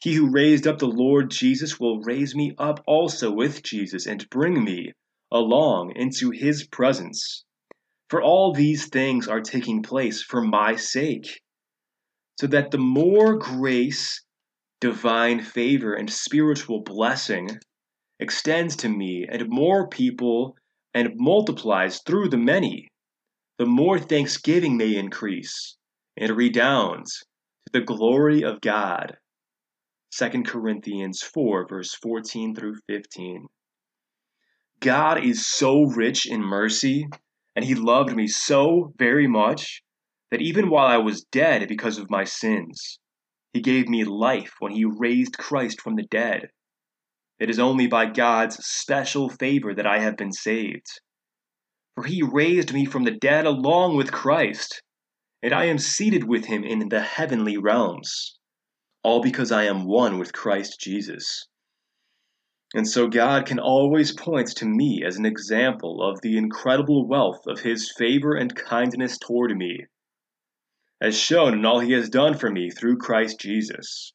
He 0.00 0.14
who 0.14 0.30
raised 0.30 0.66
up 0.66 0.78
the 0.78 0.86
Lord 0.86 1.30
Jesus 1.30 1.80
will 1.80 2.00
raise 2.02 2.34
me 2.34 2.54
up 2.56 2.82
also 2.86 3.32
with 3.32 3.62
Jesus 3.62 4.06
and 4.06 4.30
bring 4.30 4.62
me 4.62 4.92
along 5.32 5.92
into 5.96 6.30
his 6.30 6.66
presence. 6.66 7.44
For 8.08 8.22
all 8.22 8.52
these 8.52 8.86
things 8.86 9.28
are 9.28 9.40
taking 9.40 9.82
place 9.82 10.22
for 10.22 10.40
my 10.40 10.76
sake, 10.76 11.40
so 12.40 12.46
that 12.46 12.70
the 12.70 12.78
more 12.78 13.36
grace, 13.36 14.24
divine 14.80 15.42
favor, 15.42 15.94
and 15.94 16.08
spiritual 16.08 16.82
blessing 16.82 17.58
extends 18.20 18.76
to 18.76 18.88
me 18.88 19.26
and 19.28 19.48
more 19.48 19.88
people 19.88 20.56
and 20.94 21.12
multiplies 21.16 22.00
through 22.02 22.28
the 22.28 22.36
many, 22.36 22.88
the 23.58 23.66
more 23.66 23.98
thanksgiving 23.98 24.76
may 24.76 24.96
increase 24.96 25.76
and 26.16 26.36
redounds 26.36 27.24
to 27.66 27.78
the 27.78 27.84
glory 27.84 28.42
of 28.42 28.60
God. 28.60 29.16
2 30.16 30.42
Corinthians 30.44 31.22
4, 31.22 31.66
verse 31.68 31.94
14 31.94 32.54
through 32.54 32.76
15. 32.88 33.46
God 34.80 35.24
is 35.24 35.46
so 35.46 35.82
rich 35.82 36.26
in 36.26 36.40
mercy 36.40 37.06
and 37.56 37.64
he 37.64 37.74
loved 37.74 38.14
me 38.14 38.28
so 38.28 38.92
very 38.96 39.26
much 39.26 39.82
that 40.30 40.40
even 40.40 40.70
while 40.70 40.86
I 40.86 40.98
was 40.98 41.24
dead 41.24 41.66
because 41.68 41.98
of 41.98 42.10
my 42.10 42.24
sins, 42.24 43.00
he 43.52 43.60
gave 43.60 43.88
me 43.88 44.04
life 44.04 44.54
when 44.60 44.72
he 44.72 44.84
raised 44.84 45.36
Christ 45.36 45.80
from 45.80 45.96
the 45.96 46.04
dead. 46.04 46.50
It 47.38 47.50
is 47.50 47.58
only 47.58 47.86
by 47.86 48.06
God's 48.06 48.56
special 48.64 49.28
favor 49.28 49.74
that 49.74 49.86
I 49.86 50.00
have 50.00 50.16
been 50.16 50.32
saved. 50.32 50.86
For 51.94 52.04
he 52.04 52.22
raised 52.22 52.72
me 52.72 52.84
from 52.84 53.04
the 53.04 53.12
dead 53.12 53.46
along 53.46 53.96
with 53.96 54.12
Christ, 54.12 54.82
and 55.42 55.52
I 55.52 55.66
am 55.66 55.78
seated 55.78 56.24
with 56.24 56.46
him 56.46 56.64
in 56.64 56.88
the 56.88 57.00
heavenly 57.00 57.56
realms, 57.56 58.38
all 59.02 59.22
because 59.22 59.52
I 59.52 59.64
am 59.64 59.86
one 59.86 60.18
with 60.18 60.32
Christ 60.32 60.80
Jesus. 60.80 61.46
And 62.74 62.86
so 62.86 63.08
God 63.08 63.46
can 63.46 63.58
always 63.58 64.12
point 64.12 64.48
to 64.56 64.66
me 64.66 65.02
as 65.02 65.16
an 65.16 65.24
example 65.24 66.02
of 66.02 66.20
the 66.20 66.36
incredible 66.36 67.08
wealth 67.08 67.46
of 67.46 67.60
His 67.60 67.90
favor 67.96 68.34
and 68.34 68.54
kindness 68.54 69.16
toward 69.16 69.56
me, 69.56 69.86
as 71.00 71.18
shown 71.18 71.54
in 71.54 71.64
all 71.64 71.80
He 71.80 71.92
has 71.92 72.10
done 72.10 72.36
for 72.36 72.50
me 72.50 72.70
through 72.70 72.98
Christ 72.98 73.40
Jesus. 73.40 74.12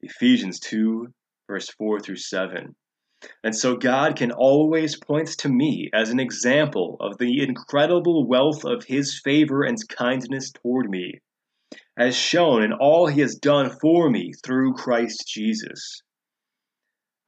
Ephesians 0.00 0.60
2, 0.60 1.12
verse 1.48 1.70
4 1.70 1.98
through 2.00 2.16
7. 2.16 2.76
And 3.42 3.56
so 3.56 3.74
God 3.74 4.14
can 4.14 4.30
always 4.30 4.96
point 4.96 5.28
to 5.38 5.48
me 5.48 5.90
as 5.92 6.10
an 6.10 6.20
example 6.20 6.96
of 7.00 7.18
the 7.18 7.42
incredible 7.42 8.28
wealth 8.28 8.64
of 8.64 8.84
His 8.84 9.20
favor 9.24 9.64
and 9.64 9.76
kindness 9.88 10.52
toward 10.52 10.88
me, 10.88 11.14
as 11.96 12.14
shown 12.14 12.62
in 12.62 12.72
all 12.72 13.08
He 13.08 13.20
has 13.22 13.34
done 13.34 13.76
for 13.80 14.08
me 14.08 14.32
through 14.44 14.74
Christ 14.74 15.24
Jesus. 15.26 16.02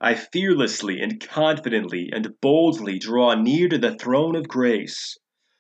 I 0.01 0.15
fearlessly 0.15 1.01
and 1.01 1.21
confidently 1.21 2.11
and 2.13 2.41
boldly 2.41 3.01
draw 3.01 3.35
near 3.35 3.69
to 3.69 3.79
the 3.79 3.97
throne 3.97 4.37
of 4.37 4.47
grace, 4.47 5.19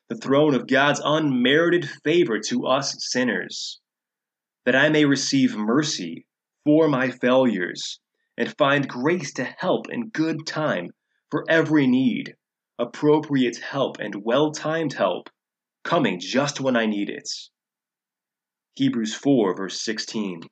the 0.08 0.16
throne 0.16 0.54
of 0.54 0.68
God's 0.68 1.00
unmerited 1.04 1.88
favor 2.04 2.38
to 2.46 2.66
us 2.66 2.94
sinners, 3.00 3.80
that 4.64 4.76
I 4.76 4.90
may 4.90 5.06
receive 5.06 5.56
mercy 5.56 6.26
for 6.64 6.88
my 6.88 7.10
failures 7.10 7.98
and 8.36 8.56
find 8.56 8.88
grace 8.88 9.32
to 9.34 9.44
help 9.44 9.90
in 9.90 10.08
good 10.08 10.46
time 10.46 10.90
for 11.30 11.44
every 11.48 11.86
need, 11.86 12.34
appropriate 12.78 13.58
help 13.58 13.98
and 13.98 14.24
well 14.24 14.52
timed 14.52 14.94
help, 14.94 15.28
coming 15.84 16.18
just 16.20 16.60
when 16.60 16.76
I 16.76 16.86
need 16.86 17.08
it. 17.08 17.28
Hebrews 18.74 19.14
4, 19.14 19.56
verse 19.56 19.82
16. 19.82 20.42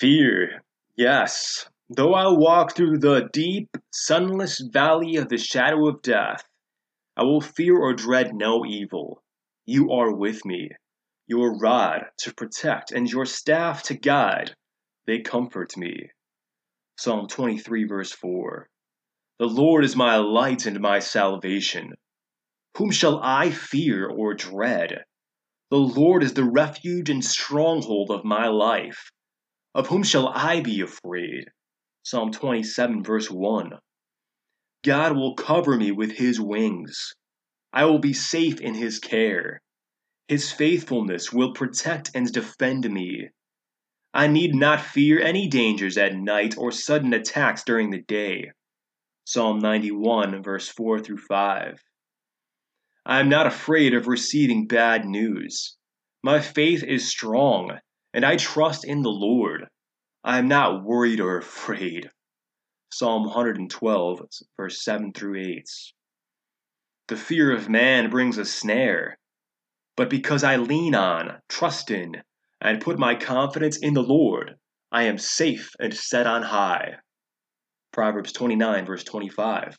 Fear, 0.00 0.62
yes. 0.96 1.66
Though 1.88 2.14
I 2.14 2.28
walk 2.28 2.74
through 2.74 2.98
the 2.98 3.28
deep, 3.32 3.76
sunless 3.92 4.58
valley 4.72 5.16
of 5.16 5.28
the 5.28 5.36
shadow 5.36 5.86
of 5.88 6.02
death, 6.02 6.42
I 7.16 7.24
will 7.24 7.42
fear 7.42 7.76
or 7.76 7.92
dread 7.92 8.34
no 8.34 8.64
evil. 8.64 9.22
You 9.66 9.92
are 9.92 10.14
with 10.14 10.44
me. 10.44 10.70
Your 11.26 11.58
rod 11.58 12.06
to 12.18 12.34
protect 12.34 12.92
and 12.92 13.10
your 13.10 13.26
staff 13.26 13.84
to 13.84 13.94
guide, 13.94 14.54
they 15.06 15.20
comfort 15.20 15.76
me. 15.76 16.10
Psalm 16.98 17.28
23, 17.28 17.84
verse 17.84 18.12
4. 18.12 18.68
The 19.38 19.46
Lord 19.46 19.84
is 19.84 19.96
my 19.96 20.16
light 20.16 20.66
and 20.66 20.80
my 20.80 20.98
salvation. 20.98 21.94
Whom 22.76 22.90
shall 22.90 23.20
I 23.22 23.50
fear 23.50 24.08
or 24.08 24.34
dread? 24.34 25.04
The 25.70 25.78
Lord 25.78 26.22
is 26.22 26.34
the 26.34 26.44
refuge 26.44 27.08
and 27.08 27.24
stronghold 27.24 28.10
of 28.10 28.24
my 28.24 28.48
life. 28.48 29.10
Of 29.74 29.86
whom 29.88 30.02
shall 30.02 30.28
I 30.28 30.60
be 30.60 30.80
afraid? 30.80 31.46
Psalm 32.02 32.30
27, 32.30 33.02
verse 33.04 33.30
1. 33.30 33.78
God 34.84 35.16
will 35.16 35.34
cover 35.34 35.76
me 35.76 35.92
with 35.92 36.12
his 36.12 36.40
wings. 36.40 37.14
I 37.72 37.86
will 37.86 38.00
be 38.00 38.12
safe 38.12 38.60
in 38.60 38.74
his 38.74 38.98
care. 38.98 39.62
His 40.32 40.50
faithfulness 40.50 41.30
will 41.30 41.52
protect 41.52 42.10
and 42.14 42.32
defend 42.32 42.90
me. 42.90 43.28
I 44.14 44.28
need 44.28 44.54
not 44.54 44.80
fear 44.80 45.20
any 45.20 45.46
dangers 45.46 45.98
at 45.98 46.14
night 46.14 46.56
or 46.56 46.72
sudden 46.72 47.12
attacks 47.12 47.64
during 47.64 47.90
the 47.90 48.00
day. 48.00 48.52
Psalm 49.26 49.58
91, 49.58 50.42
verse 50.42 50.70
4 50.70 51.00
through 51.00 51.18
5. 51.18 51.84
I 53.04 53.20
am 53.20 53.28
not 53.28 53.46
afraid 53.46 53.92
of 53.92 54.06
receiving 54.06 54.66
bad 54.66 55.04
news. 55.04 55.76
My 56.22 56.40
faith 56.40 56.82
is 56.82 57.10
strong 57.10 57.78
and 58.14 58.24
I 58.24 58.38
trust 58.38 58.86
in 58.86 59.02
the 59.02 59.10
Lord. 59.10 59.66
I 60.24 60.38
am 60.38 60.48
not 60.48 60.82
worried 60.82 61.20
or 61.20 61.36
afraid. 61.36 62.10
Psalm 62.90 63.24
112, 63.24 64.22
verse 64.56 64.82
7 64.82 65.12
through 65.12 65.42
8. 65.42 65.68
The 67.08 67.16
fear 67.18 67.54
of 67.54 67.68
man 67.68 68.08
brings 68.08 68.38
a 68.38 68.46
snare. 68.46 69.18
But 69.96 70.08
because 70.08 70.42
I 70.42 70.56
lean 70.56 70.94
on, 70.94 71.40
trust 71.48 71.90
in, 71.90 72.22
and 72.60 72.80
put 72.80 72.98
my 72.98 73.14
confidence 73.14 73.78
in 73.78 73.94
the 73.94 74.02
Lord, 74.02 74.56
I 74.90 75.04
am 75.04 75.18
safe 75.18 75.70
and 75.78 75.92
set 75.94 76.26
on 76.26 76.42
high. 76.42 76.96
Proverbs 77.92 78.32
29, 78.32 78.86
verse 78.86 79.04
25. 79.04 79.76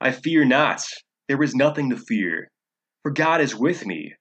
I 0.00 0.12
fear 0.12 0.44
not, 0.44 0.82
there 1.28 1.42
is 1.42 1.54
nothing 1.54 1.90
to 1.90 1.96
fear, 1.96 2.50
for 3.02 3.10
God 3.10 3.40
is 3.40 3.54
with 3.54 3.84
me. 3.84 4.14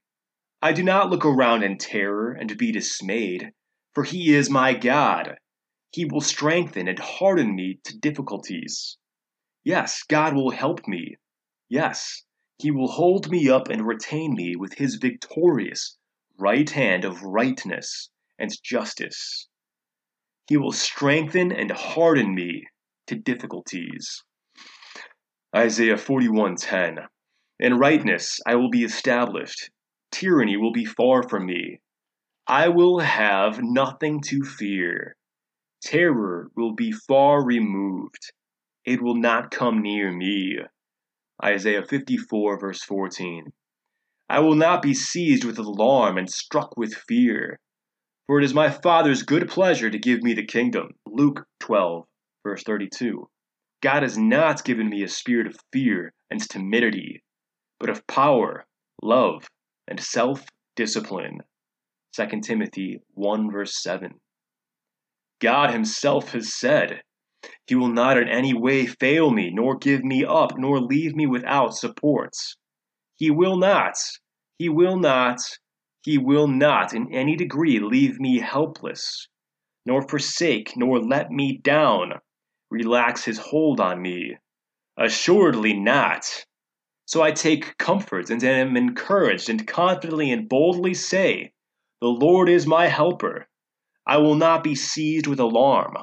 I 0.62 0.74
do 0.74 0.84
not 0.84 1.10
look 1.10 1.26
around 1.26 1.64
in 1.64 1.78
terror 1.78 2.32
and 2.32 2.58
be 2.58 2.72
dismayed, 2.72 3.52
for 3.94 4.04
He 4.04 4.34
is 4.34 4.50
my 4.50 4.74
God. 4.74 5.38
He 5.92 6.06
will 6.06 6.22
strengthen 6.22 6.88
and 6.88 7.00
harden 7.00 7.56
me 7.56 7.80
to 7.86 7.98
difficulties. 7.98 8.98
Yes, 9.64 10.04
God 10.08 10.34
will 10.34 10.52
help 10.52 10.88
me. 10.88 11.16
Yes, 11.70 12.24
He 12.60 12.72
will 12.72 12.90
hold 12.90 13.32
me 13.32 13.48
up 13.48 13.70
and 13.70 13.88
retain 13.88 14.34
me 14.34 14.58
with 14.58 14.74
His 14.74 14.96
victorious 14.96 15.98
right 16.38 16.70
hand 16.70 17.06
of 17.06 17.24
rightness 17.24 18.10
and 18.38 18.52
justice. 18.62 19.48
He 20.48 20.58
will 20.58 20.74
strengthen 20.74 21.54
and 21.54 21.72
harden 21.72 22.36
me 22.36 22.66
to 23.08 23.16
difficulties. 23.16 24.24
Isaiah 25.56 25.96
41:10 25.96 27.08
In 27.60 27.78
rightness 27.78 28.42
I 28.46 28.56
will 28.56 28.70
be 28.70 28.84
established. 28.84 29.70
Tyranny 30.12 30.58
will 30.58 30.74
be 30.74 30.86
far 30.86 31.24
from 31.30 31.46
me. 31.46 31.80
I 32.46 32.68
will 32.68 33.00
have 33.00 33.62
nothing 33.64 34.20
to 34.24 34.44
fear. 34.44 35.16
Terror 35.82 36.52
will 36.58 36.74
be 36.74 36.92
far 36.92 37.42
removed. 37.42 38.34
It 38.84 39.02
will 39.02 39.16
not 39.16 39.50
come 39.50 39.82
near 39.82 40.12
me. 40.12 40.60
Isaiah 41.44 41.86
54, 41.86 42.60
verse 42.60 42.84
14. 42.84 43.52
I 44.30 44.40
will 44.40 44.56
not 44.56 44.82
be 44.82 44.94
seized 44.94 45.44
with 45.44 45.58
alarm 45.58 46.18
and 46.18 46.30
struck 46.30 46.78
with 46.78 46.94
fear, 46.94 47.60
for 48.28 48.40
it 48.40 48.44
is 48.44 48.54
my 48.54 48.70
Father's 48.70 49.24
good 49.24 49.50
pleasure 49.50 49.90
to 49.90 49.98
give 49.98 50.22
me 50.22 50.34
the 50.34 50.46
kingdom. 50.46 50.90
Luke 51.08 51.48
12, 51.62 52.06
verse 52.44 52.64
32. 52.64 53.28
God 53.82 54.04
has 54.04 54.18
not 54.18 54.64
given 54.64 54.90
me 54.90 55.04
a 55.04 55.08
spirit 55.08 55.48
of 55.48 55.56
fear 55.72 56.14
and 56.30 56.42
timidity, 56.42 57.24
but 57.80 57.90
of 57.90 58.06
power, 58.06 58.68
love, 59.02 59.48
and 59.88 60.00
self 60.00 60.46
discipline. 60.76 61.40
2 62.16 62.42
Timothy 62.42 63.00
1, 63.14 63.52
verse 63.52 63.82
7. 63.82 64.20
God 65.40 65.72
Himself 65.72 66.34
has 66.34 66.54
said, 66.54 67.02
He 67.68 67.76
will 67.76 67.88
not 67.88 68.18
in 68.18 68.28
any 68.28 68.54
way 68.54 68.86
fail 68.86 69.32
me, 69.32 69.50
nor 69.50 69.78
give 69.78 70.04
me 70.04 70.26
up, 70.26 70.58
nor 70.58 70.82
leave 70.82 71.16
me 71.16 71.26
without 71.26 71.74
supports. 71.74 72.58
He 73.16 73.32
will 73.32 73.56
not, 73.56 73.96
He 74.58 74.68
will 74.70 74.98
not, 74.98 75.40
He 76.02 76.18
will 76.18 76.48
not 76.48 76.94
in 76.94 77.14
any 77.14 77.36
degree 77.36 77.80
leave 77.80 78.20
me 78.20 78.40
helpless, 78.40 79.28
nor 79.86 80.02
forsake, 80.02 80.76
nor 80.76 81.00
let 81.00 81.32
me 81.32 81.58
down, 81.58 82.20
relax 82.70 83.24
His 83.24 83.38
hold 83.38 83.80
on 83.80 84.02
me. 84.02 84.36
Assuredly 84.98 85.74
not. 85.74 86.46
So 87.06 87.22
I 87.22 87.32
take 87.32 87.78
comfort 87.78 88.30
and 88.30 88.44
am 88.44 88.76
encouraged 88.76 89.50
and 89.50 89.66
confidently 89.66 90.32
and 90.32 90.50
boldly 90.50 90.94
say, 90.94 91.54
The 92.02 92.08
Lord 92.08 92.50
is 92.50 92.68
my 92.68 92.88
helper. 92.88 93.48
I 94.06 94.18
will 94.18 94.36
not 94.36 94.64
be 94.64 94.76
seized 94.76 95.26
with 95.26 95.40
alarm. 95.40 95.96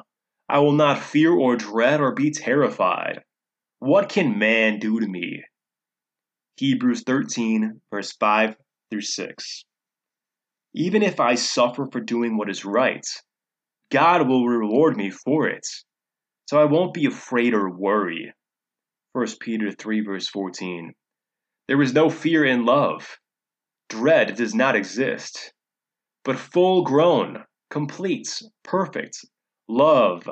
I 0.49 0.61
will 0.61 0.73
not 0.73 1.03
fear 1.03 1.33
or 1.33 1.57
dread 1.57 2.01
or 2.01 2.13
be 2.13 2.31
terrified. 2.31 3.25
What 3.81 4.09
can 4.09 4.39
man 4.39 4.79
do 4.79 5.01
to 5.01 5.07
me? 5.07 5.43
Hebrews 6.57 7.03
13, 7.03 7.81
verse 7.91 8.13
5 8.13 8.57
through 8.91 9.01
6. 9.01 9.65
Even 10.75 11.03
if 11.03 11.19
I 11.19 11.35
suffer 11.35 11.87
for 11.91 12.01
doing 12.01 12.37
what 12.37 12.49
is 12.49 12.65
right, 12.65 13.05
God 13.91 14.29
will 14.29 14.47
reward 14.47 14.97
me 14.97 15.11
for 15.11 15.49
it. 15.49 15.67
So 16.49 16.61
I 16.61 16.65
won't 16.65 16.95
be 16.95 17.07
afraid 17.07 17.53
or 17.53 17.69
worry. 17.69 18.33
1 19.15 19.27
Peter 19.41 19.73
3, 19.73 20.01
verse 20.03 20.29
14. 20.29 20.95
There 21.67 21.83
is 21.83 21.93
no 21.93 22.09
fear 22.09 22.45
in 22.45 22.65
love. 22.65 23.19
Dread 23.89 24.37
does 24.37 24.55
not 24.55 24.77
exist. 24.77 25.53
But 26.25 26.39
full 26.39 26.85
grown, 26.85 27.45
complete, 27.71 28.43
perfect 28.63 29.25
love 29.69 30.29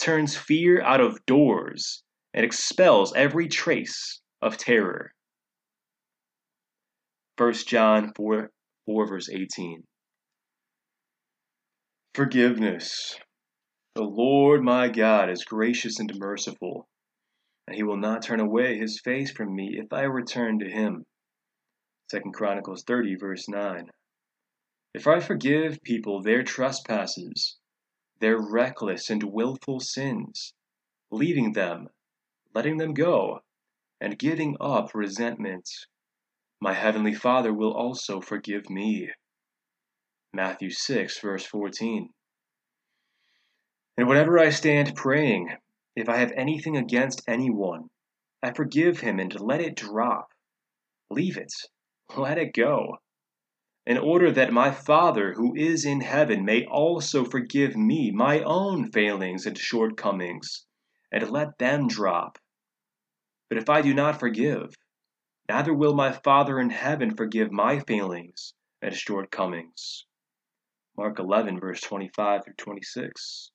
turns 0.00 0.36
fear 0.36 0.82
out 0.82 1.00
of 1.00 1.24
doors 1.26 2.02
and 2.32 2.44
expels 2.44 3.12
every 3.14 3.48
trace 3.48 4.20
of 4.40 4.56
terror. 4.56 5.12
1 7.36 7.52
John 7.66 8.12
4, 8.16 8.50
4 8.86 9.06
verse 9.06 9.28
18. 9.30 9.82
Forgiveness. 12.14 13.18
The 13.94 14.02
Lord 14.02 14.62
my 14.62 14.88
God 14.88 15.30
is 15.30 15.44
gracious 15.44 15.98
and 15.98 16.12
merciful, 16.16 16.88
and 17.66 17.76
he 17.76 17.82
will 17.82 17.96
not 17.96 18.22
turn 18.22 18.40
away 18.40 18.78
his 18.78 19.00
face 19.00 19.30
from 19.30 19.54
me 19.54 19.78
if 19.78 19.92
I 19.92 20.02
return 20.02 20.58
to 20.60 20.68
him. 20.70 21.04
2 22.10 22.32
Chronicles 22.34 22.82
30 22.84 23.16
verse 23.16 23.48
9. 23.48 23.90
If 24.92 25.06
I 25.06 25.20
forgive 25.20 25.78
people 25.82 26.22
their 26.22 26.42
trespasses, 26.42 27.59
their 28.20 28.38
reckless 28.38 29.10
and 29.10 29.22
wilful 29.22 29.80
sins, 29.80 30.54
leaving 31.10 31.52
them, 31.52 31.88
letting 32.54 32.76
them 32.76 32.94
go, 32.94 33.40
and 34.00 34.18
giving 34.18 34.56
up 34.60 34.94
resentment, 34.94 35.68
my 36.60 36.74
heavenly 36.74 37.14
Father 37.14 37.52
will 37.52 37.72
also 37.72 38.20
forgive 38.20 38.68
me. 38.70 39.10
Matthew 40.32 40.70
6, 40.70 41.18
verse 41.20 41.44
14. 41.44 42.10
And 43.96 44.08
whenever 44.08 44.38
I 44.38 44.50
stand 44.50 44.94
praying, 44.94 45.56
if 45.96 46.08
I 46.08 46.18
have 46.18 46.32
anything 46.36 46.76
against 46.76 47.22
anyone, 47.26 47.88
I 48.42 48.52
forgive 48.52 49.00
him 49.00 49.18
and 49.18 49.38
let 49.40 49.60
it 49.60 49.76
drop. 49.76 50.28
Leave 51.10 51.36
it. 51.36 51.52
Let 52.16 52.38
it 52.38 52.54
go 52.54 52.98
in 53.90 53.98
order 53.98 54.30
that 54.30 54.52
my 54.52 54.70
Father 54.70 55.32
who 55.32 55.52
is 55.56 55.84
in 55.84 56.00
heaven 56.00 56.44
may 56.44 56.64
also 56.64 57.24
forgive 57.24 57.74
me 57.74 58.12
my 58.12 58.40
own 58.42 58.88
failings 58.92 59.46
and 59.46 59.58
shortcomings, 59.58 60.64
and 61.10 61.28
let 61.28 61.58
them 61.58 61.88
drop. 61.88 62.38
But 63.48 63.58
if 63.58 63.68
I 63.68 63.82
do 63.82 63.92
not 63.92 64.20
forgive, 64.20 64.76
neither 65.48 65.74
will 65.74 65.92
my 65.92 66.12
Father 66.12 66.60
in 66.60 66.70
heaven 66.70 67.16
forgive 67.16 67.50
my 67.50 67.80
failings 67.80 68.54
and 68.80 68.94
shortcomings. 68.94 70.06
Mark 70.96 71.18
11, 71.18 71.58
verse 71.58 71.80
25 71.80 72.44
through 72.44 72.54
26. 72.58 73.50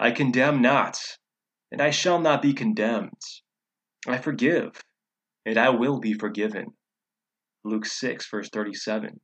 I 0.00 0.12
condemn 0.12 0.62
not, 0.62 0.96
and 1.70 1.82
I 1.82 1.90
shall 1.90 2.18
not 2.18 2.40
be 2.40 2.54
condemned. 2.54 3.20
I 4.08 4.16
forgive, 4.16 4.80
and 5.44 5.58
I 5.58 5.68
will 5.68 6.00
be 6.00 6.14
forgiven. 6.14 6.68
Luke 7.64 7.84
6, 7.84 8.30
verse 8.30 8.48
37. 8.48 9.20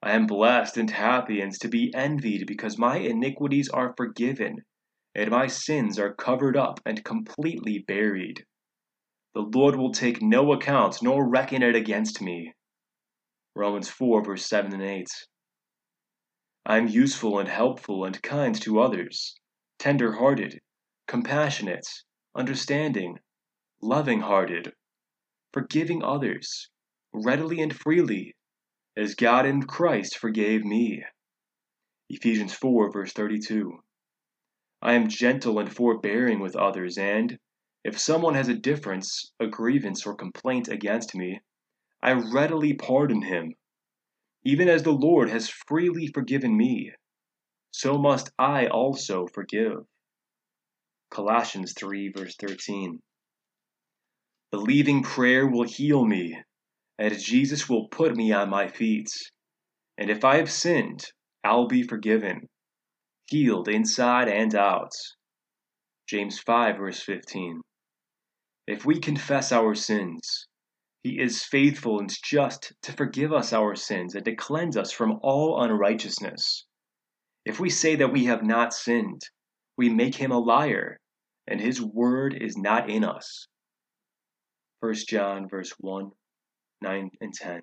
I 0.00 0.12
am 0.12 0.26
blessed 0.26 0.76
and 0.76 0.90
happy 0.90 1.40
and 1.40 1.52
to 1.60 1.68
be 1.68 1.92
envied 1.94 2.46
because 2.46 2.78
my 2.78 2.98
iniquities 2.98 3.68
are 3.68 3.94
forgiven 3.96 4.64
and 5.14 5.30
my 5.30 5.48
sins 5.48 5.98
are 5.98 6.14
covered 6.14 6.56
up 6.56 6.78
and 6.86 7.04
completely 7.04 7.80
buried. 7.80 8.46
The 9.34 9.40
Lord 9.40 9.74
will 9.74 9.90
take 9.90 10.22
no 10.22 10.52
account 10.52 11.02
nor 11.02 11.28
reckon 11.28 11.62
it 11.62 11.74
against 11.74 12.22
me. 12.22 12.54
Romans 13.56 13.88
4, 13.88 14.24
verse 14.24 14.46
7 14.46 14.72
and 14.72 14.82
8. 14.82 15.08
I 16.64 16.76
am 16.76 16.86
useful 16.86 17.40
and 17.40 17.48
helpful 17.48 18.04
and 18.04 18.22
kind 18.22 18.54
to 18.62 18.78
others, 18.78 19.34
tender 19.80 20.12
hearted, 20.12 20.60
compassionate, 21.08 21.88
understanding, 22.36 23.18
loving 23.82 24.20
hearted, 24.20 24.72
forgiving 25.52 26.04
others, 26.04 26.70
readily 27.12 27.60
and 27.60 27.74
freely 27.74 28.36
as 28.98 29.14
God 29.14 29.46
in 29.46 29.62
Christ 29.62 30.18
forgave 30.18 30.64
me. 30.64 31.04
Ephesians 32.08 32.52
4, 32.52 32.90
verse 32.90 33.12
32. 33.12 33.78
I 34.82 34.94
am 34.94 35.08
gentle 35.08 35.60
and 35.60 35.72
forbearing 35.72 36.40
with 36.40 36.56
others, 36.56 36.98
and 36.98 37.38
if 37.84 37.98
someone 37.98 38.34
has 38.34 38.48
a 38.48 38.54
difference, 38.54 39.32
a 39.38 39.46
grievance, 39.46 40.04
or 40.04 40.16
complaint 40.16 40.66
against 40.66 41.14
me, 41.14 41.40
I 42.02 42.12
readily 42.12 42.74
pardon 42.74 43.22
him. 43.22 43.54
Even 44.44 44.68
as 44.68 44.82
the 44.82 44.92
Lord 44.92 45.30
has 45.30 45.48
freely 45.48 46.08
forgiven 46.08 46.56
me, 46.56 46.92
so 47.70 47.98
must 47.98 48.30
I 48.36 48.66
also 48.66 49.28
forgive. 49.28 49.86
Colossians 51.10 51.72
3, 51.76 52.12
verse 52.16 52.34
13. 52.36 53.00
Believing 54.50 55.02
prayer 55.04 55.46
will 55.46 55.64
heal 55.64 56.04
me, 56.04 56.36
and 56.98 57.18
Jesus 57.18 57.68
will 57.68 57.88
put 57.88 58.16
me 58.16 58.32
on 58.32 58.50
my 58.50 58.68
feet. 58.68 59.08
And 59.96 60.10
if 60.10 60.24
I 60.24 60.36
have 60.36 60.50
sinned, 60.50 61.04
I'll 61.44 61.68
be 61.68 61.82
forgiven, 61.82 62.48
healed 63.26 63.68
inside 63.68 64.28
and 64.28 64.54
out. 64.54 64.92
James 66.08 66.38
5, 66.40 66.78
verse 66.78 67.02
15. 67.02 67.60
If 68.66 68.84
we 68.84 68.98
confess 68.98 69.52
our 69.52 69.74
sins, 69.74 70.46
he 71.02 71.20
is 71.20 71.44
faithful 71.44 72.00
and 72.00 72.10
just 72.24 72.72
to 72.82 72.92
forgive 72.92 73.32
us 73.32 73.52
our 73.52 73.76
sins 73.76 74.14
and 74.14 74.24
to 74.24 74.34
cleanse 74.34 74.76
us 74.76 74.90
from 74.92 75.18
all 75.22 75.62
unrighteousness. 75.62 76.66
If 77.44 77.60
we 77.60 77.70
say 77.70 77.96
that 77.96 78.12
we 78.12 78.24
have 78.24 78.42
not 78.42 78.74
sinned, 78.74 79.22
we 79.76 79.88
make 79.88 80.16
him 80.16 80.32
a 80.32 80.38
liar, 80.38 80.98
and 81.46 81.60
his 81.60 81.80
word 81.80 82.34
is 82.34 82.56
not 82.56 82.90
in 82.90 83.04
us. 83.04 83.46
1 84.80 84.94
John 85.08 85.48
verse 85.48 85.72
1, 85.78 86.10
9 86.80 87.10
and 87.20 87.32
10. 87.34 87.62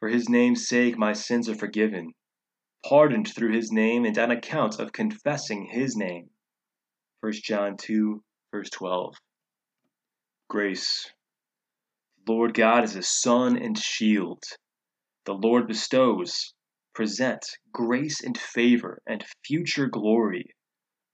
For 0.00 0.08
his 0.08 0.28
name's 0.28 0.68
sake 0.68 0.96
my 0.96 1.12
sins 1.12 1.48
are 1.48 1.54
forgiven, 1.54 2.12
pardoned 2.84 3.28
through 3.34 3.52
his 3.52 3.72
name 3.72 4.04
and 4.04 4.16
on 4.18 4.30
account 4.30 4.78
of 4.78 4.92
confessing 4.92 5.66
his 5.66 5.96
name. 5.96 6.30
1 7.20 7.32
John 7.44 7.76
2 7.76 8.22
verse 8.52 8.70
12. 8.70 9.14
Grace. 10.48 11.10
Lord 12.26 12.54
God 12.54 12.84
is 12.84 12.94
a 12.94 13.02
sun 13.02 13.56
and 13.56 13.76
shield. 13.76 14.42
The 15.24 15.34
Lord 15.34 15.66
bestows, 15.66 16.54
present 16.94 17.44
grace 17.72 18.22
and 18.22 18.38
favor 18.38 19.02
and 19.06 19.24
future 19.44 19.86
glory, 19.86 20.54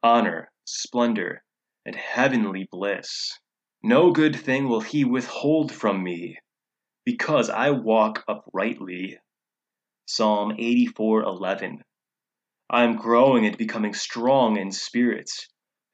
honor, 0.03 0.51
splendor, 0.65 1.43
and 1.85 1.97
heavenly 1.97 2.69
bliss. 2.71 3.39
No 3.87 4.13
good 4.13 4.35
thing 4.35 4.67
will 4.71 4.81
he 4.81 5.05
withhold 5.05 5.71
from 5.71 6.03
me, 6.03 6.39
because 7.05 7.51
I 7.51 7.69
walk 7.69 8.25
uprightly. 8.27 9.19
Psalm 10.07 10.53
84:11. 10.57 11.83
I 12.71 12.85
am 12.85 12.97
growing 12.97 13.45
and 13.45 13.59
becoming 13.59 13.93
strong 13.93 14.57
in 14.57 14.73
spirit, 14.73 15.31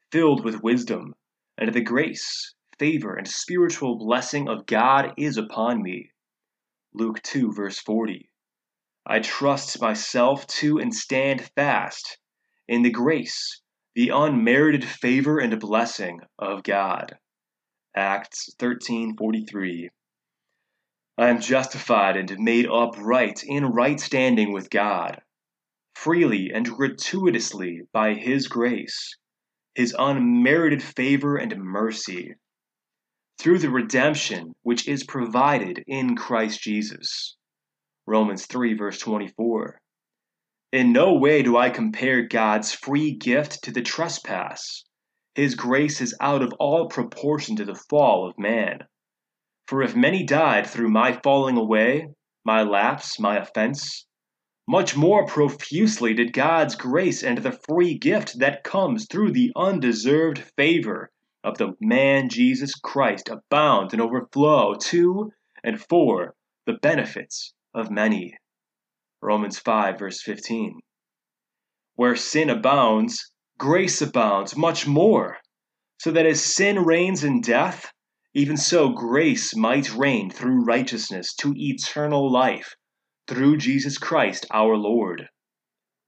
filled 0.09 0.45
with 0.45 0.63
wisdom, 0.63 1.15
and 1.57 1.73
the 1.73 1.81
grace, 1.81 2.55
favor, 2.79 3.13
and 3.13 3.27
spiritual 3.27 3.97
blessing 3.97 4.47
of 4.47 4.65
God 4.65 5.13
is 5.17 5.35
upon 5.35 5.83
me. 5.83 6.11
Luke 6.93 7.21
2, 7.23 7.51
verse 7.51 7.79
40. 7.79 8.31
I 9.05 9.19
trust 9.19 9.81
myself 9.81 10.47
to 10.47 10.77
and 10.79 10.95
stand 10.95 11.41
fast 11.57 12.19
in 12.69 12.83
the 12.83 12.89
grace, 12.89 13.61
the 13.95 14.11
unmerited 14.13 14.85
favor 14.85 15.39
and 15.39 15.59
blessing 15.59 16.21
of 16.39 16.63
God. 16.63 17.17
Acts 17.95 18.53
13:43. 18.57 19.89
I 21.17 21.29
am 21.29 21.41
justified 21.41 22.15
and 22.15 22.39
made 22.39 22.65
upright 22.67 23.43
in 23.43 23.65
right 23.65 23.99
standing 23.99 24.53
with 24.53 24.69
God, 24.69 25.21
freely 25.93 26.51
and 26.53 26.65
gratuitously 26.65 27.81
by 27.91 28.13
His 28.13 28.47
grace, 28.47 29.17
His 29.75 29.93
unmerited 29.99 30.81
favor 30.81 31.35
and 31.35 31.57
mercy 31.57 32.35
through 33.37 33.57
the 33.59 33.69
redemption 33.69 34.53
which 34.61 34.87
is 34.87 35.03
provided 35.03 35.83
in 35.87 36.15
Christ 36.15 36.61
Jesus. 36.61 37.35
Romans 38.05 38.45
3, 38.45 38.75
verse 38.75 38.99
24. 38.99 39.81
In 40.71 40.93
no 40.93 41.15
way 41.15 41.43
do 41.43 41.57
I 41.57 41.69
compare 41.69 42.21
God's 42.21 42.73
free 42.73 43.11
gift 43.11 43.63
to 43.63 43.71
the 43.71 43.81
trespass. 43.81 44.85
His 45.35 45.55
grace 45.55 46.01
is 46.01 46.15
out 46.19 46.41
of 46.41 46.53
all 46.59 46.87
proportion 46.87 47.55
to 47.55 47.65
the 47.65 47.75
fall 47.89 48.27
of 48.27 48.37
man. 48.37 48.79
For 49.67 49.81
if 49.81 49.95
many 49.95 50.23
died 50.23 50.67
through 50.67 50.89
my 50.89 51.13
falling 51.13 51.57
away, 51.57 52.09
my 52.43 52.63
lapse, 52.63 53.17
my 53.17 53.37
offense, 53.37 54.05
much 54.67 54.95
more 54.95 55.25
profusely 55.25 56.13
did 56.13 56.33
God's 56.33 56.75
grace 56.75 57.23
and 57.23 57.37
the 57.37 57.51
free 57.51 57.97
gift 57.97 58.39
that 58.39 58.63
comes 58.63 59.07
through 59.07 59.31
the 59.31 59.51
undeserved 59.55 60.39
favor 60.57 61.09
of 61.43 61.57
the 61.57 61.73
man 61.79 62.29
Jesus 62.29 62.75
Christ 62.75 63.29
abound 63.29 63.93
and 63.93 64.01
overflow 64.01 64.75
to 64.75 65.31
and 65.63 65.81
for 65.81 66.35
the 66.65 66.73
benefits 66.73 67.53
of 67.73 67.89
many. 67.89 68.37
Romans 69.21 69.57
5, 69.59 69.97
verse 69.97 70.21
15. 70.21 70.79
Where 71.95 72.15
sin 72.15 72.49
abounds, 72.49 73.31
grace 73.61 74.01
abounds 74.01 74.57
much 74.57 74.87
more, 74.87 75.37
so 75.99 76.09
that 76.09 76.25
as 76.25 76.43
sin 76.43 76.79
reigns 76.83 77.23
in 77.23 77.39
death, 77.41 77.91
even 78.33 78.57
so 78.57 78.89
grace 78.89 79.55
might 79.55 79.93
reign 79.93 80.31
through 80.31 80.65
righteousness 80.65 81.35
to 81.35 81.53
eternal 81.55 82.31
life 82.31 82.73
through 83.27 83.55
Jesus 83.55 83.99
Christ 83.99 84.47
our 84.51 84.75
Lord. 84.75 85.29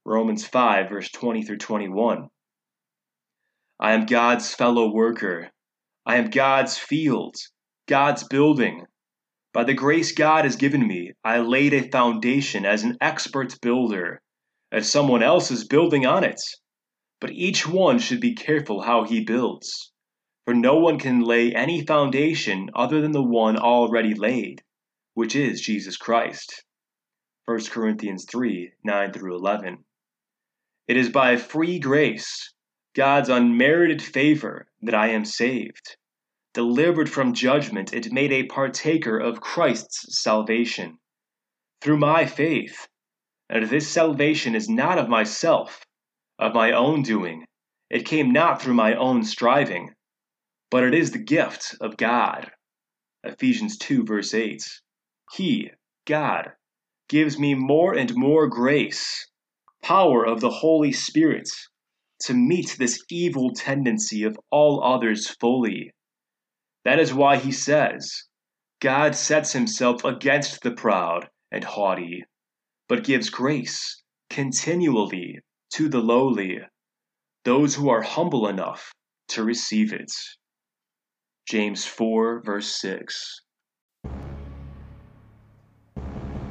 Romans 0.04 0.48
5, 0.48 0.90
verse 0.90 1.12
20 1.12 1.44
through 1.44 1.60
21. 1.60 2.28
I 3.80 3.94
am 3.94 4.08
God's 4.08 4.52
fellow 4.52 4.92
worker. 4.92 5.52
I 6.08 6.16
am 6.16 6.32
God's 6.32 6.80
field, 6.80 7.36
God's 7.88 8.24
building. 8.24 8.88
By 9.54 9.64
the 9.64 9.76
grace 9.76 10.12
God 10.12 10.46
has 10.46 10.56
given 10.56 10.88
me, 10.88 11.12
I 11.24 11.38
laid 11.42 11.76
a 11.76 11.88
foundation 11.92 12.66
as 12.66 12.82
an 12.82 12.98
expert 13.00 13.62
builder, 13.62 14.24
as 14.72 14.90
someone 14.90 15.22
else 15.22 15.52
is 15.52 15.68
building 15.68 16.08
on 16.08 16.24
it. 16.24 16.42
But 17.24 17.32
each 17.32 17.66
one 17.66 18.00
should 18.00 18.20
be 18.20 18.36
careful 18.36 18.82
how 18.82 19.06
he 19.06 19.24
builds, 19.24 19.94
for 20.44 20.54
no 20.54 20.76
one 20.76 21.00
can 21.00 21.22
lay 21.22 21.56
any 21.56 21.86
foundation 21.86 22.70
other 22.76 23.00
than 23.00 23.14
the 23.14 23.24
one 23.24 23.56
already 23.56 24.14
laid, 24.14 24.62
which 25.14 25.34
is 25.34 25.62
Jesus 25.62 25.96
Christ. 25.96 26.66
1 27.46 27.68
Corinthians 27.68 28.26
3 28.30 28.74
9 28.84 29.14
through 29.14 29.38
11. 29.38 29.86
It 30.90 30.98
is 30.98 31.08
by 31.08 31.38
free 31.38 31.80
grace 31.80 32.54
God's 32.94 33.30
unmerited 33.30 34.02
favor 34.02 34.68
that 34.82 34.94
I 34.94 35.12
am 35.12 35.24
saved, 35.24 35.96
delivered 36.54 37.10
from 37.10 37.34
judgment 37.34 37.94
and 37.94 38.12
made 38.12 38.34
a 38.34 38.48
partaker 38.48 39.18
of 39.18 39.40
Christ's 39.40 40.22
salvation. 40.22 41.00
Through 41.80 42.00
my 42.00 42.26
faith, 42.26 42.90
and 43.50 43.70
this 43.70 43.88
salvation 43.88 44.56
is 44.56 44.68
not 44.68 44.98
of 44.98 45.08
myself, 45.08 45.86
of 46.40 46.54
my 46.54 46.72
own 46.72 47.02
doing, 47.04 47.46
it 47.90 48.06
came 48.06 48.32
not 48.32 48.62
through 48.62 48.74
my 48.74 48.96
own 48.96 49.24
striving, 49.24 49.94
but 50.72 50.84
it 50.84 50.94
is 50.94 51.12
the 51.12 51.24
gift 51.24 51.76
of 51.80 51.98
God. 51.98 52.52
Ephesians 53.24 53.78
2, 53.78 54.04
verse 54.04 54.34
8. 54.34 54.62
He, 55.32 55.72
God, 56.06 56.52
gives 57.08 57.38
me 57.38 57.54
more 57.54 57.94
and 57.94 58.14
more 58.16 58.48
grace, 58.48 59.30
power 59.82 60.26
of 60.26 60.42
the 60.42 60.50
Holy 60.50 60.92
Spirit 60.92 61.50
to 62.22 62.34
meet 62.34 62.76
this 62.80 63.04
evil 63.10 63.54
tendency 63.54 64.24
of 64.24 64.38
all 64.50 64.84
others 64.84 65.30
fully. 65.40 65.92
That 66.86 67.00
is 67.00 67.14
why 67.14 67.38
he 67.38 67.52
says, 67.52 68.24
God 68.80 69.16
sets 69.16 69.54
himself 69.54 70.04
against 70.04 70.62
the 70.62 70.72
proud 70.72 71.30
and 71.52 71.64
haughty, 71.64 72.24
but 72.90 73.04
gives 73.04 73.30
grace 73.30 74.02
continually 74.30 75.40
to 75.74 75.90
the 75.90 76.00
lowly, 76.00 76.60
those 77.46 77.74
who 77.74 77.90
are 77.90 78.04
humble 78.04 78.48
enough 78.48 78.94
to 79.30 79.44
receive 79.44 79.92
it. 79.92 80.12
James 81.48 81.84
4, 81.84 82.44
verse 82.44 82.68
6. 82.80 83.42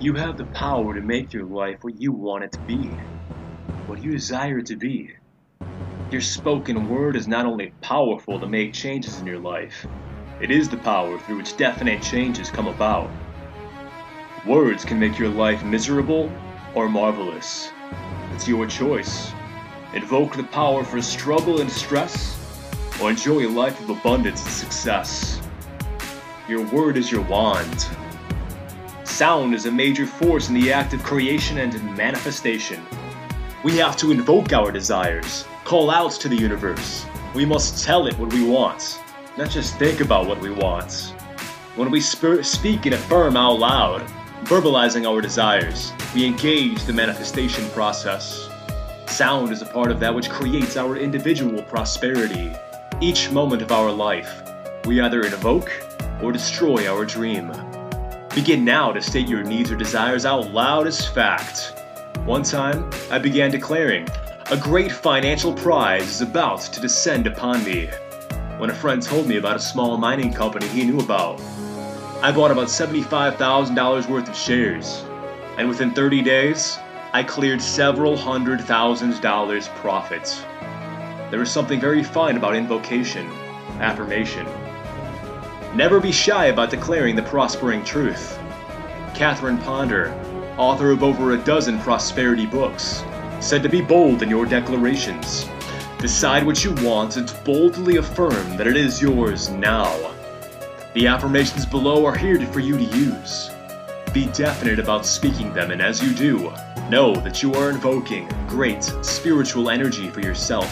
You 0.01 0.15
have 0.15 0.37
the 0.37 0.47
power 0.47 0.95
to 0.95 1.01
make 1.01 1.33
your 1.33 1.47
life 1.47 1.77
what 1.83 1.95
you 1.99 2.13
want 2.13 2.43
it 2.43 2.53
to 2.53 2.61
be, 2.67 2.99
what 3.87 4.03
you 4.03 4.11
desire 4.11 4.59
it 4.59 4.67
to 4.67 4.77
be. 4.77 5.09
Your 6.11 6.21
spoken 6.21 6.89
word 6.89 7.15
is 7.15 7.29
not 7.29 7.47
only 7.47 7.75
powerful 7.81 8.41
to 8.41 8.49
make 8.49 8.75
changes 8.75 9.21
in 9.21 9.27
your 9.27 9.39
life, 9.39 9.87
it 10.41 10.51
is 10.51 10.69
the 10.69 10.79
power 10.79 11.21
through 11.21 11.37
which 11.37 11.57
definite 11.57 12.03
changes 12.03 12.51
come 12.51 12.67
about. 12.67 13.07
Words 14.45 14.85
can 14.85 14.99
make 14.99 15.17
your 15.17 15.31
life 15.31 15.65
miserable 15.65 16.29
or 16.75 16.89
marvelous. 16.89 17.73
It's 18.35 18.49
your 18.49 18.67
choice. 18.67 19.33
Invoke 19.95 20.37
the 20.37 20.45
power 20.45 20.85
for 20.85 21.01
struggle 21.03 21.61
and 21.61 21.71
stress, 21.71 22.39
or 23.01 23.11
enjoy 23.11 23.47
a 23.47 23.49
life 23.49 23.79
of 23.81 23.91
abundance 23.91 24.43
and 24.43 24.53
success. 24.53 25.41
Your 26.49 26.67
word 26.73 26.97
is 26.97 27.13
your 27.13 27.23
wand. 27.23 27.87
Sound 29.05 29.55
is 29.55 29.67
a 29.67 29.71
major 29.71 30.07
force 30.07 30.49
in 30.49 30.55
the 30.55 30.73
act 30.73 30.95
of 30.95 31.03
creation 31.03 31.59
and 31.59 31.75
manifestation. 31.97 32.83
We 33.63 33.77
have 33.77 33.97
to 33.99 34.11
invoke 34.11 34.53
our 34.53 34.73
desires, 34.73 35.45
call 35.65 35.91
out 35.91 36.13
to 36.13 36.29
the 36.29 36.37
universe. 36.37 37.05
We 37.35 37.45
must 37.45 37.85
tell 37.85 38.07
it 38.07 38.19
what 38.19 38.33
we 38.33 38.43
want, 38.43 38.99
not 39.37 39.51
just 39.51 39.79
think 39.79 40.01
about 40.01 40.27
what 40.27 40.41
we 40.41 40.51
want. 40.51 41.15
When 41.77 41.91
we 41.91 42.01
sp- 42.01 42.43
speak 42.43 42.87
and 42.87 42.95
affirm 42.95 43.37
out 43.37 43.59
loud, 43.59 44.03
verbalizing 44.45 45.07
our 45.09 45.21
desires, 45.21 45.93
we 46.15 46.27
engage 46.27 46.83
the 46.85 46.93
manifestation 46.93 47.69
process. 47.71 48.49
Sound 49.07 49.53
is 49.53 49.63
a 49.63 49.67
part 49.67 49.91
of 49.91 50.01
that 50.01 50.15
which 50.15 50.31
creates 50.31 50.77
our 50.77 50.97
individual 50.97 51.63
prosperity. 51.63 52.53
Each 53.01 53.31
moment 53.31 53.63
of 53.63 53.73
our 53.73 53.91
life, 53.91 54.43
we 54.85 55.01
either 55.01 55.23
invoke 55.23 55.71
or 56.23 56.33
destroy 56.33 56.89
our 56.89 57.05
dream. 57.05 57.53
Begin 58.35 58.65
now 58.65 58.93
to 58.93 59.01
state 59.01 59.29
your 59.29 59.45
needs 59.45 59.71
or 59.71 59.77
desires 59.77 60.27
out 60.27 60.51
loud 60.51 60.87
as 60.87 61.07
fact. 61.07 61.75
One 62.25 62.43
time, 62.43 62.91
I 63.11 63.19
began 63.19 63.51
declaring, 63.51 64.09
a 64.51 64.57
great 64.57 64.91
financial 64.91 65.55
prize 65.55 66.09
is 66.09 66.21
about 66.21 66.61
to 66.63 66.81
descend 66.81 67.27
upon 67.27 67.65
me. 67.65 67.91
when 68.63 68.71
a 68.71 68.75
friend 68.75 69.03
told 69.03 69.27
me 69.27 69.39
about 69.39 69.57
a 69.57 69.59
small 69.59 69.97
mining 69.99 70.33
company 70.33 70.69
he 70.69 70.85
knew 70.85 71.01
about. 71.01 71.41
I 72.23 72.31
bought 72.31 72.53
about 72.53 72.69
$75,000 72.69 74.09
worth 74.09 74.29
of 74.29 74.37
shares, 74.37 75.05
and 75.59 75.69
within 75.69 75.91
30 75.91 76.23
days, 76.23 76.79
I 77.13 77.25
cleared 77.25 77.61
several 77.61 78.17
hundred 78.17 78.61
thousand 78.61 79.21
dollars 79.21 79.67
profits. 79.81 80.45
There 81.33 81.43
is 81.43 81.51
something 81.51 81.81
very 81.81 82.05
fine 82.05 82.37
about 82.37 82.55
invocation, 82.55 83.27
affirmation. 83.81 84.47
Never 85.75 85.99
be 85.99 86.13
shy 86.13 86.47
about 86.47 86.71
declaring 86.71 87.17
the 87.17 87.25
prospering 87.25 87.85
truth. 87.85 88.39
Catherine 89.15 89.59
Ponder, 89.59 90.15
author 90.57 90.93
of 90.93 91.03
over 91.03 91.33
a 91.33 91.39
dozen 91.39 91.81
prosperity 91.81 92.47
books, 92.47 93.03
said 93.41 93.65
to 93.65 93.69
be 93.69 93.81
bold 93.81 94.23
in 94.23 94.31
your 94.31 94.47
declarations. 94.47 95.49
Decide 95.99 96.47
what 96.47 96.63
you 96.63 96.73
want 96.85 97.17
and 97.17 97.35
boldly 97.45 97.97
affirm 97.97 98.57
that 98.57 98.69
it 98.69 98.77
is 98.77 99.03
yours 99.03 99.51
now. 99.51 100.15
The 100.95 101.07
affirmations 101.07 101.65
below 101.65 102.05
are 102.05 102.15
here 102.15 102.39
for 102.49 102.61
you 102.61 102.77
to 102.77 102.85
use. 102.85 103.51
Be 104.13 104.27
definite 104.27 104.79
about 104.79 105.07
speaking 105.07 105.51
them, 105.55 105.71
and 105.71 105.81
as 105.81 106.03
you 106.03 106.13
do, 106.13 106.53
know 106.91 107.15
that 107.15 107.43
you 107.43 107.55
are 107.55 107.71
invoking 107.71 108.29
great 108.47 108.85
spiritual 109.01 109.71
energy 109.71 110.11
for 110.11 110.21
yourself. 110.21 110.71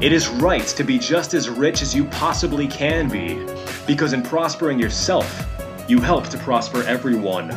It 0.00 0.10
is 0.10 0.28
right 0.28 0.66
to 0.66 0.84
be 0.84 0.98
just 0.98 1.34
as 1.34 1.50
rich 1.50 1.82
as 1.82 1.94
you 1.94 2.06
possibly 2.06 2.66
can 2.66 3.10
be, 3.10 3.46
because 3.86 4.14
in 4.14 4.22
prospering 4.22 4.78
yourself, 4.78 5.46
you 5.86 6.00
help 6.00 6.28
to 6.28 6.38
prosper 6.38 6.82
everyone. 6.84 7.50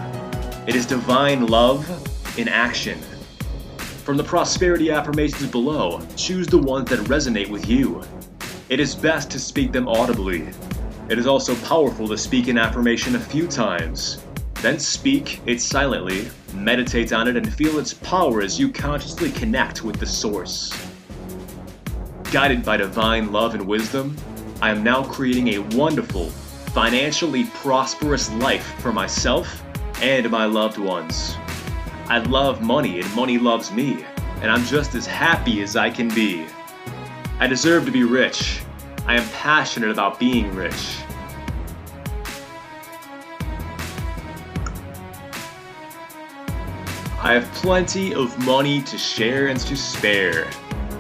It 0.68 0.76
is 0.76 0.86
divine 0.86 1.48
love 1.48 1.88
in 2.38 2.50
action. 2.50 3.00
From 4.04 4.18
the 4.18 4.24
prosperity 4.26 4.92
affirmations 4.92 5.50
below, 5.50 6.02
choose 6.18 6.48
the 6.48 6.58
ones 6.58 6.90
that 6.90 7.00
resonate 7.08 7.50
with 7.50 7.70
you. 7.70 8.04
It 8.68 8.82
is 8.82 8.96
best 8.96 9.32
to 9.32 9.40
speak 9.40 9.72
them 9.72 9.88
audibly, 9.88 10.50
it 11.10 11.18
is 11.18 11.26
also 11.26 11.56
powerful 11.68 12.08
to 12.08 12.18
speak 12.18 12.48
an 12.48 12.58
affirmation 12.58 13.16
a 13.16 13.20
few 13.20 13.48
times. 13.48 14.24
Then 14.62 14.78
speak 14.78 15.42
it 15.48 15.60
silently, 15.60 16.30
meditate 16.54 17.12
on 17.12 17.28
it, 17.28 17.36
and 17.36 17.52
feel 17.52 17.80
its 17.80 17.94
power 17.94 18.42
as 18.42 18.60
you 18.60 18.72
consciously 18.72 19.32
connect 19.32 19.84
with 19.84 20.00
the 20.00 20.06
source. 20.06 20.72
Guided 22.32 22.64
by 22.64 22.78
divine 22.78 23.32
love 23.32 23.56
and 23.56 23.66
wisdom, 23.66 24.16
I 24.62 24.70
am 24.70 24.84
now 24.84 25.04
creating 25.04 25.48
a 25.50 25.60
wonderful, 25.76 26.30
financially 26.74 27.46
prosperous 27.46 28.32
life 28.34 28.80
for 28.80 28.92
myself 28.92 29.64
and 30.02 30.30
my 30.30 30.46
loved 30.46 30.78
ones. 30.78 31.36
I 32.08 32.20
love 32.20 32.62
money 32.62 33.00
and 33.00 33.16
money 33.16 33.40
loves 33.40 33.72
me, 33.72 34.06
and 34.42 34.52
I'm 34.52 34.64
just 34.66 34.94
as 34.94 35.08
happy 35.08 35.62
as 35.64 35.76
I 35.76 35.90
can 35.90 36.10
be. 36.10 36.46
I 37.40 37.48
deserve 37.48 37.86
to 37.86 37.92
be 37.92 38.04
rich, 38.04 38.62
I 39.10 39.16
am 39.16 39.28
passionate 39.30 39.90
about 39.90 40.20
being 40.20 40.54
rich. 40.54 41.00
I 47.20 47.34
have 47.34 47.52
plenty 47.56 48.14
of 48.14 48.38
money 48.46 48.84
to 48.84 49.00
share 49.00 49.48
and 49.48 49.60
to 49.62 49.76
spare. 49.76 50.48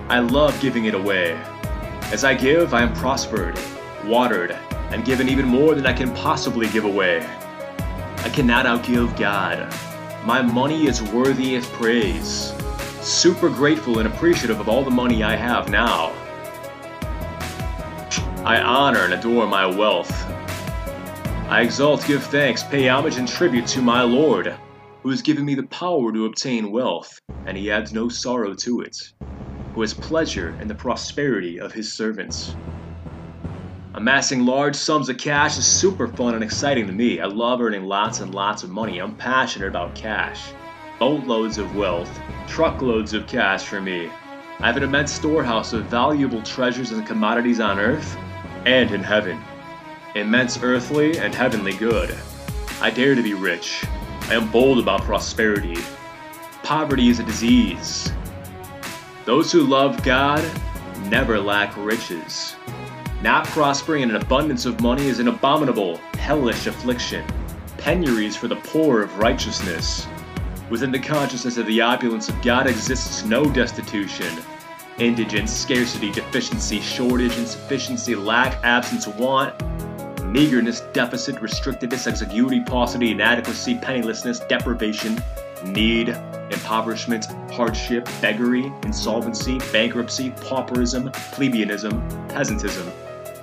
I 0.08 0.22
love 0.22 0.60
giving 0.60 0.86
it 0.86 0.96
away. 0.96 1.40
As 2.12 2.24
I 2.24 2.34
give, 2.34 2.74
I 2.74 2.82
am 2.82 2.96
prospered, 2.96 3.60
watered, 4.04 4.58
and 4.90 5.06
given 5.06 5.30
even 5.30 5.46
more 5.46 5.76
than 5.76 5.86
I 5.86 5.94
can 5.94 6.12
possibly 6.16 6.68
give 6.70 6.86
away. 6.86 7.24
I 7.78 8.30
cannot 8.30 8.66
outgive 8.66 9.16
God. 9.20 9.72
My 10.26 10.42
money 10.42 10.88
is 10.88 11.04
worthy 11.04 11.58
of 11.58 11.64
praise. 11.74 12.56
Super 13.02 13.50
grateful 13.50 14.00
and 14.00 14.08
appreciative 14.08 14.60
of 14.60 14.68
all 14.68 14.84
the 14.84 14.90
money 14.90 15.22
I 15.22 15.36
have 15.36 15.70
now. 15.70 16.12
I 18.50 18.62
honor 18.62 19.04
and 19.04 19.14
adore 19.14 19.46
my 19.46 19.68
wealth. 19.68 20.12
I 21.50 21.62
exalt, 21.62 22.04
give 22.08 22.24
thanks, 22.24 22.64
pay 22.64 22.88
homage 22.90 23.18
and 23.18 23.28
tribute 23.28 23.68
to 23.68 23.82
my 23.84 24.02
Lord, 24.02 24.56
who 25.04 25.12
has 25.12 25.22
given 25.22 25.46
me 25.46 25.54
the 25.54 25.68
power 25.68 26.12
to 26.12 26.26
obtain 26.26 26.72
wealth, 26.72 27.22
and 27.46 27.56
he 27.56 27.70
adds 27.70 27.94
no 27.94 28.10
sorrow 28.10 28.56
to 28.56 28.82
it, 28.82 29.14
who 29.76 29.82
has 29.82 29.94
pleasure 29.94 30.58
in 30.62 30.68
the 30.68 30.74
prosperity 30.74 31.60
of 31.60 31.74
his 31.74 31.94
servants. 31.94 32.56
Amassing 33.94 34.48
large 34.48 34.76
sums 34.76 35.10
of 35.10 35.20
cash 35.20 35.60
is 35.60 35.68
super 35.68 36.08
fun 36.08 36.34
and 36.34 36.44
exciting 36.44 36.88
to 36.88 36.92
me. 36.92 37.22
I 37.22 37.28
love 37.28 37.62
earning 37.62 37.86
lots 37.86 38.20
and 38.20 38.34
lots 38.34 38.64
of 38.64 38.72
money. 38.72 38.98
I'm 38.98 39.16
passionate 39.16 39.68
about 39.68 39.94
cash. 39.94 40.42
Boatloads 40.98 41.60
of 41.60 41.76
wealth, 41.76 42.10
truckloads 42.48 43.14
of 43.14 43.28
cash 43.28 43.66
for 43.66 43.80
me. 43.80 44.10
I 44.60 44.66
have 44.66 44.78
an 44.78 44.82
immense 44.82 45.12
storehouse 45.12 45.72
of 45.72 45.86
valuable 45.86 46.42
treasures 46.42 46.90
and 46.90 47.06
commodities 47.06 47.60
on 47.60 47.78
earth 47.78 48.18
and 48.66 48.92
in 48.92 49.04
heaven. 49.04 49.42
Immense 50.16 50.62
earthly 50.62 51.18
and 51.20 51.34
heavenly 51.34 51.74
good. 51.74 52.16
I 52.82 52.90
dare 52.90 53.16
to 53.16 53.24
be 53.24 53.34
rich. 53.34 53.84
I 54.24 54.36
am 54.36 54.52
bold 54.52 54.80
about 54.80 55.02
prosperity. 55.02 55.78
Poverty 56.64 57.10
is 57.10 57.20
a 57.20 57.24
disease. 57.24 58.12
Those 59.26 59.52
who 59.52 59.62
love 59.62 60.04
God 60.04 60.44
never 61.10 61.40
lack 61.40 61.76
riches. 61.78 62.56
Not 63.22 63.46
prospering 63.48 64.04
in 64.04 64.10
an 64.12 64.16
abundance 64.16 64.66
of 64.66 64.82
money 64.82 65.08
is 65.08 65.20
an 65.20 65.28
abominable, 65.28 65.98
hellish 66.18 66.68
affliction. 66.68 67.26
Penuries 67.78 68.36
for 68.36 68.48
the 68.48 68.56
poor 68.58 69.02
of 69.02 69.18
righteousness. 69.18 70.08
Within 70.70 70.92
the 70.92 71.00
consciousness 71.00 71.58
of 71.58 71.66
the 71.66 71.82
opulence 71.82 72.30
of 72.30 72.42
God 72.42 72.68
exists 72.68 73.26
no 73.26 73.46
destitution, 73.52 74.32
indigence, 75.00 75.52
scarcity, 75.52 76.12
deficiency, 76.12 76.82
shortage, 76.82 77.38
insufficiency, 77.38 78.16
lack, 78.16 78.64
absence, 78.64 79.08
want, 79.08 79.54
meagerness, 80.26 80.82
deficit, 80.94 81.36
restrictedness, 81.38 82.08
exiguity, 82.08 82.62
paucity, 82.62 83.12
inadequacy, 83.12 83.76
pennilessness, 83.76 84.40
deprivation, 84.42 85.22
need, 85.66 86.10
impoverishment, 86.52 87.26
hardship, 87.52 88.08
beggary, 88.22 88.72
insolvency, 88.84 89.58
bankruptcy, 89.72 90.32
pauperism, 90.32 91.12
plebeianism, 91.32 92.02
peasantism, 92.30 92.92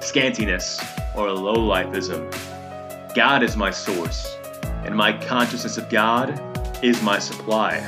scantiness, 0.01 0.81
or 1.17 1.29
lowlifeism. 1.29 3.15
God 3.15 3.43
is 3.43 3.57
my 3.57 3.71
source, 3.71 4.37
and 4.85 4.95
my 4.95 5.13
consciousness 5.13 5.79
of 5.79 5.89
God 5.89 6.41
is 6.85 7.03
my 7.03 7.19
supply. 7.19 7.79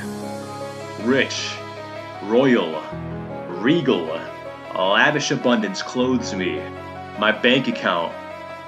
Rich, 1.01 1.51
royal, 2.23 2.81
regal, 3.59 4.05
lavish 4.75 5.31
abundance 5.31 5.81
clothes 5.81 6.33
me. 6.33 6.61
My 7.19 7.31
bank 7.31 7.67
account, 7.67 8.13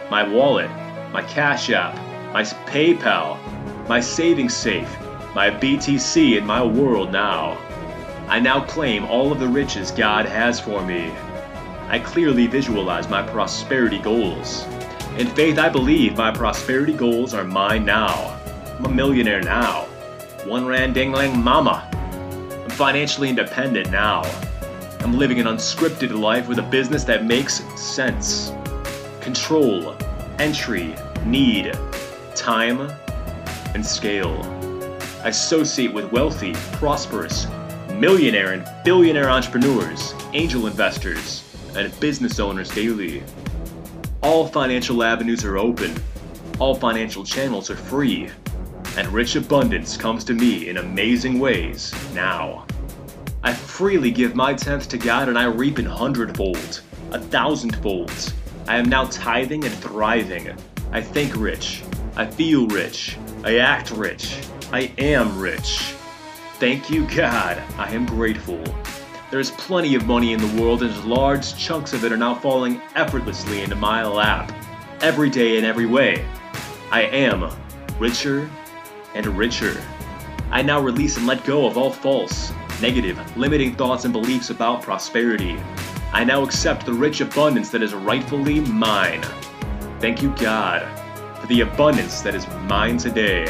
my 0.09 0.27
wallet, 0.27 0.69
my 1.11 1.21
Cash 1.23 1.69
App, 1.69 1.95
my 2.33 2.43
PayPal, 2.43 3.37
my 3.87 3.99
savings 3.99 4.53
safe, 4.53 4.89
my 5.33 5.49
BTC, 5.49 6.37
and 6.37 6.45
my 6.45 6.63
world 6.63 7.11
now. 7.11 7.57
I 8.27 8.39
now 8.39 8.63
claim 8.65 9.05
all 9.05 9.31
of 9.31 9.39
the 9.39 9.47
riches 9.47 9.91
God 9.91 10.25
has 10.25 10.59
for 10.59 10.85
me. 10.85 11.11
I 11.87 11.99
clearly 11.99 12.47
visualize 12.47 13.09
my 13.09 13.21
prosperity 13.21 13.99
goals. 13.99 14.65
In 15.17 15.27
faith, 15.27 15.59
I 15.59 15.67
believe 15.69 16.17
my 16.17 16.31
prosperity 16.31 16.93
goals 16.93 17.33
are 17.33 17.43
mine 17.43 17.83
now. 17.83 18.39
I'm 18.77 18.85
a 18.85 18.89
millionaire 18.89 19.41
now. 19.41 19.83
One 20.45 20.65
rand 20.65 20.95
dingling 20.95 21.43
mama. 21.43 21.89
I'm 22.63 22.69
financially 22.69 23.29
independent 23.29 23.91
now. 23.91 24.23
I'm 25.03 25.17
living 25.17 25.39
an 25.39 25.47
unscripted 25.47 26.17
life 26.17 26.47
with 26.47 26.59
a 26.59 26.63
business 26.63 27.03
that 27.05 27.25
makes 27.25 27.63
sense. 27.79 28.51
Control, 29.19 29.95
entry, 30.37 30.95
need, 31.25 31.75
time, 32.35 32.81
and 33.73 33.83
scale. 33.83 34.39
I 35.23 35.29
associate 35.29 35.91
with 35.91 36.11
wealthy, 36.11 36.53
prosperous, 36.73 37.47
millionaire 37.95 38.53
and 38.53 38.67
billionaire 38.85 39.29
entrepreneurs, 39.29 40.13
angel 40.33 40.67
investors, 40.67 41.43
and 41.75 41.99
business 41.99 42.39
owners 42.39 42.69
daily. 42.69 43.23
All 44.21 44.45
financial 44.45 45.03
avenues 45.03 45.43
are 45.43 45.57
open. 45.57 45.95
All 46.59 46.75
financial 46.75 47.23
channels 47.23 47.71
are 47.71 47.75
free. 47.75 48.29
And 48.97 49.07
rich 49.07 49.35
abundance 49.35 49.97
comes 49.97 50.23
to 50.25 50.33
me 50.33 50.69
in 50.69 50.77
amazing 50.77 51.39
ways 51.39 51.91
now. 52.13 52.67
I 53.43 53.53
freely 53.53 54.11
give 54.11 54.35
my 54.35 54.53
tenth 54.53 54.87
to 54.89 54.99
God 54.99 55.27
and 55.27 55.37
I 55.37 55.45
reap 55.45 55.79
in 55.79 55.85
hundredfold, 55.85 56.81
a 57.11 57.19
thousandfold. 57.19 58.33
I 58.67 58.77
am 58.77 58.87
now 58.87 59.05
tithing 59.05 59.65
and 59.65 59.73
thriving. 59.73 60.55
I 60.91 61.01
think 61.01 61.35
rich. 61.35 61.81
I 62.15 62.27
feel 62.27 62.67
rich. 62.67 63.17
I 63.43 63.57
act 63.57 63.89
rich. 63.89 64.37
I 64.71 64.93
am 64.99 65.39
rich. 65.39 65.95
Thank 66.59 66.91
you, 66.91 67.07
God. 67.07 67.59
I 67.79 67.89
am 67.89 68.05
grateful. 68.05 68.63
There 69.31 69.39
is 69.39 69.49
plenty 69.51 69.95
of 69.95 70.05
money 70.05 70.33
in 70.33 70.39
the 70.39 70.61
world, 70.61 70.83
and 70.83 71.05
large 71.05 71.57
chunks 71.57 71.93
of 71.93 72.03
it 72.03 72.11
are 72.11 72.17
now 72.17 72.35
falling 72.35 72.79
effortlessly 72.93 73.61
into 73.63 73.75
my 73.75 74.03
lap, 74.05 74.51
every 75.01 75.31
day 75.31 75.57
in 75.57 75.65
every 75.65 75.87
way. 75.87 76.23
I 76.91 77.03
am 77.03 77.49
richer 77.97 78.47
and 79.15 79.25
richer. 79.25 79.81
I 80.51 80.61
now 80.61 80.79
release 80.79 81.17
and 81.17 81.25
let 81.25 81.43
go 81.45 81.65
of 81.65 81.77
all 81.77 81.91
false, 81.91 82.51
negative, 82.81 83.37
limiting 83.37 83.75
thoughts 83.75 84.05
and 84.05 84.11
beliefs 84.11 84.49
about 84.49 84.81
prosperity. 84.81 85.57
I 86.11 86.23
now 86.23 86.43
accept 86.43 86.85
the 86.85 86.93
rich 86.93 87.21
abundance 87.21 87.69
that 87.69 87.81
is 87.81 87.93
rightfully 87.93 88.59
mine. 88.59 89.21
Thank 89.99 90.21
you, 90.21 90.33
God, 90.37 90.81
for 91.39 91.47
the 91.47 91.61
abundance 91.61 92.21
that 92.21 92.35
is 92.35 92.47
mine 92.63 92.97
today. 92.97 93.45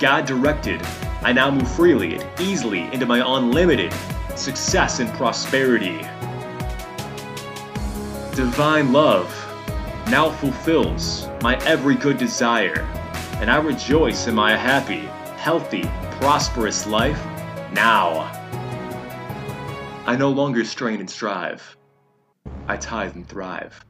God 0.00 0.26
directed, 0.26 0.80
I 1.22 1.32
now 1.32 1.50
move 1.50 1.70
freely 1.76 2.16
and 2.16 2.40
easily 2.40 2.92
into 2.92 3.06
my 3.06 3.22
unlimited 3.36 3.92
success 4.34 4.98
and 4.98 5.08
prosperity. 5.10 5.98
Divine 8.34 8.92
love 8.92 9.30
now 10.10 10.30
fulfills 10.30 11.28
my 11.42 11.56
every 11.64 11.94
good 11.94 12.18
desire, 12.18 12.80
and 13.40 13.50
I 13.50 13.56
rejoice 13.56 14.26
in 14.26 14.34
my 14.34 14.56
happy, 14.56 15.06
healthy, 15.36 15.84
prosperous 16.18 16.86
life 16.86 17.22
now. 17.72 18.43
I 20.06 20.16
no 20.16 20.28
longer 20.28 20.66
strain 20.66 21.00
and 21.00 21.08
strive. 21.08 21.78
I 22.68 22.76
tithe 22.76 23.14
and 23.14 23.26
thrive. 23.26 23.82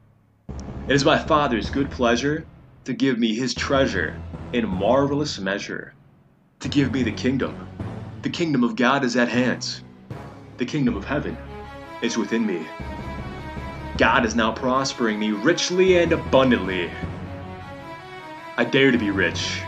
It 0.87 0.93
is 0.95 1.03
my 1.03 1.19
Father's 1.19 1.69
good 1.69 1.91
pleasure 1.91 2.45
to 2.85 2.93
give 2.93 3.19
me 3.19 3.35
his 3.35 3.53
treasure 3.53 4.17
in 4.53 4.65
marvelous 4.65 5.39
measure, 5.39 5.93
to 6.61 6.69
give 6.69 6.93
me 6.93 7.03
the 7.03 7.11
kingdom. 7.11 7.67
The 8.21 8.29
kingdom 8.29 8.63
of 8.63 8.77
God 8.77 9.03
is 9.03 9.17
at 9.17 9.27
hand. 9.27 9.81
The 10.55 10.65
kingdom 10.65 10.95
of 10.95 11.03
heaven 11.03 11.37
is 12.01 12.17
within 12.17 12.45
me. 12.45 12.65
God 13.97 14.25
is 14.25 14.35
now 14.35 14.53
prospering 14.53 15.19
me 15.19 15.31
richly 15.31 15.97
and 15.97 16.13
abundantly. 16.13 16.89
I 18.55 18.63
dare 18.63 18.91
to 18.91 18.97
be 18.97 19.11
rich. 19.11 19.61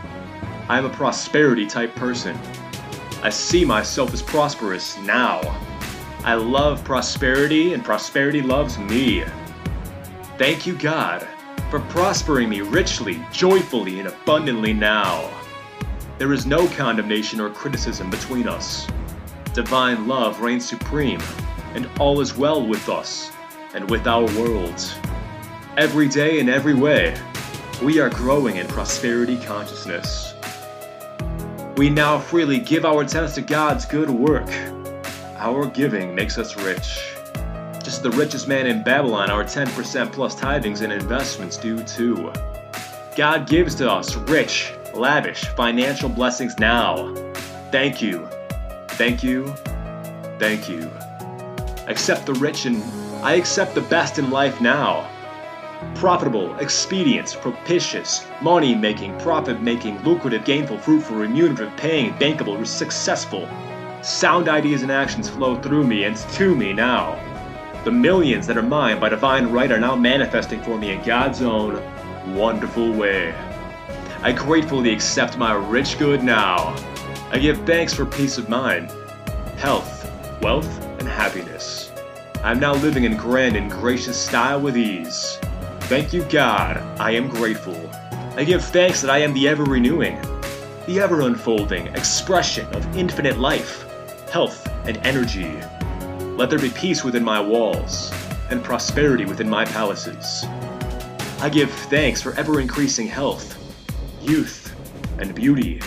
I 0.70 0.78
am 0.78 0.86
a 0.86 0.90
prosperity 0.90 1.68
type 1.68 1.94
person. 1.96 2.40
I 3.22 3.32
see 3.32 3.66
myself 3.66 4.14
as 4.14 4.22
prosperous 4.22 4.98
now. 5.00 5.42
I 6.28 6.34
love 6.34 6.84
prosperity, 6.84 7.74
and 7.74 7.86
prosperity 7.86 8.42
loves 8.42 8.78
me. 8.78 9.24
Thank 10.38 10.68
you, 10.68 10.78
God, 10.78 11.26
for 11.70 11.80
prospering 11.80 12.50
me 12.50 12.60
richly, 12.60 13.24
joyfully, 13.32 14.02
and 14.02 14.10
abundantly 14.10 14.74
now. 14.74 15.32
There 16.18 16.34
is 16.34 16.46
no 16.46 16.68
condemnation 16.68 17.40
or 17.40 17.50
criticism 17.50 18.10
between 18.10 18.50
us. 18.50 18.86
Divine 19.54 20.06
love 20.06 20.42
reigns 20.42 20.68
supreme, 20.68 21.22
and 21.76 21.90
all 21.98 22.20
is 22.20 22.36
well 22.36 22.68
with 22.68 22.90
us 22.90 23.32
and 23.74 23.90
with 23.90 24.06
our 24.06 24.26
world. 24.38 24.84
Every 25.78 26.10
day 26.10 26.40
in 26.40 26.50
every 26.50 26.74
way, 26.74 27.18
we 27.82 28.02
are 28.02 28.10
growing 28.10 28.58
in 28.58 28.68
prosperity 28.68 29.38
consciousness. 29.46 30.34
We 31.78 31.90
now 31.90 32.20
freely 32.20 32.60
give 32.60 32.84
our 32.84 33.06
tenths 33.06 33.36
to 33.36 33.42
God's 33.42 33.86
good 33.86 34.10
work 34.10 34.50
our 35.38 35.68
giving 35.68 36.16
makes 36.16 36.38
us 36.38 36.56
rich. 36.58 37.16
Just 37.84 38.04
the 38.04 38.12
richest 38.12 38.48
man 38.48 38.68
in 38.68 38.84
Babylon, 38.84 39.30
our 39.30 39.44
10% 39.44 40.12
plus 40.12 40.36
tithings 40.36 40.82
and 40.82 40.92
investments 40.92 41.58
do 41.58 41.82
too. 41.84 42.32
God 43.16 43.48
gives 43.48 43.76
to 43.76 43.90
us 43.90 44.16
rich, 44.16 44.74
lavish 44.94 45.46
financial 45.46 46.10
blessings 46.10 46.58
now. 46.60 47.14
Thank 47.72 48.02
you. 48.02 48.28
Thank 48.90 49.24
you. 49.24 49.48
Thank 50.40 50.68
you. 50.68 50.90
Accept 51.88 52.26
the 52.26 52.34
rich 52.34 52.66
and 52.66 52.84
I 53.24 53.34
accept 53.34 53.76
the 53.76 53.82
best 53.82 54.20
in 54.20 54.30
life 54.30 54.60
now. 54.60 55.10
Profitable, 55.96 56.56
expedient, 56.58 57.38
propitious, 57.42 58.26
money 58.42 58.76
making, 58.76 59.18
profit 59.20 59.62
making, 59.62 60.02
lucrative, 60.04 60.46
gainful, 60.46 60.80
fruitful, 60.80 61.18
remunerative, 61.18 61.76
paying, 61.78 62.14
bankable, 62.14 62.66
successful, 62.66 63.48
Sound 64.04 64.48
ideas 64.48 64.84
and 64.84 64.92
actions 64.92 65.28
flow 65.28 65.60
through 65.60 65.86
me 65.86 66.04
and 66.04 66.16
to 66.16 66.56
me 66.56 66.72
now. 66.72 67.20
The 67.84 67.92
millions 67.92 68.46
that 68.48 68.58
are 68.58 68.62
mine 68.62 69.00
by 69.00 69.10
divine 69.10 69.48
right 69.52 69.72
are 69.72 69.80
now 69.80 69.96
manifesting 69.96 70.62
for 70.62 70.78
me 70.78 70.92
in 70.92 71.02
God's 71.04 71.42
own 71.42 71.82
wonderful 72.36 72.92
way. 72.92 73.34
I 74.22 74.34
gratefully 74.34 74.92
accept 74.92 75.38
my 75.38 75.54
rich 75.54 75.98
good 75.98 76.24
now. 76.24 76.76
I 77.32 77.40
give 77.40 77.66
thanks 77.66 77.94
for 77.94 78.06
peace 78.06 78.38
of 78.38 78.50
mind, 78.50 78.92
health, 79.58 80.12
wealth, 80.42 80.84
and 81.00 81.08
happiness. 81.08 81.92
I'm 82.44 82.60
now 82.60 82.76
living 82.76 83.06
in 83.06 83.18
grand 83.18 83.56
and 83.56 83.70
gracious 83.70 84.18
style 84.18 84.62
with 84.62 84.78
ease. 84.78 85.40
Thank 85.82 86.14
you, 86.14 86.24
God. 86.26 86.78
I 87.00 87.12
am 87.12 87.30
grateful. 87.30 87.90
I 88.36 88.44
give 88.44 88.64
thanks 88.64 89.02
that 89.02 89.10
I 89.10 89.20
am 89.20 89.34
the 89.34 89.48
ever 89.48 89.64
renewing, 89.64 90.22
the 90.86 91.00
ever 91.00 91.22
unfolding 91.22 91.88
expression 91.88 92.68
of 92.76 92.96
infinite 92.96 93.40
life 93.40 93.87
health, 94.30 94.68
and 94.86 94.98
energy. 95.06 95.52
Let 96.38 96.50
there 96.50 96.60
be 96.60 96.70
peace 96.70 97.04
within 97.04 97.24
my 97.24 97.40
walls, 97.40 98.12
and 98.50 98.64
prosperity 98.64 99.26
within 99.26 99.50
my 99.50 99.66
palaces. 99.66 100.46
I 101.40 101.50
give 101.50 101.72
thanks 101.72 102.22
for 102.22 102.34
ever 102.34 102.60
increasing 102.60 103.08
health, 103.08 103.58
youth, 104.22 104.76
and 105.20 105.34
beauty. 105.34 105.82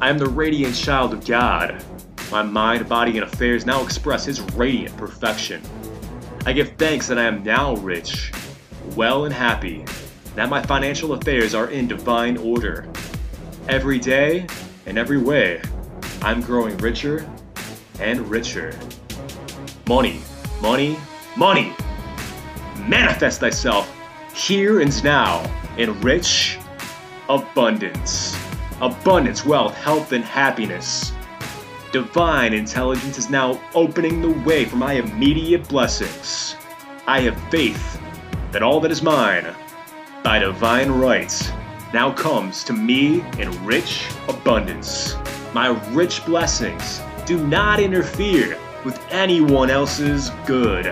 I 0.00 0.10
am 0.10 0.18
the 0.18 0.28
radiant 0.28 0.74
child 0.74 1.12
of 1.12 1.26
God. 1.26 1.82
My 2.30 2.42
mind, 2.42 2.88
body, 2.88 3.18
and 3.18 3.24
affairs 3.24 3.64
now 3.64 3.82
express 3.82 4.24
His 4.24 4.40
radiant 4.52 4.96
perfection. 4.96 5.62
I 6.44 6.52
give 6.52 6.76
thanks 6.76 7.08
that 7.08 7.18
I 7.18 7.24
am 7.24 7.42
now 7.42 7.76
rich, 7.76 8.32
well, 8.94 9.24
and 9.24 9.34
happy, 9.34 9.84
that 10.34 10.48
my 10.48 10.62
financial 10.62 11.12
affairs 11.12 11.54
are 11.54 11.70
in 11.70 11.88
divine 11.88 12.36
order. 12.36 12.88
Every 13.68 13.98
day, 13.98 14.46
in 14.86 14.98
every 14.98 15.18
way, 15.18 15.60
I'm 16.22 16.40
growing 16.40 16.76
richer 16.78 17.28
and 18.00 18.28
richer. 18.28 18.78
Money, 19.88 20.20
money, 20.60 20.96
money! 21.36 21.72
Manifest 22.86 23.40
thyself 23.40 23.92
here 24.34 24.80
and 24.80 25.02
now 25.02 25.44
in 25.78 25.98
rich 26.00 26.58
abundance. 27.28 28.38
Abundance, 28.80 29.44
wealth, 29.44 29.74
health, 29.74 30.12
and 30.12 30.24
happiness. 30.24 31.12
Divine 31.92 32.52
intelligence 32.52 33.16
is 33.16 33.30
now 33.30 33.60
opening 33.74 34.20
the 34.20 34.30
way 34.46 34.64
for 34.64 34.76
my 34.76 34.94
immediate 34.94 35.66
blessings. 35.68 36.56
I 37.06 37.20
have 37.20 37.50
faith 37.50 38.00
that 38.52 38.62
all 38.62 38.80
that 38.80 38.90
is 38.90 39.02
mine, 39.02 39.54
by 40.22 40.40
divine 40.40 40.90
right, 40.90 41.52
now 41.94 42.12
comes 42.12 42.64
to 42.64 42.72
me 42.72 43.24
in 43.38 43.64
rich 43.64 44.08
abundance. 44.28 45.16
My 45.54 45.68
rich 45.92 46.24
blessings 46.26 47.00
do 47.26 47.44
not 47.44 47.80
interfere 47.80 48.56
with 48.84 49.04
anyone 49.10 49.68
else's 49.68 50.30
good. 50.46 50.86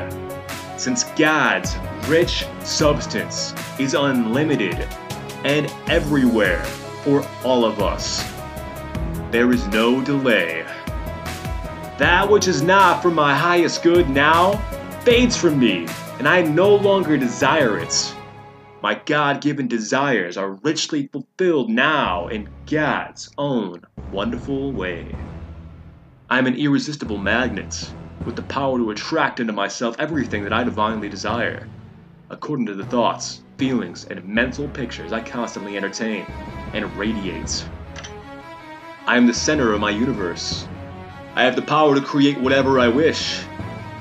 Since 0.76 1.05
God's 1.16 1.76
rich 2.09 2.45
substance 2.64 3.55
is 3.78 3.95
unlimited 3.95 4.89
and 5.45 5.72
everywhere 5.87 6.64
for 7.05 7.24
all 7.45 7.64
of 7.64 7.80
us, 7.80 8.28
there 9.30 9.53
is 9.53 9.68
no 9.68 10.03
delay. 10.03 10.66
That 11.99 12.28
which 12.28 12.49
is 12.49 12.62
not 12.62 13.01
for 13.01 13.12
my 13.12 13.32
highest 13.32 13.85
good 13.85 14.11
now 14.11 14.57
fades 15.05 15.37
from 15.37 15.61
me, 15.61 15.87
and 16.18 16.26
I 16.26 16.43
no 16.43 16.74
longer 16.74 17.16
desire 17.16 17.78
it. 17.78 18.12
My 18.82 19.01
God 19.07 19.41
given 19.41 19.68
desires 19.68 20.37
are 20.37 20.55
richly 20.64 21.07
fulfilled 21.07 21.70
now 21.70 22.26
in 22.26 22.49
God's 22.66 23.30
own 23.39 23.82
wonderful 24.11 24.72
way. 24.72 25.14
I 26.35 26.39
am 26.39 26.49
an 26.49 26.57
irresistible 26.57 27.16
magnet, 27.16 27.89
with 28.26 28.35
the 28.35 28.43
power 28.43 28.76
to 28.78 28.91
attract 28.91 29.39
into 29.39 29.53
myself 29.53 29.95
everything 30.01 30.43
that 30.43 30.53
I 30.53 30.64
divinely 30.64 31.09
desire, 31.09 31.68
according 32.28 32.66
to 32.66 32.74
the 32.74 32.85
thoughts, 32.87 33.43
feelings, 33.57 34.05
and 34.07 34.24
mental 34.24 34.66
pictures 34.66 35.12
I 35.12 35.20
constantly 35.20 35.76
entertain 35.76 36.22
and 36.72 36.93
radiate. 36.97 37.64
I 39.07 39.16
am 39.16 39.28
the 39.28 39.32
center 39.32 39.74
of 39.74 39.80
my 39.80 39.91
universe. 39.91 40.66
I 41.37 41.45
have 41.45 41.55
the 41.55 41.62
power 41.62 41.95
to 41.95 42.01
create 42.01 42.41
whatever 42.41 42.80
I 42.80 42.89
wish. 42.89 43.41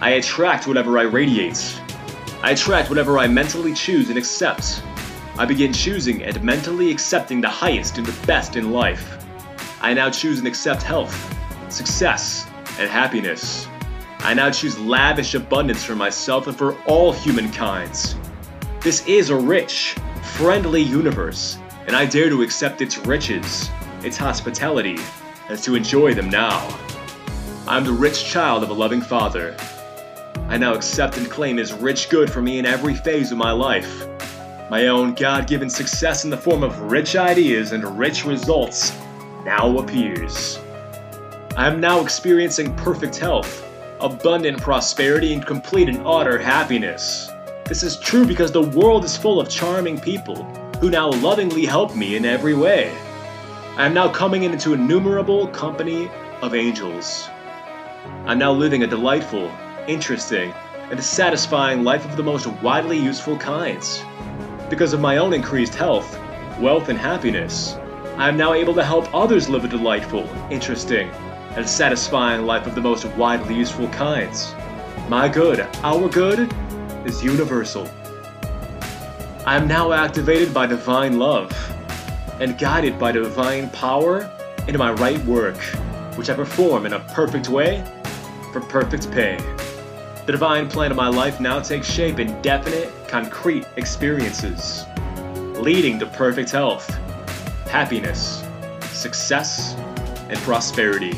I 0.01 0.13
attract 0.13 0.67
whatever 0.67 0.97
I 0.97 1.03
radiate. 1.03 1.79
I 2.41 2.53
attract 2.53 2.89
whatever 2.89 3.19
I 3.19 3.27
mentally 3.27 3.75
choose 3.75 4.09
and 4.09 4.17
accept. 4.17 4.81
I 5.37 5.45
begin 5.45 5.71
choosing 5.71 6.23
and 6.23 6.41
mentally 6.41 6.89
accepting 6.89 7.41
the 7.41 7.49
highest 7.49 7.99
and 7.99 8.07
the 8.07 8.25
best 8.25 8.55
in 8.55 8.71
life. 8.71 9.23
I 9.83 9.93
now 9.93 10.09
choose 10.09 10.39
and 10.39 10.47
accept 10.47 10.81
health, 10.81 11.13
success, 11.73 12.47
and 12.79 12.89
happiness. 12.89 13.67
I 14.19 14.33
now 14.33 14.51
choose 14.51 14.79
lavish 14.79 15.35
abundance 15.35 15.83
for 15.83 15.95
myself 15.95 16.47
and 16.47 16.57
for 16.57 16.79
all 16.83 17.11
humankind. 17.11 18.15
This 18.79 19.05
is 19.07 19.29
a 19.29 19.35
rich, 19.35 19.95
friendly 20.21 20.81
universe, 20.81 21.57
and 21.87 21.95
I 21.95 22.05
dare 22.05 22.29
to 22.29 22.41
accept 22.41 22.81
its 22.81 22.97
riches, 22.99 23.69
its 24.03 24.17
hospitality, 24.17 24.97
and 25.49 25.59
to 25.63 25.75
enjoy 25.75 26.13
them 26.13 26.29
now. 26.29 26.59
I 27.67 27.77
am 27.77 27.83
the 27.83 27.91
rich 27.91 28.25
child 28.25 28.63
of 28.63 28.69
a 28.69 28.73
loving 28.73 29.01
father. 29.01 29.55
I 30.47 30.57
now 30.57 30.73
accept 30.73 31.17
and 31.17 31.29
claim 31.29 31.57
his 31.57 31.73
rich 31.73 32.09
good 32.09 32.31
for 32.31 32.41
me 32.41 32.59
in 32.59 32.65
every 32.65 32.93
phase 32.93 33.31
of 33.31 33.37
my 33.37 33.51
life. 33.51 34.05
My 34.69 34.87
own 34.87 35.13
God 35.13 35.47
given 35.47 35.69
success 35.69 36.23
in 36.23 36.29
the 36.29 36.37
form 36.37 36.63
of 36.63 36.91
rich 36.91 37.15
ideas 37.15 37.73
and 37.73 37.97
rich 37.97 38.25
results 38.25 38.97
now 39.45 39.77
appears. 39.77 40.59
I 41.55 41.67
am 41.67 41.79
now 41.79 42.01
experiencing 42.01 42.75
perfect 42.77 43.15
health, 43.15 43.63
abundant 43.99 44.59
prosperity, 44.59 45.33
and 45.33 45.45
complete 45.45 45.87
and 45.87 46.01
utter 46.03 46.39
happiness. 46.39 47.29
This 47.65 47.83
is 47.83 47.95
true 47.97 48.25
because 48.25 48.51
the 48.51 48.63
world 48.63 49.05
is 49.05 49.15
full 49.15 49.39
of 49.39 49.49
charming 49.49 49.99
people 49.99 50.45
who 50.81 50.89
now 50.89 51.11
lovingly 51.11 51.63
help 51.65 51.95
me 51.95 52.15
in 52.15 52.25
every 52.25 52.55
way. 52.55 52.91
I 53.77 53.85
am 53.85 53.93
now 53.93 54.11
coming 54.11 54.41
into 54.41 54.73
innumerable 54.73 55.47
company 55.49 56.09
of 56.41 56.55
angels. 56.55 57.29
I'm 58.25 58.39
now 58.39 58.51
living 58.51 58.81
a 58.81 58.87
delightful, 58.87 59.51
interesting, 59.87 60.51
and 60.89 61.03
satisfying 61.03 61.83
life 61.83 62.03
of 62.03 62.17
the 62.17 62.23
most 62.23 62.47
widely 62.63 62.97
useful 62.97 63.37
kinds. 63.37 64.03
Because 64.71 64.93
of 64.93 65.01
my 65.01 65.17
own 65.17 65.33
increased 65.33 65.75
health, 65.75 66.19
wealth, 66.59 66.89
and 66.89 66.97
happiness, 66.97 67.75
I 68.17 68.27
am 68.27 68.37
now 68.37 68.53
able 68.53 68.73
to 68.73 68.83
help 68.83 69.13
others 69.13 69.49
live 69.49 69.65
a 69.65 69.67
delightful, 69.67 70.27
interesting, 70.49 71.11
and 71.55 71.67
satisfying 71.67 72.45
life 72.45 72.67
of 72.67 72.75
the 72.75 72.81
most 72.81 73.05
widely 73.15 73.55
useful 73.55 73.87
kinds. 73.89 74.53
My 75.07 75.27
good, 75.27 75.61
our 75.83 76.09
good, 76.09 76.53
is 77.05 77.23
universal. 77.23 77.89
I 79.45 79.57
am 79.57 79.67
now 79.67 79.91
activated 79.91 80.53
by 80.53 80.67
divine 80.67 81.19
love 81.19 81.51
and 82.39 82.57
guided 82.57 82.97
by 82.97 83.11
divine 83.11 83.69
power 83.69 84.29
into 84.67 84.79
my 84.79 84.93
right 84.93 85.23
work, 85.25 85.57
which 86.15 86.29
I 86.29 86.33
perform 86.33 86.85
in 86.85 86.93
a 86.93 86.99
perfect 86.99 87.49
way 87.49 87.83
for 88.51 88.61
perfect 88.61 89.11
pay. 89.11 89.37
The 90.25 90.31
divine 90.31 90.69
plan 90.69 90.91
of 90.91 90.97
my 90.97 91.09
life 91.09 91.41
now 91.41 91.59
takes 91.59 91.91
shape 91.91 92.19
in 92.19 92.41
definite, 92.41 92.89
concrete 93.09 93.67
experiences, 93.75 94.85
leading 95.59 95.99
to 95.99 96.05
perfect 96.05 96.49
health, 96.49 96.89
happiness, 97.67 98.43
success, 98.93 99.75
and 100.29 100.37
prosperity. 100.39 101.13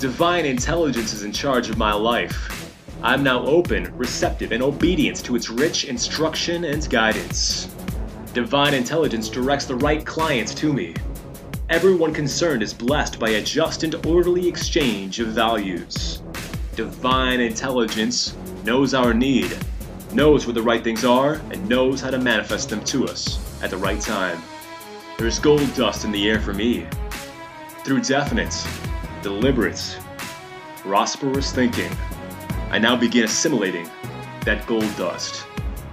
Divine 0.00 0.44
intelligence 0.44 1.14
is 1.14 1.22
in 1.22 1.32
charge 1.32 1.70
of 1.70 1.78
my 1.78 1.94
life 1.94 2.66
I'm 3.02 3.22
now 3.22 3.46
open, 3.46 3.96
receptive, 3.96 4.52
and 4.52 4.62
obedient 4.62 5.24
to 5.24 5.36
its 5.36 5.48
rich 5.48 5.84
instruction 5.84 6.64
and 6.64 6.88
guidance. 6.90 7.74
Divine 8.34 8.74
intelligence 8.74 9.30
directs 9.30 9.64
the 9.64 9.76
right 9.76 10.04
clients 10.04 10.54
to 10.56 10.72
me. 10.72 10.94
Everyone 11.70 12.12
concerned 12.12 12.62
is 12.62 12.74
blessed 12.74 13.18
by 13.18 13.30
a 13.30 13.42
just 13.42 13.84
and 13.84 13.94
orderly 14.06 14.46
exchange 14.46 15.18
of 15.18 15.28
values. 15.28 16.22
Divine 16.74 17.40
intelligence 17.40 18.36
knows 18.64 18.92
our 18.92 19.14
need, 19.14 19.56
knows 20.12 20.46
where 20.46 20.54
the 20.54 20.62
right 20.62 20.84
things 20.84 21.06
are, 21.06 21.40
and 21.50 21.68
knows 21.68 22.02
how 22.02 22.10
to 22.10 22.18
manifest 22.18 22.68
them 22.68 22.84
to 22.84 23.06
us 23.06 23.38
at 23.62 23.70
the 23.70 23.78
right 23.78 24.00
time. 24.00 24.42
There's 25.16 25.38
gold 25.38 25.74
dust 25.74 26.04
in 26.04 26.12
the 26.12 26.28
air 26.28 26.40
for 26.40 26.52
me. 26.52 26.86
Through 27.84 28.02
definite, 28.02 28.52
deliberate, 29.26 29.98
prosperous 30.76 31.50
thinking, 31.52 31.90
I 32.70 32.78
now 32.78 32.94
begin 32.94 33.24
assimilating 33.24 33.90
that 34.44 34.64
gold 34.68 34.88
dust. 34.96 35.44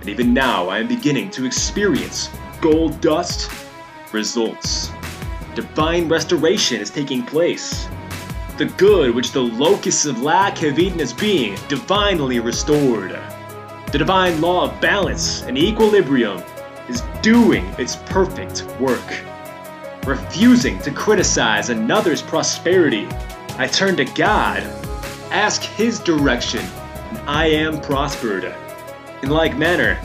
And 0.02 0.08
even 0.08 0.36
now, 0.36 0.70
I 0.70 0.78
am 0.78 0.88
beginning 0.88 1.32
to 1.32 1.46
experience 1.46 2.30
gold 2.62 3.02
dust 3.02 3.50
results. 4.12 4.92
Divine 5.56 6.08
restoration 6.08 6.80
is 6.80 6.92
taking 6.92 7.26
place. 7.26 7.88
The 8.60 8.66
good 8.78 9.16
which 9.16 9.32
the 9.32 9.42
locusts 9.42 10.06
of 10.06 10.22
lack 10.22 10.60
have 10.60 10.78
eaten 10.78 11.00
is 11.00 11.12
being 11.12 11.58
divinely 11.70 12.40
restored. 12.40 13.20
The 13.92 13.98
divine 13.98 14.42
law 14.42 14.70
of 14.70 14.80
balance 14.80 15.42
and 15.42 15.58
equilibrium 15.58 16.44
is 16.88 17.02
doing 17.24 17.66
its 17.80 17.96
perfect 17.96 18.64
work. 18.80 19.33
Refusing 20.06 20.80
to 20.80 20.92
criticize 20.92 21.70
another's 21.70 22.22
prosperity, 22.22 23.08
I 23.58 23.68
turn 23.68 23.96
to 23.98 24.06
God 24.06 24.64
ask 25.34 25.64
his 25.64 25.98
direction, 25.98 26.64
and 27.10 27.18
I 27.28 27.48
am 27.48 27.82
prospered. 27.82 28.54
In 29.24 29.32
like 29.32 29.58
manner, 29.58 29.98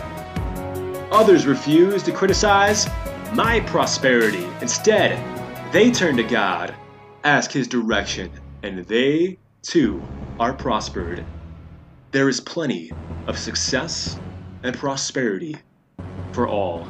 others 1.12 1.46
refuse 1.46 2.02
to 2.04 2.12
criticize 2.12 2.88
my 3.34 3.60
prosperity. 3.60 4.48
Instead, 4.62 5.22
they 5.70 5.90
turn 5.90 6.16
to 6.16 6.22
God, 6.22 6.74
ask 7.24 7.52
his 7.52 7.68
direction, 7.68 8.30
and 8.62 8.86
they, 8.86 9.38
too, 9.60 10.02
are 10.40 10.54
prospered. 10.54 11.26
There 12.10 12.30
is 12.30 12.40
plenty 12.40 12.90
of 13.26 13.38
success 13.38 14.18
and 14.62 14.74
prosperity 14.74 15.58
for 16.32 16.48
all. 16.48 16.88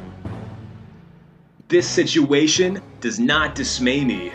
This 1.69 1.87
situation 1.87 2.81
does 2.99 3.19
not 3.19 3.53
dismay 3.53 4.03
me. 4.03 4.31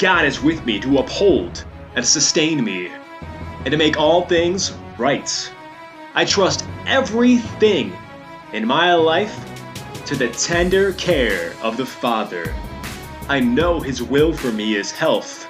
God 0.00 0.24
is 0.24 0.42
with 0.42 0.66
me 0.66 0.80
to 0.80 0.98
uphold 0.98 1.64
and 1.94 2.04
sustain 2.04 2.64
me 2.64 2.88
and 3.64 3.70
to 3.70 3.76
make 3.76 3.96
all 3.96 4.22
things 4.22 4.72
right. 4.98 5.52
I 6.16 6.24
trust 6.24 6.66
everything 6.84 7.92
in 8.52 8.66
my 8.66 8.92
life 8.94 9.38
to 10.06 10.16
the 10.16 10.30
tender 10.30 10.94
care 10.94 11.52
of 11.62 11.76
the 11.76 11.86
Father. 11.86 12.52
I 13.28 13.38
know 13.38 13.78
His 13.78 14.02
will 14.02 14.32
for 14.32 14.50
me 14.50 14.74
is 14.74 14.90
health, 14.90 15.44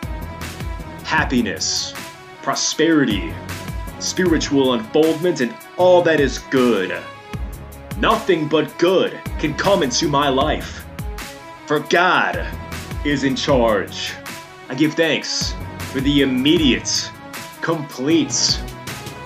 happiness, 1.05 1.95
prosperity, 2.43 3.33
spiritual 3.99 4.75
unfoldment, 4.75 5.41
and 5.41 5.55
all 5.79 6.03
that 6.03 6.21
is 6.21 6.41
good. 6.51 7.03
Nothing 7.97 8.47
but 8.47 8.77
good 8.77 9.19
can 9.39 9.55
come 9.55 9.83
into 9.83 10.07
my 10.07 10.29
life, 10.29 10.85
for 11.69 11.81
God 11.81 12.47
is 13.05 13.25
in 13.25 13.37
charge. 13.37 14.15
I 14.71 14.75
give 14.75 14.95
thanks 14.95 15.55
for 15.93 16.01
the 16.01 16.23
immediate 16.23 17.11
complete, 17.61 18.59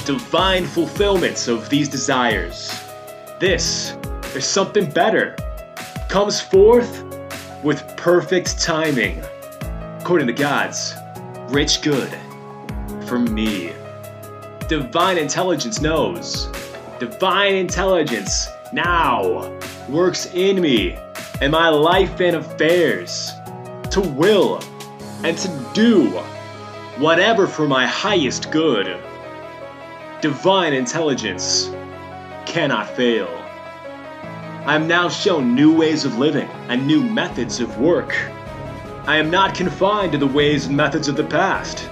divine 0.04 0.66
fulfillments 0.66 1.46
of 1.46 1.68
these 1.68 1.88
desires. 1.88 2.82
This 3.38 3.96
is 4.34 4.44
something 4.44 4.90
better, 4.90 5.36
comes 6.08 6.40
forth 6.40 7.04
with 7.62 7.96
perfect 7.96 8.60
timing, 8.60 9.22
according 10.00 10.26
to 10.26 10.32
God's 10.32 10.94
rich 11.46 11.80
good 11.80 12.12
for 13.06 13.20
me. 13.20 13.70
Divine 14.68 15.16
intelligence 15.16 15.80
knows. 15.80 16.48
Divine 16.98 17.54
intelligence 17.54 18.48
now 18.72 19.48
works 19.88 20.26
in 20.34 20.60
me 20.60 20.98
and 21.42 21.50
my 21.50 21.68
life 21.68 22.20
and 22.20 22.36
affairs 22.36 23.32
to 23.90 24.00
will 24.00 24.62
and 25.24 25.36
to 25.36 25.48
do 25.74 26.08
whatever 26.98 27.48
for 27.48 27.66
my 27.66 27.84
highest 27.84 28.52
good. 28.52 28.96
Divine 30.20 30.72
intelligence 30.72 31.68
cannot 32.46 32.88
fail. 32.90 33.26
I 34.66 34.76
am 34.76 34.86
now 34.86 35.08
shown 35.08 35.52
new 35.52 35.76
ways 35.76 36.04
of 36.04 36.16
living 36.16 36.48
and 36.68 36.86
new 36.86 37.02
methods 37.02 37.58
of 37.58 37.76
work. 37.76 38.16
I 39.08 39.16
am 39.16 39.28
not 39.28 39.56
confined 39.56 40.12
to 40.12 40.18
the 40.18 40.28
ways 40.28 40.66
and 40.66 40.76
methods 40.76 41.08
of 41.08 41.16
the 41.16 41.24
past. 41.24 41.90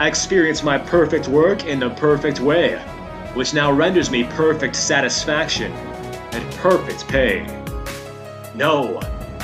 I 0.00 0.08
experience 0.08 0.64
my 0.64 0.78
perfect 0.78 1.28
work 1.28 1.64
in 1.64 1.78
the 1.78 1.90
perfect 1.90 2.40
way, 2.40 2.76
which 3.34 3.54
now 3.54 3.70
renders 3.70 4.10
me 4.10 4.24
perfect 4.24 4.74
satisfaction 4.74 5.70
and 6.32 6.54
perfect 6.54 7.06
pay. 7.06 7.59
No, 8.60 9.00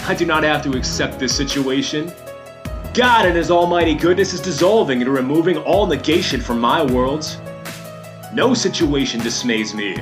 I 0.06 0.14
do 0.14 0.26
not 0.26 0.42
have 0.42 0.62
to 0.64 0.76
accept 0.76 1.18
this 1.18 1.34
situation. 1.34 2.12
God 2.92 3.24
in 3.24 3.34
His 3.34 3.50
almighty 3.50 3.94
goodness 3.94 4.34
is 4.34 4.42
dissolving 4.42 5.00
and 5.00 5.10
removing 5.10 5.56
all 5.56 5.86
negation 5.86 6.38
from 6.38 6.60
my 6.60 6.84
worlds. 6.84 7.38
No 8.34 8.52
situation 8.52 9.20
dismays 9.20 9.74
me, 9.74 9.96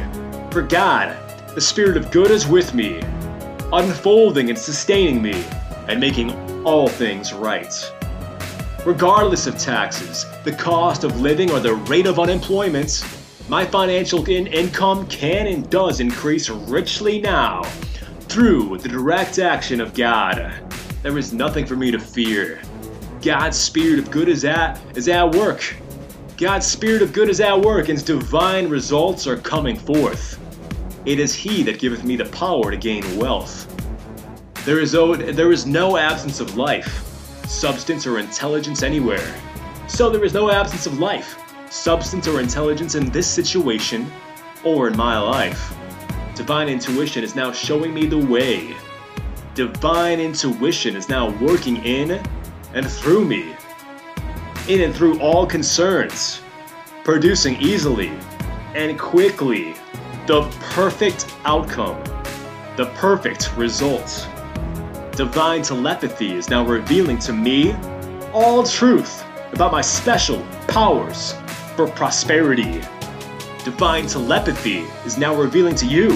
for 0.51 0.63
God, 0.63 1.17
the 1.55 1.61
Spirit 1.61 1.97
of 1.97 2.11
good, 2.11 2.33
is 2.33 2.49
with 2.49 2.75
me, 2.75 3.03
unfolding 3.73 4.51
and 4.51 4.59
sustaining 4.59 5.23
me, 5.23 5.45
and 5.87 6.01
making 6.01 6.33
all 6.65 6.89
things 6.89 7.33
right. 7.33 7.73
Regardless 8.85 9.47
of 9.47 9.57
taxes, 9.57 10.27
the 10.43 10.51
cost 10.51 11.05
of 11.05 11.21
living, 11.21 11.53
or 11.53 11.61
the 11.61 11.77
rate 11.77 12.07
of 12.07 12.19
unemployment, 12.19 13.07
my 13.49 13.65
financial 13.65 14.29
in- 14.29 14.49
income 14.49 15.07
can 15.07 15.47
and 15.47 15.71
does 15.71 16.01
increase 16.01 16.51
richly 16.51 17.21
now 17.21 17.63
through 18.35 18.77
the 18.79 18.89
direct 18.89 19.39
action 19.39 19.81
of 19.81 19.95
God. 19.95 20.53
There 21.05 21.17
is 21.17 21.33
nothing 21.33 21.65
for 21.65 21.77
me 21.77 21.93
to 21.93 22.01
fear. 22.01 22.61
God's 23.23 23.57
spirit 23.57 24.01
of 24.01 24.11
good 24.11 24.29
is 24.29 24.45
at 24.45 24.81
is 24.97 25.09
at 25.09 25.37
work. 25.37 25.77
God's 26.37 26.67
spirit 26.67 27.01
of 27.01 27.13
good 27.13 27.29
is 27.29 27.41
at 27.41 27.61
work, 27.61 27.89
and 27.89 27.97
His 27.97 28.03
divine 28.03 28.69
results 28.69 29.29
are 29.29 29.37
coming 29.37 29.77
forth. 29.77 30.41
It 31.07 31.21
is 31.21 31.33
He 31.33 31.63
that 31.63 31.79
giveth 31.79 32.03
me 32.03 32.17
the 32.17 32.25
power 32.25 32.73
to 32.73 32.77
gain 32.77 33.05
wealth. 33.17 33.73
There 34.65 34.81
is, 34.81 34.91
there 34.91 35.53
is 35.53 35.65
no 35.65 35.97
absence 35.97 36.41
of 36.41 36.57
life, 36.57 37.05
substance, 37.47 38.05
or 38.05 38.19
intelligence 38.19 38.83
anywhere. 38.83 39.33
So 39.87 40.11
there 40.11 40.25
is 40.25 40.35
no 40.35 40.51
absence 40.51 40.87
of 40.87 40.99
life, 40.99 41.39
substance, 41.71 42.27
or 42.27 42.41
intelligence 42.41 42.97
in 42.97 43.11
this 43.11 43.29
situation 43.29 44.11
or 44.65 44.89
in 44.89 44.97
my 44.97 45.21
life. 45.21 45.73
Divine 46.35 46.69
intuition 46.69 47.23
is 47.23 47.37
now 47.37 47.53
showing 47.53 47.95
me 47.95 48.07
the 48.07 48.19
way. 48.19 48.75
Divine 49.55 50.19
intuition 50.19 50.97
is 50.97 51.09
now 51.09 51.31
working 51.39 51.77
in 51.85 52.21
and 52.75 52.91
through 52.91 53.25
me, 53.25 53.55
in 54.67 54.81
and 54.81 54.93
through 54.93 55.21
all 55.21 55.47
concerns, 55.47 56.41
producing 57.05 57.55
easily 57.63 58.11
and 58.75 58.99
quickly 58.99 59.77
the 60.27 60.43
perfect 60.73 61.33
outcome, 61.45 62.03
the 62.77 62.87
perfect 62.97 63.57
result. 63.57 64.29
Divine 65.13 65.63
telepathy 65.63 66.33
is 66.35 66.51
now 66.51 66.67
revealing 66.67 67.21
to 67.21 67.33
me 67.33 67.75
all 68.33 68.65
truth 68.65 69.25
about 69.53 69.71
my 69.71 69.81
special 69.81 70.45
powers 70.67 71.35
for 71.77 71.87
prosperity. 71.87 72.83
Divine 73.65 74.07
telepathy 74.07 74.85
is 75.07 75.17
now 75.17 75.35
revealing 75.35 75.75
to 75.77 75.87
you, 75.87 76.11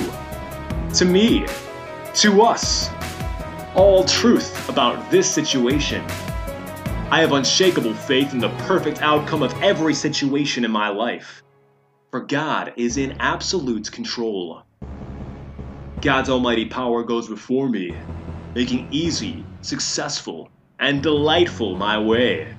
to 0.93 1.07
me, 1.07 1.47
to 2.17 2.43
us, 2.43 2.91
all 3.75 4.05
truth 4.05 4.69
about 4.69 5.11
this 5.11 5.33
situation. 5.33 6.05
I 7.11 7.21
have 7.23 7.33
unshakable 7.33 7.95
faith 7.95 8.35
in 8.35 8.39
the 8.39 8.51
perfect 8.67 9.01
outcome 9.01 9.43
of 9.43 9.55
every 9.63 9.95
situation 9.95 10.63
in 10.63 10.71
my 10.71 10.91
life. 10.91 11.43
For 12.11 12.21
God 12.21 12.75
is 12.77 12.99
in 12.99 13.17
absolute 13.19 13.91
control. 13.91 14.65
God's 16.03 16.29
almighty 16.29 16.67
power 16.67 17.03
goes 17.03 17.29
before 17.29 17.71
me, 17.71 17.97
making 18.55 18.89
easy, 18.91 19.43
successful, 19.63 20.51
and 20.81 21.03
delightful 21.03 21.77
my 21.77 21.99
way. 21.99 22.55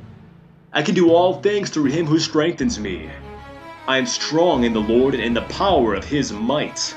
I 0.74 0.82
can 0.82 0.96
do 0.96 1.14
all 1.14 1.42
things 1.44 1.70
through 1.70 1.92
him 1.92 2.08
who 2.08 2.18
strengthens 2.18 2.80
me. 2.80 3.12
I 3.90 3.98
am 3.98 4.06
strong 4.06 4.66
in 4.66 4.74
the 4.74 4.80
Lord 4.80 5.16
and 5.16 5.24
in 5.24 5.34
the 5.34 5.42
power 5.42 5.96
of 5.96 6.06
his 6.06 6.32
might. 6.32 6.96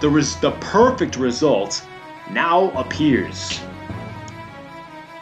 The, 0.00 0.08
res- 0.08 0.34
the 0.40 0.50
perfect 0.50 1.16
result 1.16 1.86
now 2.32 2.72
appears. 2.72 3.60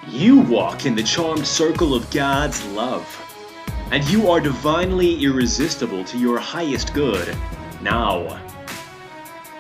You 0.09 0.39
walk 0.39 0.87
in 0.87 0.95
the 0.95 1.03
charmed 1.03 1.47
circle 1.47 1.95
of 1.95 2.11
God's 2.11 2.65
love, 2.69 3.07
and 3.91 4.03
you 4.09 4.31
are 4.31 4.41
divinely 4.41 5.23
irresistible 5.23 6.05
to 6.05 6.17
your 6.17 6.39
highest 6.39 6.95
good 6.95 7.37
now. 7.83 8.41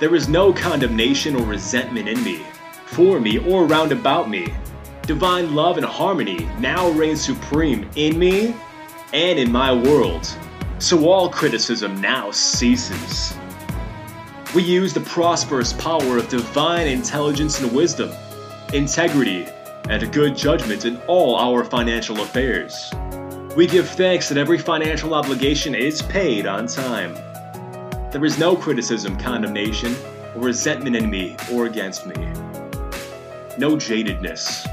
There 0.00 0.14
is 0.14 0.30
no 0.30 0.50
condemnation 0.50 1.36
or 1.36 1.44
resentment 1.44 2.08
in 2.08 2.24
me, 2.24 2.40
for 2.86 3.20
me, 3.20 3.36
or 3.36 3.66
round 3.66 3.92
about 3.92 4.30
me. 4.30 4.54
Divine 5.02 5.54
love 5.54 5.76
and 5.76 5.84
harmony 5.84 6.48
now 6.58 6.88
reign 6.88 7.16
supreme 7.16 7.86
in 7.96 8.18
me 8.18 8.56
and 9.12 9.38
in 9.38 9.52
my 9.52 9.74
world, 9.74 10.26
so 10.82 11.08
all 11.08 11.28
criticism 11.28 12.00
now 12.00 12.32
ceases. 12.32 13.34
We 14.52 14.64
use 14.64 14.92
the 14.92 15.00
prosperous 15.00 15.72
power 15.72 16.18
of 16.18 16.28
divine 16.28 16.88
intelligence 16.88 17.60
and 17.60 17.72
wisdom, 17.72 18.10
integrity, 18.74 19.46
and 19.88 20.12
good 20.12 20.36
judgment 20.36 20.84
in 20.84 20.96
all 21.06 21.36
our 21.36 21.62
financial 21.62 22.20
affairs. 22.20 22.92
We 23.54 23.68
give 23.68 23.88
thanks 23.90 24.28
that 24.28 24.38
every 24.38 24.58
financial 24.58 25.14
obligation 25.14 25.76
is 25.76 26.02
paid 26.02 26.46
on 26.46 26.66
time. 26.66 27.14
There 28.10 28.24
is 28.24 28.38
no 28.38 28.56
criticism, 28.56 29.16
condemnation, 29.16 29.94
or 30.34 30.42
resentment 30.42 30.96
in 30.96 31.08
me 31.08 31.36
or 31.52 31.66
against 31.66 32.06
me. 32.06 32.16
No 33.56 33.76
jadedness, 33.76 34.66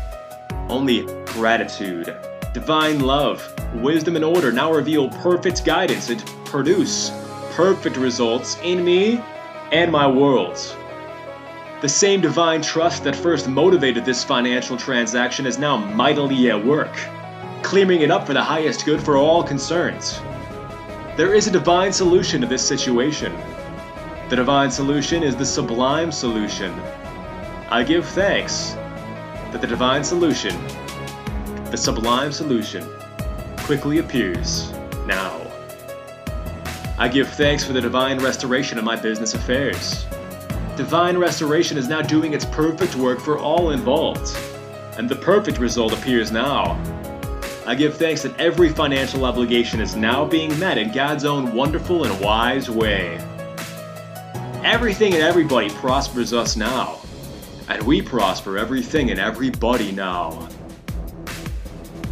only 0.69 1.05
gratitude. 1.25 2.17
Divine 2.51 3.01
love, 3.01 3.53
wisdom, 3.73 4.15
and 4.15 4.25
order 4.25 4.51
now 4.51 4.71
reveal 4.71 5.09
perfect 5.09 5.65
guidance 5.65 6.09
and 6.09 6.25
produce 6.45 7.11
perfect 7.51 7.97
results 7.97 8.57
in 8.63 8.83
me 8.83 9.21
and 9.71 9.91
my 9.91 10.07
world. 10.07 10.57
The 11.81 11.89
same 11.89 12.19
divine 12.19 12.61
trust 12.61 13.03
that 13.05 13.15
first 13.15 13.47
motivated 13.47 14.03
this 14.03 14.23
financial 14.23 14.75
transaction 14.75 15.45
is 15.45 15.57
now 15.57 15.77
mightily 15.77 16.49
at 16.49 16.65
work, 16.65 16.93
clearing 17.61 18.01
it 18.01 18.11
up 18.11 18.27
for 18.27 18.33
the 18.33 18.43
highest 18.43 18.85
good 18.85 19.01
for 19.01 19.15
all 19.15 19.43
concerned. 19.43 20.19
There 21.15 21.33
is 21.33 21.47
a 21.47 21.51
divine 21.51 21.93
solution 21.93 22.41
to 22.41 22.47
this 22.47 22.67
situation. 22.67 23.33
The 24.29 24.35
divine 24.35 24.71
solution 24.71 25.23
is 25.23 25.35
the 25.35 25.45
sublime 25.45 26.11
solution. 26.11 26.71
I 27.69 27.83
give 27.83 28.05
thanks 28.05 28.71
that 29.51 29.61
the 29.61 29.67
divine 29.67 30.03
solution, 30.03 30.55
the 31.71 31.77
sublime 31.77 32.31
solution, 32.31 32.87
quickly 33.69 33.99
appears 33.99 34.71
now. 35.05 35.39
I 36.97 37.07
give 37.07 37.29
thanks 37.29 37.63
for 37.63 37.71
the 37.71 37.79
divine 37.79 38.17
restoration 38.17 38.79
of 38.79 38.83
my 38.83 38.95
business 38.95 39.35
affairs. 39.35 40.07
Divine 40.75 41.19
restoration 41.19 41.77
is 41.77 41.87
now 41.87 42.01
doing 42.01 42.33
its 42.33 42.45
perfect 42.45 42.95
work 42.95 43.19
for 43.19 43.37
all 43.37 43.69
involved, 43.69 44.35
and 44.97 45.07
the 45.07 45.15
perfect 45.15 45.59
result 45.59 45.93
appears 45.93 46.31
now. 46.31 46.81
I 47.67 47.75
give 47.75 47.95
thanks 47.95 48.23
that 48.23 48.35
every 48.39 48.69
financial 48.69 49.23
obligation 49.23 49.81
is 49.81 49.95
now 49.95 50.25
being 50.25 50.57
met 50.57 50.79
in 50.79 50.91
God's 50.91 51.23
own 51.23 51.53
wonderful 51.53 52.05
and 52.05 52.19
wise 52.19 52.71
way. 52.71 53.17
Everything 54.63 55.13
and 55.13 55.21
everybody 55.21 55.69
prospers 55.69 56.33
us 56.33 56.55
now, 56.55 56.97
and 57.67 57.83
we 57.83 58.01
prosper 58.01 58.57
everything 58.57 59.11
and 59.11 59.19
everybody 59.19 59.91
now. 59.91 60.49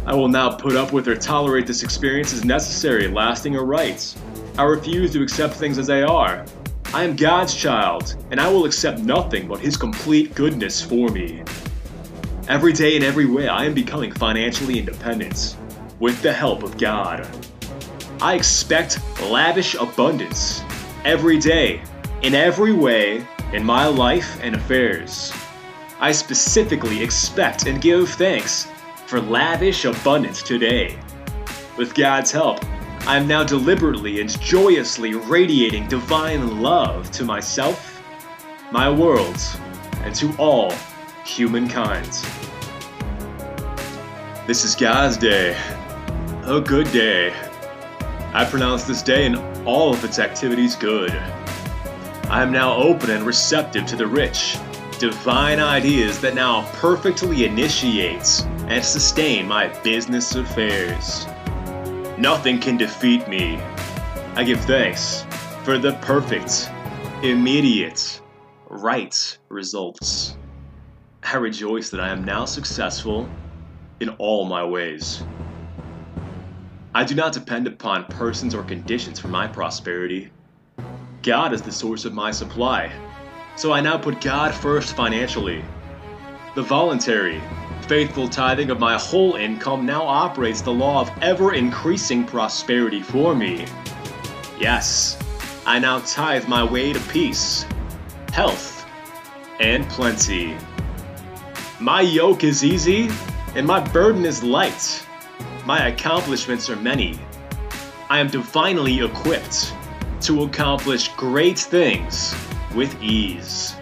I 0.06 0.14
will 0.14 0.28
now 0.28 0.50
put 0.50 0.76
up 0.76 0.92
with 0.92 1.08
or 1.08 1.16
tolerate 1.16 1.66
this 1.66 1.82
experience 1.82 2.32
as 2.32 2.44
necessary, 2.44 3.08
lasting, 3.08 3.56
or 3.56 3.64
right. 3.64 4.14
I 4.56 4.62
refuse 4.62 5.12
to 5.12 5.22
accept 5.22 5.54
things 5.54 5.78
as 5.78 5.86
they 5.86 6.02
are. 6.02 6.44
I 6.94 7.04
am 7.04 7.16
God's 7.16 7.54
child, 7.54 8.16
and 8.30 8.40
I 8.40 8.50
will 8.50 8.64
accept 8.64 9.00
nothing 9.00 9.46
but 9.46 9.60
His 9.60 9.76
complete 9.76 10.34
goodness 10.34 10.82
for 10.82 11.10
me. 11.10 11.42
Every 12.48 12.72
day 12.72 12.96
and 12.96 13.04
every 13.04 13.26
way, 13.26 13.46
I 13.46 13.66
am 13.66 13.74
becoming 13.74 14.10
financially 14.10 14.78
independent, 14.78 15.56
with 16.00 16.22
the 16.22 16.32
help 16.32 16.62
of 16.62 16.78
God. 16.78 17.28
I 18.22 18.34
expect 18.34 18.98
lavish 19.20 19.74
abundance 19.74 20.62
every 21.04 21.38
day, 21.38 21.82
in 22.22 22.34
every 22.34 22.72
way, 22.72 23.26
in 23.52 23.64
my 23.64 23.86
life 23.86 24.38
and 24.42 24.54
affairs. 24.54 25.32
I 26.00 26.12
specifically 26.12 27.02
expect 27.02 27.66
and 27.66 27.80
give 27.80 28.08
thanks 28.10 28.66
for 29.08 29.22
lavish 29.22 29.86
abundance 29.86 30.42
today. 30.42 30.98
With 31.78 31.94
God's 31.94 32.30
help, 32.30 32.62
I 33.06 33.16
am 33.16 33.26
now 33.26 33.42
deliberately 33.42 34.20
and 34.20 34.38
joyously 34.42 35.14
radiating 35.14 35.88
divine 35.88 36.60
love 36.60 37.10
to 37.12 37.24
myself, 37.24 38.02
my 38.70 38.90
world, 38.90 39.40
and 40.02 40.14
to 40.16 40.36
all 40.36 40.74
humankind. 41.24 42.06
This 44.46 44.62
is 44.62 44.74
God's 44.74 45.16
day. 45.16 45.56
A 46.44 46.60
good 46.60 46.92
day. 46.92 47.32
I 48.34 48.44
pronounce 48.44 48.84
this 48.84 49.00
day 49.00 49.24
and 49.24 49.36
all 49.66 49.94
of 49.94 50.04
its 50.04 50.18
activities 50.18 50.76
good. 50.76 51.12
I 52.28 52.42
am 52.42 52.52
now 52.52 52.74
open 52.74 53.08
and 53.08 53.24
receptive 53.24 53.86
to 53.86 53.96
the 53.96 54.06
rich, 54.06 54.58
divine 54.98 55.60
ideas 55.60 56.20
that 56.20 56.34
now 56.34 56.68
perfectly 56.72 57.44
initiates 57.44 58.42
and 58.66 58.84
sustain 58.84 59.46
my 59.46 59.68
business 59.82 60.34
affairs. 60.34 61.26
Nothing 62.18 62.58
can 62.58 62.76
defeat 62.76 63.28
me. 63.28 63.56
I 64.34 64.44
give 64.44 64.60
thanks 64.60 65.24
for 65.62 65.78
the 65.78 65.92
perfect, 66.02 66.68
immediate, 67.22 68.20
right 68.68 69.38
results. 69.48 70.36
I 71.22 71.36
rejoice 71.36 71.90
that 71.90 72.00
I 72.00 72.08
am 72.08 72.24
now 72.24 72.44
successful 72.44 73.28
in 74.00 74.08
all 74.18 74.44
my 74.46 74.64
ways. 74.64 75.22
I 76.94 77.04
do 77.04 77.14
not 77.14 77.32
depend 77.32 77.66
upon 77.66 78.06
persons 78.06 78.54
or 78.54 78.64
conditions 78.64 79.20
for 79.20 79.28
my 79.28 79.46
prosperity. 79.46 80.30
God 81.22 81.52
is 81.52 81.62
the 81.62 81.70
source 81.72 82.04
of 82.04 82.14
my 82.14 82.30
supply, 82.30 82.90
so 83.58 83.72
I 83.72 83.80
now 83.80 83.98
put 83.98 84.20
God 84.20 84.54
first 84.54 84.94
financially. 84.94 85.64
The 86.54 86.62
voluntary, 86.62 87.42
faithful 87.88 88.28
tithing 88.28 88.70
of 88.70 88.78
my 88.78 88.96
whole 88.96 89.34
income 89.34 89.84
now 89.84 90.02
operates 90.02 90.60
the 90.60 90.72
law 90.72 91.00
of 91.00 91.10
ever 91.22 91.54
increasing 91.54 92.24
prosperity 92.24 93.02
for 93.02 93.34
me. 93.34 93.66
Yes, 94.60 95.18
I 95.66 95.80
now 95.80 95.98
tithe 95.98 96.46
my 96.46 96.62
way 96.62 96.92
to 96.92 97.00
peace, 97.08 97.66
health, 98.32 98.86
and 99.58 99.88
plenty. 99.88 100.56
My 101.80 102.02
yoke 102.02 102.44
is 102.44 102.64
easy, 102.64 103.10
and 103.56 103.66
my 103.66 103.80
burden 103.80 104.24
is 104.24 104.44
light. 104.44 105.04
My 105.66 105.88
accomplishments 105.88 106.70
are 106.70 106.76
many. 106.76 107.18
I 108.08 108.20
am 108.20 108.28
divinely 108.28 109.00
equipped 109.00 109.74
to 110.20 110.44
accomplish 110.44 111.08
great 111.16 111.58
things 111.58 112.36
with 112.78 113.02
ease. 113.02 113.74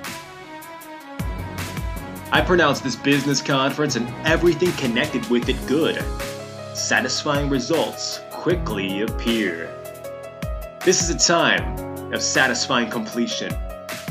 I 2.32 2.40
pronounce 2.40 2.80
this 2.80 2.97
business 2.97 3.42
conference 3.42 3.94
and 3.94 4.09
everything 4.26 4.72
connected 4.72 5.28
with 5.28 5.51
it 5.51 5.66
good. 5.66 6.03
Satisfying 6.74 7.51
results 7.51 8.22
quickly 8.30 9.03
appear. 9.03 9.70
This 10.82 11.03
is 11.03 11.11
a 11.11 11.18
time 11.18 12.14
of 12.14 12.22
satisfying 12.22 12.88
completion. 12.88 13.55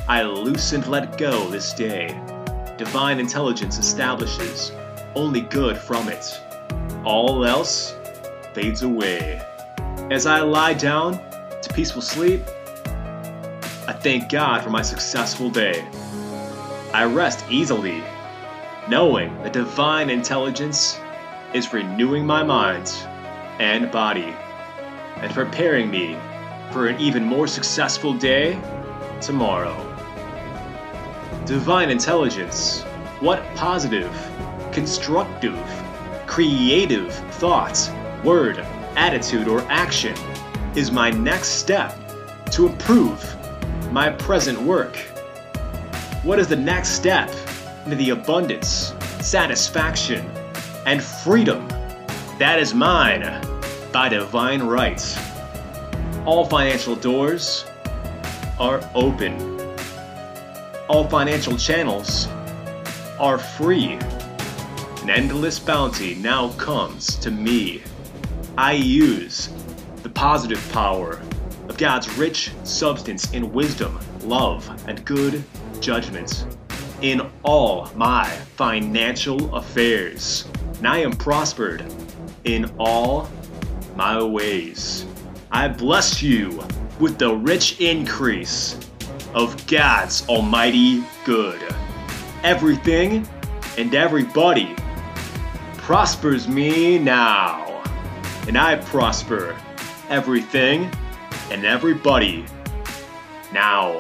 I 0.08 0.22
loose 0.22 0.74
and 0.74 0.86
let 0.86 1.18
go 1.18 1.50
this 1.50 1.74
day. 1.74 2.22
Divine 2.78 3.18
intelligence 3.20 3.80
establishes 3.80 4.72
only 5.16 5.42
good 5.42 5.80
from 5.80 6.10
it. 6.10 6.40
All 7.04 7.44
else 7.44 7.96
fades 8.54 8.84
away. 8.84 9.42
As 10.12 10.28
I 10.28 10.42
lie 10.42 10.76
down 10.76 11.14
to 11.64 11.74
peaceful 11.74 12.04
sleep, 12.04 12.44
I 13.88 13.94
thank 13.94 14.30
God 14.30 14.64
for 14.64 14.72
my 14.72 14.82
successful 14.82 15.52
day. 15.52 15.88
I 16.92 17.04
rest 17.04 17.46
easily, 17.52 18.04
knowing 18.90 19.36
that 19.44 19.54
divine 19.54 20.10
intelligence 20.10 21.00
is 21.54 21.72
renewing 21.72 22.26
my 22.26 22.42
mind 22.42 22.92
and 23.60 23.92
body 23.92 24.34
and 25.18 25.32
preparing 25.34 25.92
me 25.92 26.18
for 26.72 26.88
an 26.88 27.00
even 27.00 27.24
more 27.24 27.46
successful 27.46 28.14
day 28.14 28.60
tomorrow. 29.22 29.76
Divine 31.46 31.92
intelligence, 31.92 32.82
what 33.20 33.44
positive, 33.54 34.12
constructive, 34.72 35.60
creative 36.26 37.14
thought, 37.36 37.92
word, 38.24 38.58
attitude, 38.96 39.48
or 39.48 39.62
action 39.70 40.16
is 40.76 40.92
my 40.92 41.12
next 41.12 41.50
step 41.50 41.96
to 42.50 42.66
improve 42.66 43.35
my 43.96 44.10
present 44.10 44.62
work? 44.62 44.98
What 46.24 46.38
is 46.38 46.50
the 46.50 46.56
next 46.58 46.90
step 46.90 47.30
into 47.86 47.96
the 47.96 48.10
abundance, 48.10 48.94
satisfaction, 49.22 50.30
and 50.86 51.02
freedom 51.02 51.66
that 52.38 52.60
is 52.60 52.74
mine 52.74 53.24
by 53.94 54.10
divine 54.10 54.64
right? 54.64 55.02
All 56.26 56.46
financial 56.46 56.98
doors 56.98 57.66
are 58.60 58.82
open. 58.96 59.40
All 60.90 61.08
financial 61.08 61.56
channels 61.56 62.28
are 63.18 63.38
free. 63.38 63.94
An 65.04 65.10
endless 65.10 65.58
bounty 65.58 66.16
now 66.16 66.50
comes 66.58 67.16
to 67.16 67.32
me. 67.32 67.82
I 68.58 68.74
use 68.74 69.48
the 70.04 70.10
positive 70.10 70.62
power 70.74 71.22
God's 71.78 72.10
rich 72.18 72.52
substance 72.64 73.32
in 73.34 73.52
wisdom, 73.52 74.00
love, 74.22 74.70
and 74.88 75.04
good 75.06 75.44
judgments 75.82 76.46
in 77.02 77.22
all 77.44 77.90
my 77.96 78.26
financial 78.56 79.54
affairs. 79.56 80.48
And 80.78 80.88
I 80.88 81.00
am 81.00 81.12
prospered 81.12 81.86
in 82.46 82.72
all 82.80 83.30
my 83.96 84.22
ways. 84.22 85.06
I 85.52 85.68
bless 85.68 86.22
you 86.22 86.64
with 87.00 87.18
the 87.18 87.34
rich 87.34 87.80
increase 87.82 88.80
of 89.34 89.68
God's 89.68 90.28
almighty 90.30 91.04
good. 91.26 91.62
Everything 92.44 93.28
and 93.78 93.94
everybody 93.94 94.76
prospers 95.78 96.48
me 96.48 96.98
now, 96.98 97.84
and 98.48 98.58
I 98.58 98.78
prosper 98.78 99.56
everything 100.10 100.90
and 101.52 101.66
everybody 101.66 102.46
now. 103.54 103.98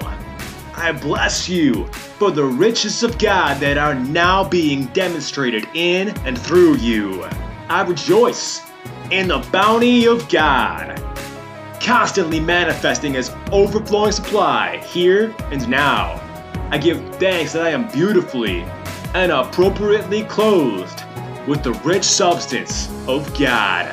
I 0.75 0.91
bless 0.91 1.47
you 1.47 1.85
for 2.17 2.31
the 2.31 2.43
riches 2.43 3.01
of 3.01 3.17
God 3.17 3.59
that 3.61 3.77
are 3.77 3.95
now 3.95 4.47
being 4.47 4.87
demonstrated 4.87 5.67
in 5.73 6.09
and 6.25 6.37
through 6.37 6.75
you. 6.77 7.23
I 7.69 7.83
rejoice 7.83 8.61
in 9.09 9.29
the 9.29 9.39
bounty 9.51 10.05
of 10.05 10.27
God 10.27 11.01
constantly 11.85 12.39
manifesting 12.39 13.15
as 13.15 13.33
overflowing 13.51 14.11
supply 14.11 14.77
here 14.77 15.33
and 15.51 15.67
now. 15.69 16.19
I 16.71 16.79
give 16.79 16.99
thanks 17.17 17.53
that 17.53 17.63
I 17.63 17.69
am 17.69 17.87
beautifully 17.89 18.61
and 19.13 19.31
appropriately 19.31 20.23
clothed 20.23 21.03
with 21.47 21.63
the 21.63 21.73
rich 21.85 22.03
substance 22.03 22.89
of 23.07 23.31
God, 23.37 23.91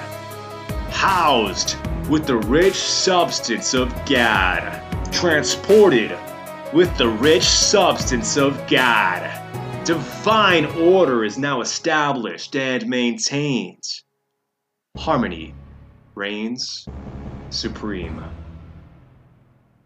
housed 0.90 1.76
with 2.08 2.26
the 2.26 2.36
rich 2.36 2.74
substance 2.74 3.74
of 3.74 3.90
God, 4.06 4.82
transported 5.12 6.18
with 6.72 6.94
the 6.98 7.08
rich 7.08 7.44
substance 7.44 8.36
of 8.36 8.66
God. 8.66 9.30
Divine 9.84 10.66
order 10.66 11.24
is 11.24 11.38
now 11.38 11.60
established 11.60 12.56
and 12.56 12.86
maintained. 12.88 13.84
Harmony 14.96 15.54
reigns 16.14 16.86
supreme. 17.50 18.22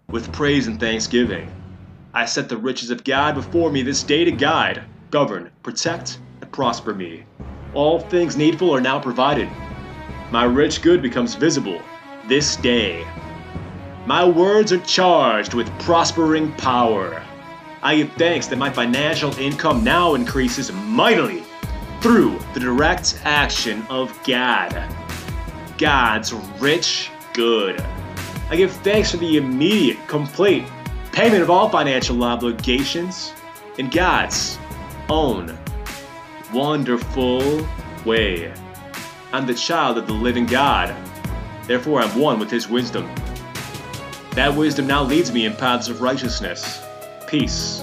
With 0.09 0.33
praise 0.33 0.69
and 0.69 0.81
thanksgiving, 0.81 1.51
I 2.15 2.25
set 2.25 2.49
the 2.49 2.57
riches 2.57 2.91
of 2.91 3.05
God 3.05 3.35
before 3.35 3.71
me 3.71 3.83
this 3.83 4.03
day 4.03 4.25
to 4.25 4.33
guide, 4.33 4.85
govern, 5.11 5.51
protect, 5.63 6.19
and 6.41 6.51
prosper 6.51 6.95
me. 6.95 7.25
All 7.75 8.01
things 8.01 8.37
needful 8.37 8.75
are 8.75 8.81
now 8.81 8.99
provided. 8.99 9.51
My 10.31 10.45
rich 10.45 10.81
good 10.81 11.03
becomes 11.03 11.35
visible 11.35 11.81
this 12.29 12.57
day. 12.57 13.07
My 14.07 14.25
words 14.25 14.73
are 14.73 14.81
charged 14.81 15.55
with 15.55 15.67
prospering 15.81 16.53
power. 16.53 17.23
I 17.83 17.97
give 17.97 18.13
thanks 18.13 18.47
that 18.49 18.57
my 18.57 18.71
financial 18.71 19.37
income 19.39 19.85
now 19.85 20.15
increases 20.15 20.73
mightily 20.73 21.43
through 22.01 22.39
the 22.55 22.61
direct 22.61 23.21
action 23.25 23.85
of 23.91 24.17
God. 24.25 24.73
God's 25.79 26.33
rich 26.59 27.11
good. 27.33 27.81
I 28.49 28.57
give 28.57 28.73
thanks 28.73 29.11
for 29.11 29.17
the 29.19 29.37
immediate, 29.37 29.99
complete 30.07 30.65
payment 31.13 31.43
of 31.43 31.51
all 31.51 31.69
financial 31.69 32.23
obligations 32.23 33.33
in 33.79 33.91
God's 33.91 34.59
own 35.09 35.57
wonderful 36.53 37.67
way. 38.05 38.53
I'm 39.33 39.47
the 39.47 39.55
child 39.55 39.99
of 39.99 40.07
the 40.07 40.13
living 40.13 40.47
God. 40.47 40.95
Therefore, 41.67 42.01
I'm 42.01 42.19
one 42.19 42.39
with 42.39 42.51
His 42.51 42.69
wisdom. 42.69 43.13
That 44.33 44.55
wisdom 44.55 44.87
now 44.87 45.03
leads 45.03 45.33
me 45.33 45.47
in 45.47 45.55
paths 45.55 45.89
of 45.89 46.01
righteousness, 46.01 46.83
peace, 47.27 47.81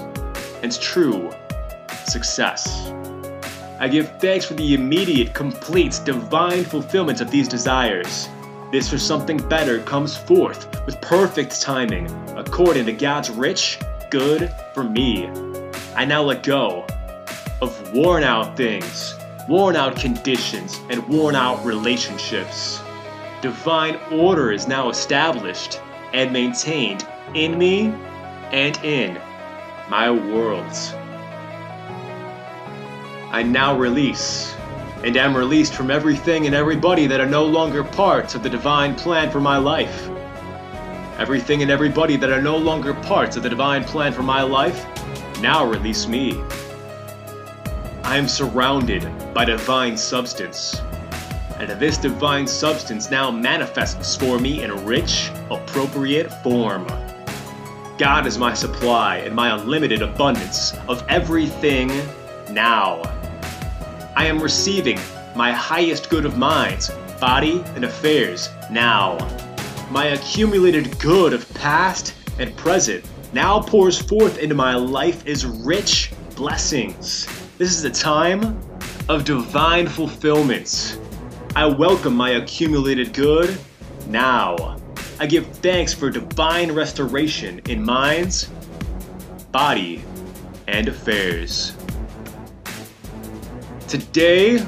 and 0.62 0.72
true 0.80 1.30
success. 2.06 2.92
I 3.80 3.88
give 3.88 4.18
thanks 4.20 4.44
for 4.44 4.54
the 4.54 4.74
immediate, 4.74 5.34
complete, 5.34 6.00
divine 6.04 6.64
fulfillment 6.64 7.20
of 7.20 7.30
these 7.30 7.48
desires 7.48 8.28
this 8.74 8.92
or 8.92 8.98
something 8.98 9.36
better 9.48 9.78
comes 9.82 10.16
forth 10.16 10.84
with 10.84 11.00
perfect 11.00 11.62
timing, 11.62 12.10
according 12.36 12.86
to 12.86 12.92
God's 12.92 13.30
rich 13.30 13.78
good 14.10 14.52
for 14.72 14.82
me. 14.82 15.28
I 15.94 16.04
now 16.04 16.24
let 16.24 16.42
go 16.42 16.84
of 17.62 17.92
worn 17.92 18.24
out 18.24 18.56
things, 18.56 19.14
worn 19.48 19.76
out 19.76 19.94
conditions, 19.94 20.80
and 20.90 21.06
worn 21.06 21.36
out 21.36 21.64
relationships. 21.64 22.80
Divine 23.44 23.96
order 24.10 24.52
is 24.52 24.66
now 24.66 24.88
established 24.88 25.78
and 26.14 26.32
maintained 26.32 27.06
in 27.34 27.58
me 27.58 27.88
and 28.52 28.74
in 28.82 29.20
my 29.90 30.10
worlds. 30.10 30.94
I 33.32 33.42
now 33.46 33.76
release 33.76 34.56
and 35.04 35.14
am 35.18 35.36
released 35.36 35.74
from 35.74 35.90
everything 35.90 36.46
and 36.46 36.54
everybody 36.54 37.06
that 37.06 37.20
are 37.20 37.26
no 37.26 37.44
longer 37.44 37.84
parts 37.84 38.34
of 38.34 38.42
the 38.42 38.48
divine 38.48 38.94
plan 38.94 39.30
for 39.30 39.40
my 39.40 39.58
life. 39.58 40.08
Everything 41.18 41.60
and 41.60 41.70
everybody 41.70 42.16
that 42.16 42.30
are 42.30 42.40
no 42.40 42.56
longer 42.56 42.94
parts 42.94 43.36
of 43.36 43.42
the 43.42 43.50
divine 43.50 43.84
plan 43.84 44.14
for 44.14 44.22
my 44.22 44.40
life 44.40 44.86
now 45.42 45.66
release 45.66 46.08
me. 46.08 46.42
I 48.04 48.16
am 48.16 48.26
surrounded 48.26 49.06
by 49.34 49.44
divine 49.44 49.98
substance, 49.98 50.80
and 51.70 51.80
this 51.80 51.96
divine 51.96 52.46
substance 52.46 53.10
now 53.10 53.30
manifests 53.30 54.16
for 54.16 54.38
me 54.38 54.62
in 54.62 54.70
a 54.70 54.76
rich, 54.76 55.30
appropriate 55.50 56.30
form. 56.42 56.86
God 57.96 58.26
is 58.26 58.38
my 58.38 58.54
supply 58.54 59.18
and 59.18 59.34
my 59.34 59.54
unlimited 59.54 60.02
abundance 60.02 60.74
of 60.88 61.04
everything 61.08 61.88
now. 62.50 63.02
I 64.16 64.26
am 64.26 64.42
receiving 64.42 64.98
my 65.36 65.52
highest 65.52 66.10
good 66.10 66.24
of 66.24 66.36
minds, 66.36 66.90
body, 67.20 67.62
and 67.74 67.84
affairs 67.84 68.48
now. 68.70 69.16
My 69.90 70.06
accumulated 70.06 70.98
good 70.98 71.32
of 71.32 71.52
past 71.54 72.14
and 72.38 72.56
present 72.56 73.04
now 73.32 73.60
pours 73.60 74.00
forth 74.00 74.38
into 74.38 74.54
my 74.54 74.74
life 74.74 75.26
as 75.26 75.46
rich 75.46 76.12
blessings. 76.36 77.26
This 77.58 77.70
is 77.70 77.84
a 77.84 77.90
time 77.90 78.60
of 79.08 79.24
divine 79.24 79.86
fulfillment. 79.86 80.98
I 81.56 81.66
welcome 81.66 82.16
my 82.16 82.30
accumulated 82.30 83.14
good 83.14 83.56
now. 84.08 84.76
I 85.20 85.26
give 85.26 85.46
thanks 85.58 85.94
for 85.94 86.10
divine 86.10 86.72
restoration 86.72 87.60
in 87.68 87.80
minds, 87.80 88.50
body, 89.52 90.02
and 90.66 90.88
affairs. 90.88 91.76
Today, 93.86 94.66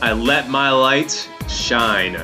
I 0.00 0.12
let 0.12 0.48
my 0.48 0.70
light 0.70 1.28
shine. 1.48 2.16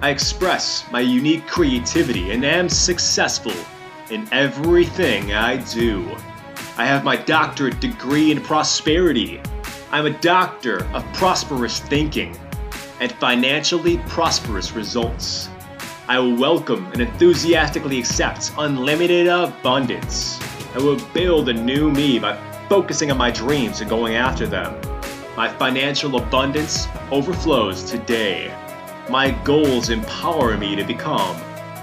I 0.00 0.10
express 0.10 0.84
my 0.90 0.98
unique 0.98 1.46
creativity 1.46 2.32
and 2.32 2.44
am 2.44 2.68
successful 2.68 3.54
in 4.10 4.26
everything 4.32 5.34
I 5.34 5.58
do. 5.72 6.04
I 6.76 6.84
have 6.84 7.04
my 7.04 7.14
doctorate 7.14 7.78
degree 7.78 8.32
in 8.32 8.40
prosperity. 8.40 9.40
I'm 9.92 10.06
a 10.06 10.18
doctor 10.18 10.84
of 10.86 11.04
prosperous 11.12 11.78
thinking 11.78 12.36
and 13.04 13.12
financially 13.12 13.98
prosperous 14.08 14.72
results. 14.72 15.50
I 16.08 16.18
will 16.18 16.36
welcome 16.36 16.86
and 16.86 17.02
enthusiastically 17.02 17.98
accept 17.98 18.50
unlimited 18.56 19.26
abundance. 19.26 20.40
I 20.74 20.78
will 20.78 20.98
build 21.12 21.50
a 21.50 21.52
new 21.52 21.90
me 21.90 22.18
by 22.18 22.34
focusing 22.66 23.10
on 23.10 23.18
my 23.18 23.30
dreams 23.30 23.82
and 23.82 23.90
going 23.90 24.14
after 24.14 24.46
them. 24.46 24.80
My 25.36 25.52
financial 25.52 26.16
abundance 26.16 26.88
overflows 27.10 27.84
today. 27.84 28.50
My 29.10 29.32
goals 29.44 29.90
empower 29.90 30.56
me 30.56 30.74
to 30.74 30.82
become 30.82 31.36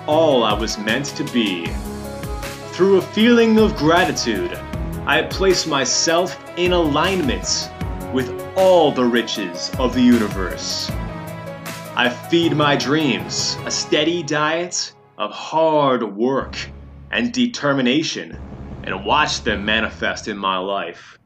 all 0.07 0.43
I 0.43 0.53
was 0.53 0.80
meant 0.80 1.06
to 1.18 1.23
be. 1.26 1.68
Through 2.73 2.98
a 2.98 3.03
feeling 3.14 3.60
of 3.60 3.76
gratitude, 3.76 4.53
I 5.06 5.22
place 5.22 5.68
myself 5.68 6.35
in 6.57 6.73
alignment 6.73 7.69
with 8.11 8.31
all 8.56 8.91
the 8.91 9.06
riches 9.06 9.69
of 9.77 9.93
the 9.93 10.02
universe. 10.02 10.91
I 11.94 12.10
feed 12.10 12.56
my 12.56 12.78
dreams 12.78 13.58
a 13.66 13.72
steady 13.72 14.24
diet 14.24 14.94
of 15.18 15.32
hard 15.32 16.16
work 16.16 16.56
and 17.12 17.34
determination 17.34 18.40
and 18.86 19.06
watch 19.06 19.42
them 19.44 19.66
manifest 19.66 20.30
in 20.30 20.38
my 20.38 20.58
life. 20.58 21.18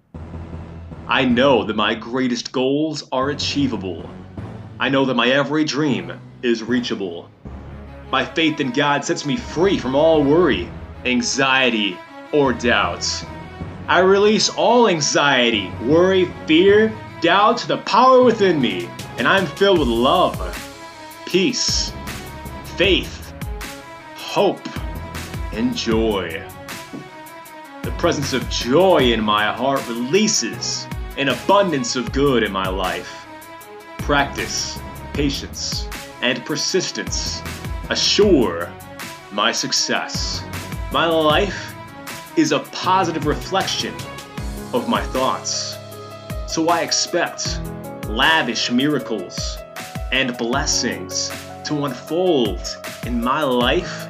I 1.07 1.23
know 1.25 1.65
that 1.65 1.75
my 1.75 1.93
greatest 1.93 2.51
goals 2.51 3.07
are 3.11 3.29
achievable. 3.29 4.09
I 4.79 4.89
know 4.89 5.05
that 5.05 5.13
my 5.13 5.27
every 5.27 5.65
dream 5.65 6.19
is 6.41 6.63
reachable. 6.63 7.29
My 8.11 8.25
faith 8.25 8.59
in 8.59 8.71
God 8.71 9.05
sets 9.05 9.23
me 9.23 9.37
free 9.37 9.77
from 9.77 9.95
all 9.95 10.23
worry, 10.23 10.67
anxiety, 11.05 11.95
or 12.33 12.53
doubts. 12.53 13.23
I 13.87 13.99
release 13.99 14.49
all 14.49 14.87
anxiety, 14.87 15.71
worry, 15.83 16.25
fear, 16.47 16.91
doubt 17.21 17.57
to 17.59 17.67
the 17.67 17.77
power 17.79 18.23
within 18.23 18.59
me, 18.59 18.89
and 19.17 19.27
I'm 19.27 19.45
filled 19.45 19.79
with 19.79 19.87
love, 19.87 20.37
peace, 21.25 21.91
faith, 22.77 23.33
hope, 24.15 24.59
and 25.53 25.75
joy. 25.75 26.43
The 27.83 27.91
presence 27.91 28.33
of 28.33 28.49
joy 28.49 29.13
in 29.13 29.21
my 29.23 29.53
heart 29.53 29.87
releases 29.87 30.87
an 31.17 31.29
abundance 31.29 31.95
of 31.95 32.11
good 32.11 32.43
in 32.43 32.51
my 32.51 32.67
life. 32.67 33.25
Practice, 33.99 34.79
patience, 35.13 35.87
and 36.21 36.43
persistence 36.45 37.41
assure 37.89 38.71
my 39.31 39.51
success. 39.51 40.43
My 40.91 41.05
life 41.05 41.73
is 42.35 42.51
a 42.51 42.59
positive 42.59 43.25
reflection 43.25 43.93
of 44.73 44.89
my 44.89 45.01
thoughts. 45.01 45.74
So 46.55 46.69
I 46.69 46.83
expect 46.83 47.59
lavish 48.07 48.71
miracles 48.71 49.57
and 50.13 50.37
blessings 50.37 51.29
to 51.65 51.83
unfold 51.83 52.77
in 53.05 53.21
my 53.21 53.43
life 53.43 54.07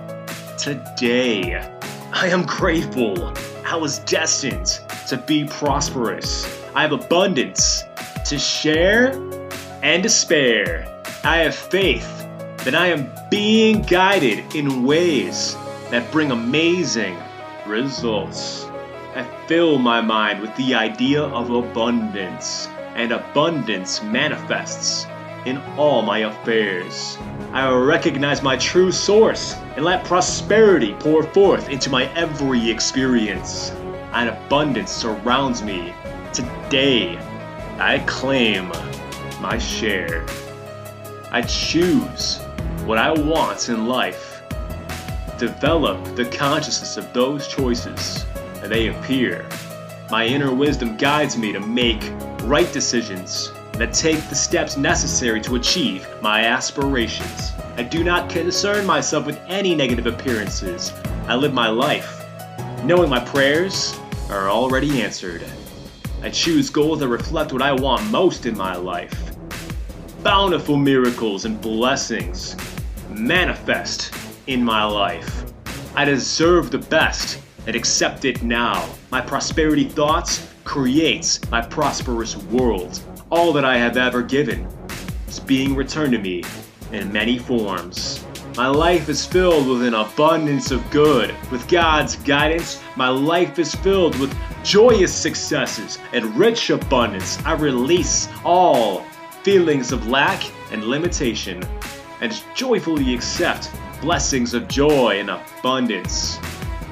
today. 0.55 1.67
I 2.13 2.27
am 2.27 2.45
grateful. 2.45 3.33
I 3.65 3.75
was 3.75 3.97
destined 3.97 4.79
to 5.07 5.17
be 5.17 5.45
prosperous. 5.45 6.45
I 6.75 6.83
have 6.83 6.91
abundance 6.91 7.83
to 8.25 8.37
share 8.37 9.13
and 9.81 10.03
to 10.03 10.09
spare. 10.09 10.85
I 11.23 11.37
have 11.37 11.55
faith 11.55 12.27
that 12.57 12.75
I 12.75 12.89
am 12.89 13.09
being 13.31 13.81
guided 13.81 14.53
in 14.53 14.83
ways 14.83 15.55
that 15.89 16.11
bring 16.11 16.29
amazing 16.29 17.17
results. 17.65 18.64
Fill 19.47 19.77
my 19.77 20.01
mind 20.01 20.41
with 20.41 20.55
the 20.55 20.73
idea 20.73 21.21
of 21.21 21.49
abundance, 21.49 22.67
and 22.95 23.11
abundance 23.11 24.01
manifests 24.01 25.05
in 25.45 25.57
all 25.77 26.01
my 26.01 26.19
affairs. 26.19 27.17
I 27.53 27.71
recognize 27.71 28.41
my 28.41 28.57
true 28.57 28.91
source 28.91 29.55
and 29.75 29.85
let 29.85 30.03
prosperity 30.03 30.93
pour 30.99 31.23
forth 31.23 31.69
into 31.69 31.89
my 31.89 32.11
every 32.13 32.69
experience. 32.69 33.71
And 34.13 34.29
abundance 34.29 34.91
surrounds 34.91 35.61
me 35.61 35.93
Today, 36.35 37.17
I 37.79 38.03
claim 38.07 38.67
my 39.39 39.57
share. 39.57 40.25
I 41.31 41.41
choose 41.43 42.39
what 42.83 42.97
I 42.97 43.11
want 43.11 43.69
in 43.69 43.87
life. 43.87 44.41
Develop 45.37 46.03
the 46.15 46.25
consciousness 46.25 46.97
of 46.97 47.13
those 47.13 47.47
choices, 47.47 48.25
and 48.65 48.73
they 48.73 48.87
appear. 48.87 49.45
My 50.09 50.25
inner 50.25 50.51
wisdom 50.51 50.97
guides 50.97 51.37
me 51.37 51.53
to 51.53 51.59
make 51.59 52.01
right 52.45 52.71
decisions 52.73 53.51
that 53.73 53.93
take 53.93 54.27
the 54.27 54.33
steps 54.33 54.75
necessary 54.75 55.39
to 55.41 55.55
achieve 55.55 56.07
my 56.19 56.45
aspirations. 56.45 57.51
I 57.77 57.83
do 57.83 58.03
not 58.03 58.27
concern 58.27 58.83
myself 58.87 59.27
with 59.27 59.39
any 59.47 59.75
negative 59.75 60.07
appearances. 60.07 60.91
I 61.27 61.35
live 61.35 61.53
my 61.53 61.67
life, 61.67 62.25
knowing 62.83 63.07
my 63.07 63.23
prayers 63.23 63.95
are 64.31 64.49
already 64.49 65.03
answered. 65.03 65.43
I 66.23 66.31
choose 66.31 66.71
goals 66.71 67.01
that 67.01 67.07
reflect 67.07 67.53
what 67.53 67.61
I 67.61 67.71
want 67.71 68.09
most 68.09 68.47
in 68.47 68.57
my 68.57 68.75
life. 68.75 69.35
Bountiful 70.23 70.77
miracles 70.77 71.45
and 71.45 71.61
blessings 71.61 72.55
manifest 73.11 74.11
in 74.47 74.63
my 74.63 74.83
life. 74.85 75.43
I 75.95 76.03
deserve 76.03 76.71
the 76.71 76.79
best 76.79 77.41
and 77.67 77.75
accept 77.75 78.25
it 78.25 78.43
now. 78.43 78.87
My 79.11 79.21
prosperity 79.21 79.85
thoughts 79.85 80.47
creates 80.63 81.39
my 81.49 81.61
prosperous 81.61 82.37
world. 82.37 82.99
All 83.29 83.53
that 83.53 83.65
I 83.65 83.77
have 83.77 83.97
ever 83.97 84.21
given 84.21 84.67
is 85.27 85.39
being 85.39 85.75
returned 85.75 86.11
to 86.13 86.19
me 86.19 86.43
in 86.91 87.11
many 87.11 87.37
forms. 87.37 88.25
My 88.57 88.67
life 88.67 89.09
is 89.09 89.25
filled 89.25 89.67
with 89.67 89.83
an 89.83 89.93
abundance 89.93 90.71
of 90.71 90.89
good. 90.89 91.35
With 91.51 91.67
God's 91.67 92.15
guidance, 92.17 92.81
my 92.95 93.09
life 93.09 93.59
is 93.59 93.75
filled 93.75 94.17
with 94.17 94.33
joyous 94.63 95.13
successes 95.13 95.99
and 96.13 96.33
rich 96.37 96.69
abundance. 96.69 97.37
I 97.45 97.53
release 97.55 98.29
all 98.45 99.01
feelings 99.43 99.91
of 99.91 100.07
lack 100.07 100.41
and 100.71 100.85
limitation 100.85 101.61
and 102.21 102.41
joyfully 102.55 103.13
accept 103.13 103.69
blessings 104.01 104.53
of 104.53 104.67
joy 104.69 105.19
and 105.19 105.29
abundance. 105.29 106.39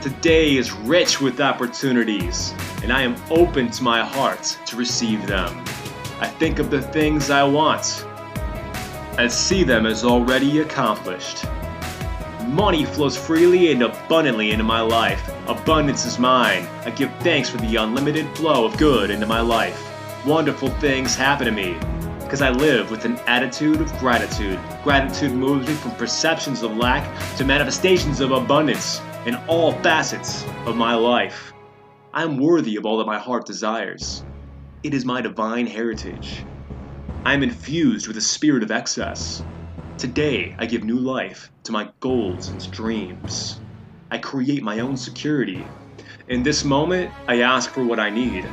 Today 0.03 0.57
is 0.57 0.73
rich 0.73 1.21
with 1.21 1.39
opportunities, 1.39 2.53
and 2.83 2.91
I 2.91 3.03
am 3.03 3.15
open 3.29 3.71
to 3.71 3.83
my 3.83 4.01
heart 4.01 4.57
to 4.65 4.75
receive 4.75 5.25
them. 5.27 5.63
I 6.19 6.27
think 6.27 6.59
of 6.59 6.69
the 6.69 6.81
things 6.81 7.29
I 7.29 7.45
want 7.45 8.05
and 9.17 9.31
see 9.31 9.63
them 9.63 9.85
as 9.85 10.03
already 10.03 10.59
accomplished. 10.59 11.45
Money 12.47 12.83
flows 12.83 13.15
freely 13.15 13.71
and 13.71 13.81
abundantly 13.81 14.51
into 14.51 14.65
my 14.65 14.81
life. 14.81 15.31
Abundance 15.47 16.05
is 16.05 16.19
mine. 16.19 16.67
I 16.83 16.89
give 16.89 17.09
thanks 17.21 17.49
for 17.49 17.59
the 17.59 17.77
unlimited 17.77 18.27
flow 18.35 18.65
of 18.65 18.77
good 18.77 19.09
into 19.09 19.25
my 19.25 19.39
life. 19.39 19.81
Wonderful 20.25 20.67
things 20.81 21.15
happen 21.15 21.45
to 21.45 21.51
me 21.53 21.77
because 22.19 22.41
I 22.41 22.49
live 22.49 22.91
with 22.91 23.05
an 23.05 23.17
attitude 23.25 23.79
of 23.79 23.97
gratitude. 23.99 24.59
Gratitude 24.83 25.31
moves 25.31 25.65
me 25.65 25.75
from 25.75 25.91
perceptions 25.91 26.61
of 26.61 26.75
lack 26.75 27.07
to 27.37 27.45
manifestations 27.45 28.19
of 28.19 28.31
abundance 28.31 28.99
in 29.25 29.35
all 29.47 29.71
facets 29.71 30.43
of 30.65 30.75
my 30.75 30.95
life. 30.95 31.53
I 32.13 32.23
am 32.23 32.37
worthy 32.37 32.75
of 32.75 32.85
all 32.85 32.97
that 32.97 33.07
my 33.07 33.17
heart 33.17 33.45
desires. 33.45 34.23
It 34.83 34.93
is 34.93 35.05
my 35.05 35.21
divine 35.21 35.65
heritage. 35.65 36.43
I 37.25 37.33
am 37.33 37.41
infused 37.41 38.07
with 38.07 38.17
a 38.17 38.21
spirit 38.21 38.63
of 38.63 38.71
excess. 38.71 39.41
Today, 39.97 40.53
I 40.59 40.65
give 40.65 40.83
new 40.83 40.97
life 40.97 41.49
to 41.63 41.71
my 41.71 41.89
goals 42.01 42.49
and 42.49 42.71
dreams. 42.71 43.61
I 44.11 44.17
create 44.17 44.61
my 44.61 44.79
own 44.79 44.97
security. 44.97 45.63
In 46.27 46.43
this 46.43 46.65
moment, 46.65 47.09
I 47.27 47.41
ask 47.41 47.69
for 47.69 47.85
what 47.85 47.99
I 47.99 48.09
need, 48.09 48.45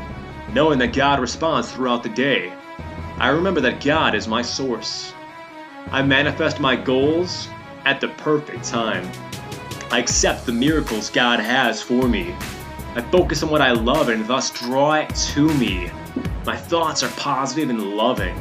knowing 0.54 0.78
that 0.78 0.92
God 0.92 1.18
responds 1.18 1.72
throughout 1.72 2.04
the 2.04 2.08
day. 2.10 2.52
I 3.18 3.28
remember 3.28 3.60
that 3.62 3.84
God 3.84 4.14
is 4.14 4.28
my 4.28 4.42
source. 4.42 5.12
I 5.90 6.02
manifest 6.02 6.60
my 6.60 6.76
goals 6.76 7.48
at 7.84 8.00
the 8.00 8.08
perfect 8.08 8.64
time. 8.64 9.10
I 9.92 9.98
accept 9.98 10.46
the 10.46 10.52
miracles 10.52 11.10
God 11.10 11.40
has 11.40 11.82
for 11.82 12.06
me. 12.06 12.32
I 12.94 13.00
focus 13.10 13.42
on 13.42 13.50
what 13.50 13.60
I 13.60 13.72
love 13.72 14.08
and 14.08 14.24
thus 14.24 14.50
draw 14.50 14.94
it 14.94 15.12
to 15.32 15.52
me. 15.54 15.90
My 16.46 16.56
thoughts 16.56 17.02
are 17.02 17.10
positive 17.10 17.70
and 17.70 17.96
loving. 17.96 18.40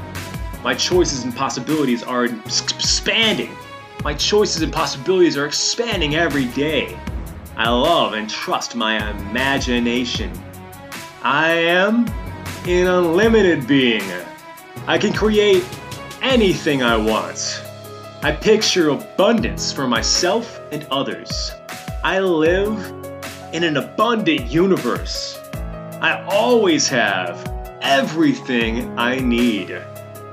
My 0.63 0.75
choices 0.75 1.23
and 1.23 1.35
possibilities 1.35 2.03
are 2.03 2.25
expanding. 2.25 3.49
My 4.03 4.13
choices 4.13 4.61
and 4.61 4.71
possibilities 4.71 5.37
are 5.37 5.47
expanding 5.47 6.15
every 6.15 6.45
day. 6.45 6.95
I 7.57 7.69
love 7.69 8.13
and 8.13 8.29
trust 8.29 8.75
my 8.75 9.09
imagination. 9.09 10.31
I 11.23 11.51
am 11.51 12.07
an 12.65 12.87
unlimited 12.87 13.67
being. 13.67 14.03
I 14.85 14.99
can 14.99 15.13
create 15.13 15.65
anything 16.21 16.83
I 16.83 16.95
want. 16.95 17.63
I 18.21 18.33
picture 18.33 18.89
abundance 18.89 19.71
for 19.71 19.87
myself 19.87 20.59
and 20.73 20.85
others. 20.91 21.53
I 22.03 22.19
live 22.19 22.77
in 23.53 23.63
an 23.63 23.77
abundant 23.77 24.41
universe. 24.51 25.39
I 26.01 26.25
always 26.29 26.89
have 26.89 27.49
everything 27.81 28.99
I 28.99 29.19
need. 29.19 29.71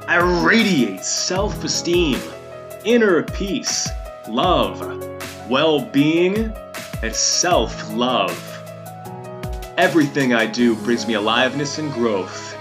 I 0.08 0.16
radiate 0.44 1.04
self 1.04 1.62
esteem, 1.62 2.18
inner 2.84 3.22
peace, 3.22 3.88
love, 4.28 4.80
well 5.48 5.80
being, 5.80 6.52
and 7.04 7.14
self 7.14 7.88
love. 7.94 8.36
Everything 9.78 10.34
I 10.34 10.46
do 10.46 10.74
brings 10.74 11.06
me 11.06 11.14
aliveness 11.14 11.78
and 11.78 11.92
growth. 11.92 12.56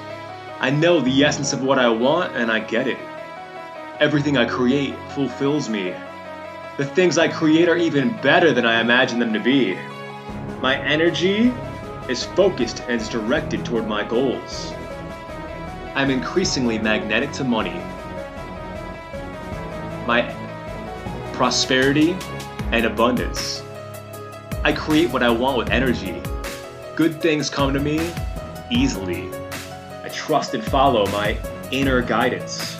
I 0.60 0.70
know 0.70 1.02
the 1.02 1.24
essence 1.24 1.52
of 1.52 1.64
what 1.64 1.80
I 1.80 1.90
want 1.90 2.36
and 2.36 2.52
I 2.52 2.60
get 2.60 2.88
it. 2.88 3.00
Everything 4.02 4.36
I 4.36 4.46
create 4.46 4.94
fulfills 5.12 5.70
me. 5.70 5.94
The 6.78 6.86
things 6.86 7.18
I 7.18 7.30
create 7.30 7.70
are 7.70 7.78
even 7.78 8.10
better 8.18 8.52
than 8.52 8.66
I 8.66 8.82
imagine 8.82 9.20
them 9.20 9.32
to 9.32 9.40
be. 9.40 9.76
My 10.60 10.78
energy 10.86 11.54
is 12.10 12.26
focused 12.26 12.82
and 12.90 13.00
is 13.00 13.08
directed 13.08 13.64
toward 13.64 13.88
my 13.88 14.04
goals. 14.04 14.74
I'm 15.96 16.10
increasingly 16.10 16.78
magnetic 16.78 17.32
to 17.34 17.46
money. 17.46 17.82
My 20.06 20.30
prosperity 21.32 22.18
and 22.74 22.86
abundance. 22.86 23.64
I 24.66 24.74
create 24.74 25.10
what 25.10 25.24
I 25.24 25.30
want 25.30 25.58
with 25.58 25.70
energy. 25.70 26.22
Good 26.98 27.22
things 27.22 27.50
come 27.50 27.74
to 27.74 27.80
me 27.80 28.12
easily. 28.70 29.30
I 30.04 30.10
trust 30.10 30.54
and 30.54 30.62
follow 30.62 31.06
my 31.08 31.38
inner 31.72 32.02
guidance. 32.02 32.78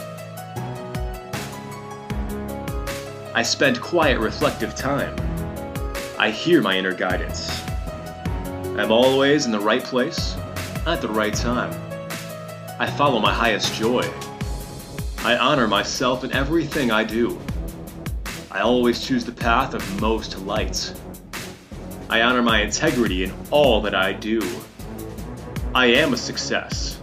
I 3.36 3.44
spend 3.44 3.82
quiet, 3.82 4.18
reflective 4.18 4.76
time. 4.76 5.14
I 6.18 6.32
hear 6.32 6.62
my 6.62 6.78
inner 6.78 6.94
guidance. 6.94 7.62
I'm 8.78 8.94
always 8.94 9.46
in 9.46 9.52
the 9.52 9.60
right 9.60 9.84
place 9.84 10.38
at 10.88 11.02
the 11.02 11.10
right 11.10 11.34
time. 11.34 11.70
I 12.80 12.90
follow 12.90 13.20
my 13.20 13.34
highest 13.34 13.74
joy. 13.74 14.10
I 15.26 15.36
honor 15.36 15.68
myself 15.68 16.24
in 16.24 16.32
everything 16.32 16.92
I 16.92 17.04
do. 17.04 17.38
I 18.52 18.62
always 18.62 19.06
choose 19.06 19.26
the 19.26 19.34
path 19.34 19.74
of 19.74 20.02
most 20.02 20.40
light. 20.40 20.94
I 22.10 22.22
honor 22.22 22.42
my 22.42 22.62
integrity 22.62 23.26
in 23.26 23.34
all 23.52 23.82
that 23.82 23.94
I 23.94 24.14
do. 24.14 24.42
I 25.74 25.88
am 25.88 26.14
a 26.14 26.18
success. 26.18 27.02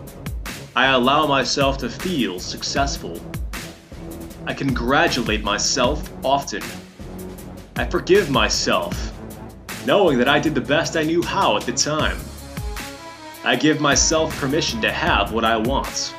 I 0.75 0.87
allow 0.87 1.27
myself 1.27 1.77
to 1.79 1.91
feel 1.91 2.41
successful. 2.41 3.21
I 4.45 4.55
congratulate 4.55 5.45
myself 5.45 6.11
often. 6.25 6.63
I 7.77 7.85
forgive 7.85 8.29
myself, 8.29 9.13
knowing 9.87 10.19
that 10.19 10.29
I 10.29 10.41
did 10.41 10.55
the 10.55 10.61
best 10.61 10.97
I 10.97 11.05
knew 11.05 11.23
how 11.23 11.57
at 11.57 11.63
the 11.63 11.73
time. 11.73 12.19
I 13.45 13.55
give 13.55 13.81
myself 13.81 14.37
permission 14.41 14.81
to 14.83 14.91
have 14.91 15.33
what 15.33 15.45
I 15.45 15.57
want. 15.57 16.15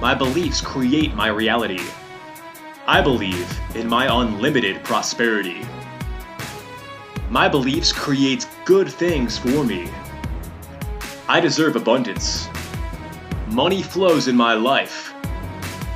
My 0.00 0.14
beliefs 0.14 0.62
create 0.62 1.14
my 1.14 1.28
reality. 1.28 1.82
I 2.86 3.02
believe 3.02 3.60
in 3.74 3.86
my 3.88 4.06
unlimited 4.22 4.82
prosperity. 4.82 5.60
My 7.28 7.46
beliefs 7.46 7.92
create 7.92 8.48
good 8.64 8.88
things 8.88 9.36
for 9.36 9.64
me. 9.64 9.90
I 11.28 11.40
deserve 11.40 11.76
abundance. 11.76 12.48
Money 13.48 13.82
flows 13.82 14.28
in 14.28 14.36
my 14.36 14.54
life. 14.54 15.07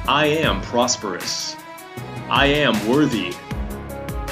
I 0.08 0.26
am 0.26 0.60
prosperous. 0.62 1.54
I 2.28 2.46
am 2.46 2.88
worthy. 2.88 3.32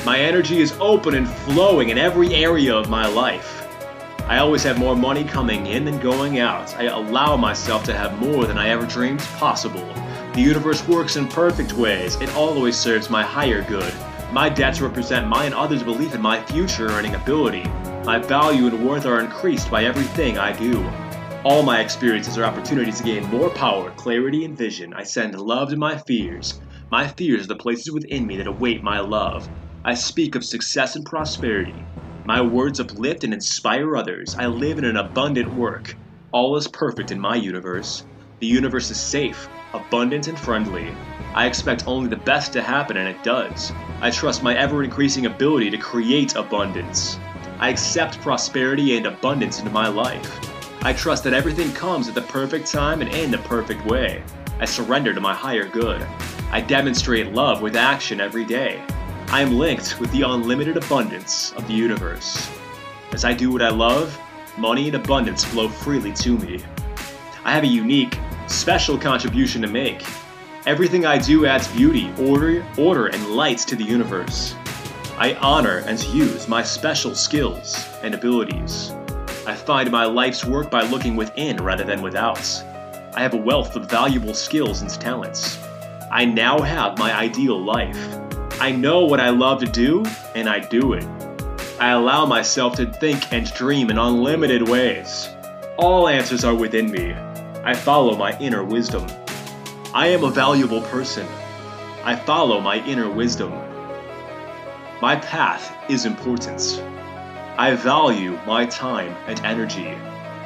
My 0.04 0.18
energy 0.18 0.60
is 0.60 0.76
open 0.80 1.14
and 1.14 1.28
flowing 1.28 1.90
in 1.90 1.98
every 1.98 2.34
area 2.34 2.74
of 2.74 2.90
my 2.90 3.06
life. 3.06 3.68
I 4.26 4.38
always 4.38 4.64
have 4.64 4.80
more 4.80 4.96
money 4.96 5.22
coming 5.22 5.66
in 5.66 5.84
than 5.84 6.00
going 6.00 6.40
out. 6.40 6.76
I 6.76 6.86
allow 6.86 7.36
myself 7.36 7.84
to 7.84 7.94
have 7.94 8.18
more 8.18 8.46
than 8.46 8.58
I 8.58 8.70
ever 8.70 8.84
dreamed 8.84 9.20
possible. 9.38 9.86
The 10.34 10.40
universe 10.40 10.86
works 10.88 11.14
in 11.14 11.28
perfect 11.28 11.74
ways. 11.74 12.20
It 12.20 12.34
always 12.34 12.76
serves 12.76 13.08
my 13.08 13.22
higher 13.22 13.62
good. 13.62 13.94
My 14.32 14.48
debts 14.48 14.80
represent 14.80 15.28
my 15.28 15.44
and 15.44 15.54
others' 15.54 15.84
belief 15.84 16.16
in 16.16 16.20
my 16.20 16.42
future 16.42 16.88
earning 16.88 17.14
ability. 17.14 17.62
My 18.04 18.18
value 18.18 18.66
and 18.66 18.84
worth 18.84 19.06
are 19.06 19.20
increased 19.20 19.70
by 19.70 19.84
everything 19.84 20.36
I 20.36 20.50
do. 20.50 20.82
All 21.42 21.62
my 21.62 21.80
experiences 21.80 22.36
are 22.36 22.44
opportunities 22.44 22.98
to 22.98 23.02
gain 23.02 23.24
more 23.24 23.48
power, 23.48 23.92
clarity, 23.92 24.44
and 24.44 24.58
vision. 24.58 24.92
I 24.92 25.04
send 25.04 25.40
love 25.40 25.70
to 25.70 25.76
my 25.76 25.96
fears. 25.96 26.60
My 26.90 27.08
fears 27.08 27.44
are 27.44 27.48
the 27.48 27.56
places 27.56 27.90
within 27.90 28.26
me 28.26 28.36
that 28.36 28.46
await 28.46 28.82
my 28.82 29.00
love. 29.00 29.48
I 29.82 29.94
speak 29.94 30.34
of 30.34 30.44
success 30.44 30.96
and 30.96 31.06
prosperity. 31.06 31.86
My 32.26 32.42
words 32.42 32.78
uplift 32.78 33.24
and 33.24 33.32
inspire 33.32 33.96
others. 33.96 34.34
I 34.38 34.48
live 34.48 34.76
in 34.76 34.84
an 34.84 34.98
abundant 34.98 35.54
work. 35.54 35.96
All 36.30 36.58
is 36.58 36.68
perfect 36.68 37.10
in 37.10 37.18
my 37.18 37.36
universe. 37.36 38.04
The 38.40 38.46
universe 38.46 38.90
is 38.90 39.00
safe, 39.00 39.48
abundant, 39.72 40.28
and 40.28 40.38
friendly. 40.38 40.92
I 41.34 41.46
expect 41.46 41.84
only 41.86 42.10
the 42.10 42.16
best 42.16 42.52
to 42.52 42.60
happen, 42.60 42.98
and 42.98 43.08
it 43.08 43.22
does. 43.22 43.72
I 44.02 44.10
trust 44.10 44.42
my 44.42 44.54
ever 44.56 44.84
increasing 44.84 45.24
ability 45.24 45.70
to 45.70 45.78
create 45.78 46.36
abundance. 46.36 47.18
I 47.58 47.70
accept 47.70 48.20
prosperity 48.20 48.98
and 48.98 49.06
abundance 49.06 49.58
into 49.58 49.70
my 49.70 49.88
life. 49.88 50.49
I 50.82 50.94
trust 50.94 51.24
that 51.24 51.34
everything 51.34 51.72
comes 51.72 52.08
at 52.08 52.14
the 52.14 52.22
perfect 52.22 52.66
time 52.66 53.02
and 53.02 53.12
in 53.12 53.30
the 53.30 53.36
perfect 53.38 53.84
way. 53.84 54.22
I 54.60 54.64
surrender 54.64 55.12
to 55.12 55.20
my 55.20 55.34
higher 55.34 55.68
good. 55.68 56.00
I 56.50 56.62
demonstrate 56.62 57.34
love 57.34 57.60
with 57.60 57.76
action 57.76 58.18
every 58.18 58.46
day. 58.46 58.82
I 59.28 59.42
am 59.42 59.58
linked 59.58 60.00
with 60.00 60.10
the 60.10 60.22
unlimited 60.22 60.78
abundance 60.78 61.52
of 61.52 61.68
the 61.68 61.74
universe. 61.74 62.50
As 63.12 63.26
I 63.26 63.34
do 63.34 63.52
what 63.52 63.60
I 63.60 63.68
love, 63.68 64.18
money 64.56 64.86
and 64.86 64.96
abundance 64.96 65.44
flow 65.44 65.68
freely 65.68 66.14
to 66.14 66.38
me. 66.38 66.64
I 67.44 67.52
have 67.52 67.64
a 67.64 67.68
unique, 67.68 68.18
special 68.46 68.96
contribution 68.96 69.60
to 69.60 69.68
make. 69.68 70.02
Everything 70.64 71.04
I 71.04 71.18
do 71.18 71.44
adds 71.44 71.68
beauty, 71.68 72.10
order, 72.18 72.64
order, 72.78 73.08
and 73.08 73.36
light 73.36 73.58
to 73.58 73.76
the 73.76 73.84
universe. 73.84 74.54
I 75.18 75.34
honor 75.42 75.82
and 75.86 76.02
use 76.04 76.48
my 76.48 76.62
special 76.62 77.14
skills 77.14 77.86
and 78.02 78.14
abilities. 78.14 78.94
I 79.46 79.54
find 79.54 79.90
my 79.90 80.04
life's 80.04 80.44
work 80.44 80.70
by 80.70 80.82
looking 80.82 81.16
within 81.16 81.56
rather 81.56 81.84
than 81.84 82.02
without. 82.02 82.46
I 83.14 83.22
have 83.22 83.32
a 83.32 83.38
wealth 83.38 83.74
of 83.74 83.90
valuable 83.90 84.34
skills 84.34 84.82
and 84.82 84.90
talents. 84.90 85.58
I 86.10 86.26
now 86.26 86.60
have 86.60 86.98
my 86.98 87.12
ideal 87.12 87.58
life. 87.58 87.98
I 88.60 88.70
know 88.70 89.06
what 89.06 89.18
I 89.18 89.30
love 89.30 89.60
to 89.60 89.66
do, 89.66 90.04
and 90.34 90.48
I 90.48 90.58
do 90.58 90.92
it. 90.92 91.04
I 91.80 91.92
allow 91.92 92.26
myself 92.26 92.76
to 92.76 92.86
think 92.86 93.32
and 93.32 93.50
dream 93.54 93.88
in 93.88 93.96
unlimited 93.96 94.68
ways. 94.68 95.30
All 95.78 96.08
answers 96.08 96.44
are 96.44 96.54
within 96.54 96.90
me. 96.90 97.14
I 97.64 97.72
follow 97.74 98.14
my 98.16 98.38
inner 98.38 98.62
wisdom. 98.62 99.06
I 99.94 100.08
am 100.08 100.22
a 100.22 100.30
valuable 100.30 100.82
person. 100.82 101.26
I 102.04 102.14
follow 102.14 102.60
my 102.60 102.84
inner 102.86 103.10
wisdom. 103.10 103.50
My 105.00 105.16
path 105.16 105.74
is 105.88 106.04
important. 106.04 106.82
I 107.60 107.74
value 107.74 108.40
my 108.46 108.64
time 108.64 109.14
and 109.26 109.38
energy. 109.44 109.94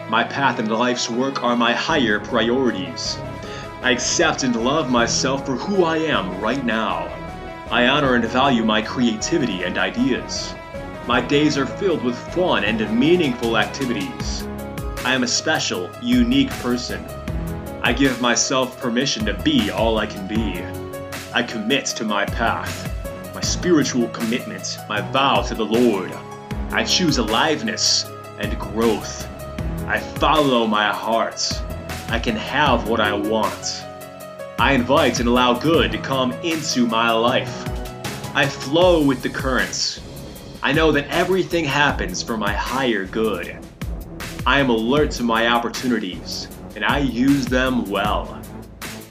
My 0.08 0.24
path 0.24 0.58
and 0.58 0.68
life's 0.68 1.08
work 1.08 1.44
are 1.44 1.54
my 1.54 1.72
higher 1.72 2.18
priorities. 2.18 3.18
I 3.82 3.92
accept 3.92 4.42
and 4.42 4.56
love 4.56 4.90
myself 4.90 5.46
for 5.46 5.52
who 5.52 5.84
I 5.84 5.98
am 5.98 6.40
right 6.40 6.64
now. 6.64 7.06
I 7.70 7.86
honor 7.86 8.16
and 8.16 8.24
value 8.24 8.64
my 8.64 8.82
creativity 8.82 9.62
and 9.62 9.78
ideas. 9.78 10.56
My 11.06 11.20
days 11.20 11.56
are 11.56 11.66
filled 11.66 12.02
with 12.02 12.18
fun 12.34 12.64
and 12.64 12.98
meaningful 12.98 13.58
activities. 13.58 14.42
I 15.04 15.14
am 15.14 15.22
a 15.22 15.28
special, 15.28 15.88
unique 16.02 16.50
person. 16.66 17.06
I 17.80 17.92
give 17.92 18.20
myself 18.20 18.80
permission 18.80 19.24
to 19.26 19.34
be 19.34 19.70
all 19.70 19.98
I 19.98 20.06
can 20.06 20.26
be. 20.26 20.64
I 21.32 21.44
commit 21.44 21.86
to 21.86 22.02
my 22.02 22.24
path, 22.24 22.92
my 23.32 23.40
spiritual 23.40 24.08
commitment, 24.08 24.78
my 24.88 25.00
vow 25.12 25.42
to 25.42 25.54
the 25.54 25.64
Lord. 25.64 26.10
I 26.70 26.84
choose 26.84 27.18
aliveness 27.18 28.04
and 28.38 28.58
growth. 28.58 29.28
I 29.86 30.00
follow 30.00 30.66
my 30.66 30.92
heart. 30.92 31.40
I 32.08 32.18
can 32.18 32.36
have 32.36 32.88
what 32.88 33.00
I 33.00 33.12
want. 33.12 33.84
I 34.58 34.72
invite 34.72 35.20
and 35.20 35.28
allow 35.28 35.58
good 35.58 35.92
to 35.92 35.98
come 35.98 36.32
into 36.42 36.86
my 36.86 37.10
life. 37.10 37.68
I 38.34 38.46
flow 38.46 39.04
with 39.04 39.22
the 39.22 39.28
currents. 39.28 40.00
I 40.62 40.72
know 40.72 40.90
that 40.92 41.08
everything 41.08 41.64
happens 41.64 42.22
for 42.22 42.36
my 42.36 42.52
higher 42.52 43.04
good. 43.04 43.58
I 44.46 44.60
am 44.60 44.70
alert 44.70 45.10
to 45.12 45.22
my 45.22 45.48
opportunities, 45.48 46.48
and 46.74 46.84
I 46.84 46.98
use 46.98 47.46
them 47.46 47.84
well. 47.90 48.40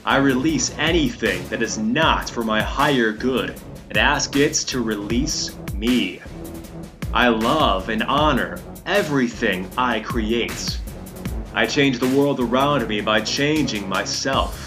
I 0.04 0.16
release 0.16 0.76
anything 0.78 1.48
that 1.48 1.62
is 1.62 1.78
not 1.78 2.28
for 2.28 2.44
my 2.44 2.60
higher 2.60 3.12
good 3.12 3.58
and 3.88 3.96
ask 3.96 4.36
it 4.36 4.54
to 4.54 4.80
release 4.80 5.56
me. 5.72 6.20
I 7.14 7.28
love 7.28 7.90
and 7.90 8.02
honor 8.02 8.58
everything 8.86 9.70
I 9.78 10.00
create. 10.00 10.80
I 11.54 11.64
change 11.64 12.00
the 12.00 12.08
world 12.08 12.40
around 12.40 12.88
me 12.88 13.00
by 13.02 13.20
changing 13.20 13.88
myself. 13.88 14.60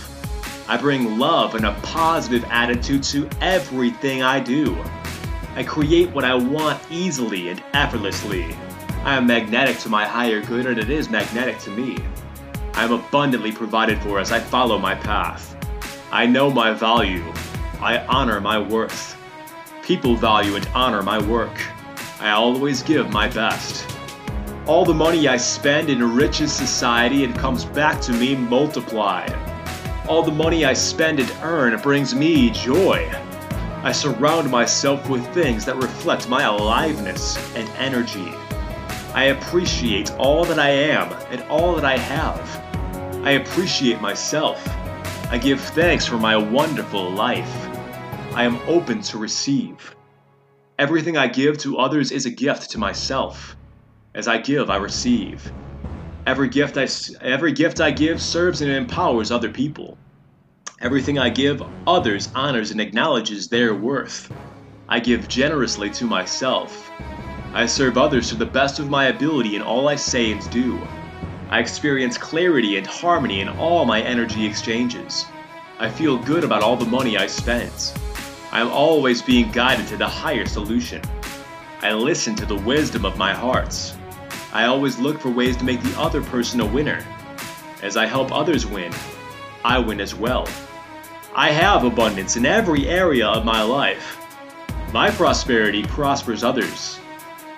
I 0.70 0.78
bring 0.78 1.20
love 1.20 1.56
and 1.56 1.66
a 1.66 1.74
positive 1.84 2.46
attitude 2.46 3.04
to 3.04 3.30
everything 3.42 4.24
I 4.24 4.40
do. 4.40 4.82
I 5.56 5.64
create 5.64 6.10
what 6.12 6.24
I 6.24 6.36
want 6.36 6.82
easily 6.90 7.50
and 7.50 7.62
effortlessly. 7.74 8.56
I 9.04 9.16
am 9.16 9.28
magnetic 9.28 9.80
to 9.80 9.90
my 9.90 10.06
higher 10.06 10.40
good 10.42 10.68
and 10.68 10.80
it 10.80 10.90
is 10.90 11.10
magnetic 11.10 11.60
to 11.60 11.70
me. 11.72 11.98
I 12.76 12.86
am 12.86 12.94
abundantly 12.94 13.52
provided 13.52 14.02
for 14.02 14.22
as 14.22 14.32
I 14.32 14.40
follow 14.40 14.78
my 14.80 14.96
path. 14.96 15.58
I 16.14 16.26
know 16.26 16.50
my 16.50 16.72
value. 16.72 17.26
I 17.82 18.06
honor 18.06 18.40
my 18.40 18.58
worth. 18.58 19.18
People 19.84 20.16
value 20.16 20.56
and 20.56 20.66
honor 20.74 21.04
my 21.04 21.22
work. 21.22 21.52
I 22.20 22.32
always 22.32 22.82
give 22.82 23.12
my 23.12 23.28
best. 23.30 23.86
All 24.66 24.84
the 24.84 24.94
money 24.94 25.28
I 25.28 25.38
spend 25.38 25.90
enriches 25.90 26.52
society 26.52 27.24
and 27.24 27.38
comes 27.38 27.64
back 27.64 28.02
to 28.02 28.12
me 28.12 28.36
multiplied. 28.36 29.36
All 30.08 30.24
the 30.24 30.32
money 30.32 30.66
I 30.66 30.74
spend 30.74 31.20
and 31.20 31.32
earn 31.44 31.80
brings 31.80 32.16
me 32.16 32.50
joy. 32.50 33.08
I 33.84 33.92
surround 33.92 34.50
myself 34.50 35.08
with 35.08 35.32
things 35.32 35.64
that 35.66 35.76
reflect 35.76 36.28
my 36.28 36.42
aliveness 36.44 37.38
and 37.56 37.70
energy. 37.78 38.34
I 39.14 39.26
appreciate 39.26 40.12
all 40.14 40.44
that 40.46 40.58
I 40.58 40.70
am 40.70 41.14
and 41.30 41.44
all 41.44 41.76
that 41.76 41.86
I 41.86 41.98
have. 41.98 43.26
I 43.26 43.32
appreciate 43.32 44.02
myself. 44.02 44.68
I 45.30 45.38
give 45.38 45.62
thanks 45.62 46.08
for 46.08 46.18
my 46.18 46.36
wonderful 46.36 47.12
life. 47.12 47.68
I 48.34 48.44
am 48.44 48.58
open 48.68 49.02
to 49.04 49.20
receive. 49.20 49.97
Everything 50.80 51.18
I 51.18 51.26
give 51.26 51.58
to 51.60 51.80
others 51.80 52.12
is 52.12 52.28
a 52.28 52.30
gift 52.30 52.70
to 52.70 52.78
myself. 52.78 53.58
As 54.14 54.28
I 54.28 54.38
give, 54.38 54.70
I 54.70 54.76
receive. 54.76 55.52
Every 56.28 56.48
gift 56.48 56.78
I, 56.78 56.88
every 57.20 57.52
gift 57.52 57.82
I 57.82 57.90
give 57.90 58.22
serves 58.22 58.62
and 58.62 58.70
empowers 58.70 59.32
other 59.32 59.50
people. 59.50 59.98
Everything 60.80 61.18
I 61.18 61.30
give 61.30 61.64
others 61.88 62.30
honors 62.36 62.70
and 62.70 62.80
acknowledges 62.80 63.48
their 63.48 63.74
worth. 63.74 64.32
I 64.88 65.00
give 65.00 65.28
generously 65.28 65.90
to 65.90 66.06
myself. 66.06 66.92
I 67.54 67.66
serve 67.66 67.98
others 67.98 68.30
to 68.30 68.36
the 68.36 68.46
best 68.46 68.78
of 68.78 68.88
my 68.88 69.06
ability 69.06 69.56
in 69.56 69.64
all 69.64 69.88
I 69.88 69.96
say 69.96 70.32
and 70.32 70.48
do. 70.52 70.80
I 71.50 71.60
experience 71.60 72.20
clarity 72.20 72.78
and 72.78 72.86
harmony 72.86 73.42
in 73.42 73.50
all 73.50 73.84
my 73.86 74.02
energy 74.02 74.46
exchanges. 74.46 75.26
I 75.80 75.90
feel 75.90 76.20
good 76.20 76.44
about 76.44 76.62
all 76.62 76.78
the 76.78 76.86
money 76.86 77.18
I 77.18 77.26
spend. 77.26 77.94
I 78.58 78.62
am 78.62 78.72
always 78.72 79.22
being 79.22 79.52
guided 79.52 79.86
to 79.90 79.98
the 79.98 80.08
higher 80.08 80.48
solution. 80.48 81.00
I 81.84 81.94
listen 81.94 82.34
to 82.38 82.46
the 82.48 82.56
wisdom 82.56 83.06
of 83.06 83.16
my 83.16 83.32
hearts. 83.32 83.96
I 84.52 84.66
always 84.66 84.98
look 84.98 85.20
for 85.20 85.30
ways 85.30 85.56
to 85.58 85.64
make 85.64 85.80
the 85.84 85.96
other 86.00 86.24
person 86.24 86.60
a 86.62 86.66
winner. 86.66 87.06
As 87.84 87.98
I 87.98 88.08
help 88.08 88.32
others 88.32 88.66
win, 88.66 88.92
I 89.64 89.78
win 89.78 90.02
as 90.02 90.16
well. 90.16 90.48
I 91.36 91.52
have 91.52 91.84
abundance 91.84 92.36
in 92.36 92.48
every 92.48 92.88
area 92.88 93.28
of 93.28 93.46
my 93.46 93.62
life. 93.62 94.18
My 94.92 95.12
prosperity 95.12 95.84
prospers 95.84 96.44
others. 96.44 97.00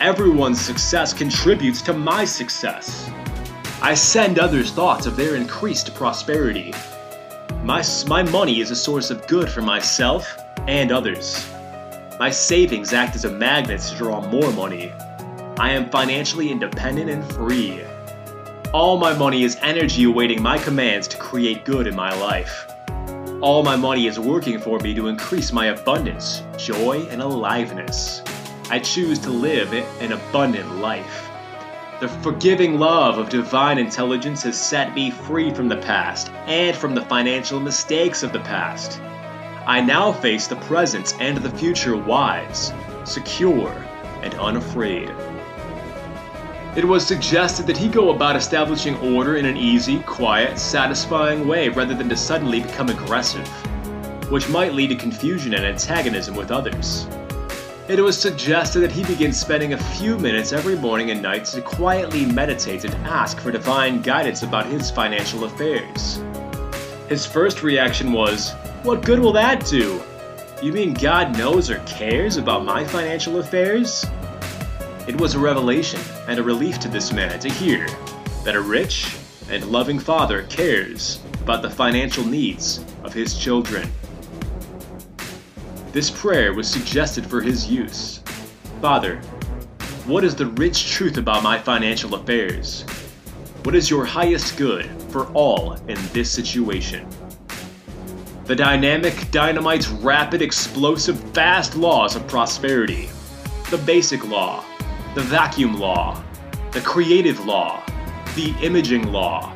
Everyone's 0.01 0.59
success 0.59 1.13
contributes 1.13 1.81
to 1.83 1.93
my 1.93 2.25
success. 2.25 3.09
I 3.81 3.93
send 3.93 4.37
others 4.37 4.71
thoughts 4.71 5.05
of 5.05 5.15
their 5.15 5.37
increased 5.37 5.95
prosperity. 5.95 6.73
My, 7.63 7.85
my 8.05 8.21
money 8.23 8.59
is 8.59 8.69
a 8.69 8.75
source 8.75 9.11
of 9.11 9.25
good 9.27 9.47
for 9.47 9.61
myself 9.61 10.37
and 10.69 10.91
others. 10.91 11.49
My 12.19 12.29
savings 12.29 12.93
act 12.93 13.15
as 13.15 13.25
a 13.25 13.31
magnet 13.31 13.81
to 13.81 13.95
draw 13.95 14.21
more 14.29 14.51
money. 14.51 14.91
I 15.57 15.71
am 15.71 15.89
financially 15.89 16.51
independent 16.51 17.09
and 17.09 17.25
free. 17.33 17.81
All 18.71 18.99
my 18.99 19.13
money 19.13 19.43
is 19.43 19.57
energy 19.63 20.03
awaiting 20.03 20.43
my 20.43 20.59
commands 20.59 21.07
to 21.07 21.17
create 21.17 21.65
good 21.65 21.87
in 21.87 21.95
my 21.95 22.13
life. 22.19 22.67
All 23.41 23.63
my 23.63 23.75
money 23.75 24.05
is 24.05 24.19
working 24.19 24.59
for 24.59 24.77
me 24.77 24.93
to 24.93 25.07
increase 25.07 25.51
my 25.51 25.67
abundance, 25.67 26.43
joy, 26.55 26.99
and 27.09 27.19
aliveness. 27.19 28.21
I 28.69 28.77
choose 28.77 29.17
to 29.19 29.31
live 29.31 29.73
an 29.73 30.11
abundant 30.11 30.75
life. 30.75 31.29
The 31.99 32.09
forgiving 32.21 32.77
love 32.77 33.17
of 33.17 33.29
divine 33.29 33.79
intelligence 33.79 34.43
has 34.43 34.55
set 34.55 34.93
me 34.93 35.09
free 35.09 35.51
from 35.51 35.67
the 35.67 35.77
past 35.77 36.29
and 36.45 36.77
from 36.77 36.93
the 36.93 37.05
financial 37.05 37.59
mistakes 37.59 38.21
of 38.21 38.31
the 38.33 38.41
past. 38.41 39.01
I 39.69 39.81
now 39.81 40.11
face 40.11 40.47
the 40.47 40.55
present 40.55 41.13
and 41.19 41.37
the 41.37 41.51
future 41.51 41.95
wise, 41.95 42.73
secure, 43.03 43.69
and 44.23 44.33
unafraid. 44.33 45.13
It 46.75 46.83
was 46.83 47.05
suggested 47.05 47.67
that 47.67 47.77
he 47.77 47.87
go 47.87 48.09
about 48.09 48.35
establishing 48.35 48.97
order 49.13 49.35
in 49.35 49.45
an 49.45 49.57
easy, 49.57 49.99
quiet, 49.99 50.57
satisfying 50.57 51.47
way 51.47 51.69
rather 51.69 51.93
than 51.93 52.09
to 52.09 52.17
suddenly 52.17 52.61
become 52.61 52.89
aggressive, 52.89 53.47
which 54.31 54.49
might 54.49 54.73
lead 54.73 54.87
to 54.87 54.95
confusion 54.95 55.53
and 55.53 55.63
antagonism 55.63 56.35
with 56.35 56.49
others. 56.49 57.05
It 57.87 58.01
was 58.01 58.19
suggested 58.19 58.79
that 58.79 58.91
he 58.91 59.03
begin 59.03 59.31
spending 59.31 59.73
a 59.73 59.83
few 59.99 60.17
minutes 60.17 60.51
every 60.51 60.77
morning 60.77 61.11
and 61.11 61.21
night 61.21 61.45
to 61.45 61.61
quietly 61.61 62.25
meditate 62.25 62.85
and 62.85 62.95
ask 63.05 63.39
for 63.39 63.51
divine 63.51 64.01
guidance 64.01 64.41
about 64.41 64.65
his 64.65 64.89
financial 64.89 65.43
affairs. 65.43 66.19
His 67.07 67.27
first 67.27 67.61
reaction 67.61 68.11
was, 68.11 68.55
what 68.83 69.03
good 69.03 69.19
will 69.19 69.33
that 69.33 69.65
do? 69.65 70.01
You 70.61 70.71
mean 70.71 70.93
God 70.93 71.37
knows 71.37 71.69
or 71.69 71.79
cares 71.79 72.37
about 72.37 72.63
my 72.63 72.85
financial 72.85 73.39
affairs? 73.39 74.05
It 75.07 75.19
was 75.19 75.35
a 75.35 75.39
revelation 75.39 75.99
and 76.27 76.39
a 76.39 76.43
relief 76.43 76.79
to 76.79 76.87
this 76.87 77.11
man 77.11 77.39
to 77.39 77.49
hear 77.49 77.87
that 78.45 78.55
a 78.55 78.61
rich 78.61 79.17
and 79.49 79.65
loving 79.65 79.99
father 79.99 80.43
cares 80.43 81.19
about 81.41 81.61
the 81.61 81.69
financial 81.69 82.25
needs 82.25 82.83
of 83.03 83.13
his 83.13 83.37
children. 83.37 83.89
This 85.91 86.09
prayer 86.09 86.53
was 86.53 86.69
suggested 86.69 87.25
for 87.25 87.41
his 87.41 87.69
use. 87.69 88.19
Father, 88.81 89.17
what 90.05 90.23
is 90.23 90.35
the 90.35 90.45
rich 90.45 90.89
truth 90.91 91.17
about 91.17 91.43
my 91.43 91.57
financial 91.57 92.15
affairs? 92.15 92.83
What 93.63 93.75
is 93.75 93.89
your 93.89 94.05
highest 94.05 94.57
good 94.57 94.85
for 95.09 95.25
all 95.33 95.73
in 95.87 95.97
this 96.13 96.31
situation? 96.31 97.07
The 98.49 98.55
dynamic, 98.55 99.29
dynamite's 99.29 99.89
rapid, 99.89 100.41
explosive, 100.41 101.19
fast 101.35 101.75
laws 101.75 102.15
of 102.15 102.25
prosperity. 102.25 103.07
The 103.69 103.77
basic 103.77 104.27
law, 104.27 104.65
the 105.13 105.21
vacuum 105.21 105.79
law, 105.79 106.23
the 106.71 106.81
creative 106.81 107.45
law, 107.45 107.83
the 108.35 108.55
imaging 108.63 109.11
law, 109.11 109.53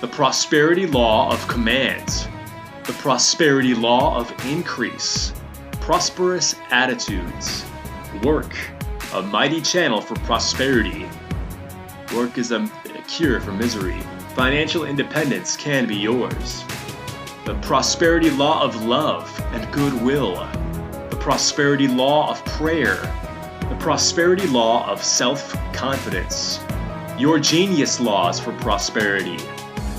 the 0.00 0.06
prosperity 0.06 0.86
law 0.86 1.28
of 1.32 1.48
commands, 1.48 2.28
the 2.84 2.92
prosperity 2.92 3.74
law 3.74 4.16
of 4.16 4.32
increase, 4.46 5.32
prosperous 5.80 6.54
attitudes, 6.70 7.64
work, 8.22 8.56
a 9.14 9.22
mighty 9.22 9.60
channel 9.60 10.00
for 10.00 10.14
prosperity. 10.20 11.04
Work 12.14 12.38
is 12.38 12.52
a 12.52 12.70
cure 13.08 13.40
for 13.40 13.50
misery. 13.50 14.00
Financial 14.36 14.84
independence 14.84 15.56
can 15.56 15.88
be 15.88 15.96
yours 15.96 16.62
the 17.46 17.54
prosperity 17.60 18.28
law 18.28 18.60
of 18.60 18.84
love 18.84 19.40
and 19.52 19.72
goodwill, 19.72 20.34
the 21.10 21.16
prosperity 21.20 21.86
law 21.86 22.28
of 22.28 22.44
prayer, 22.44 22.96
the 23.68 23.76
prosperity 23.78 24.48
law 24.48 24.84
of 24.90 25.00
self 25.02 25.52
confidence, 25.72 26.58
your 27.16 27.38
genius 27.38 28.00
laws 28.00 28.40
for 28.40 28.52
prosperity, 28.54 29.38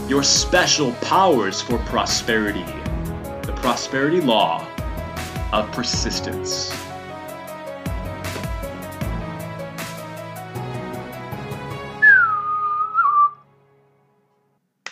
your 0.10 0.24
special 0.24 0.92
powers 0.96 1.62
for 1.62 1.78
prosperity, 1.86 2.66
the 3.44 3.54
prosperity 3.56 4.20
law 4.20 4.68
of 5.54 5.72
persistence. 5.72 6.87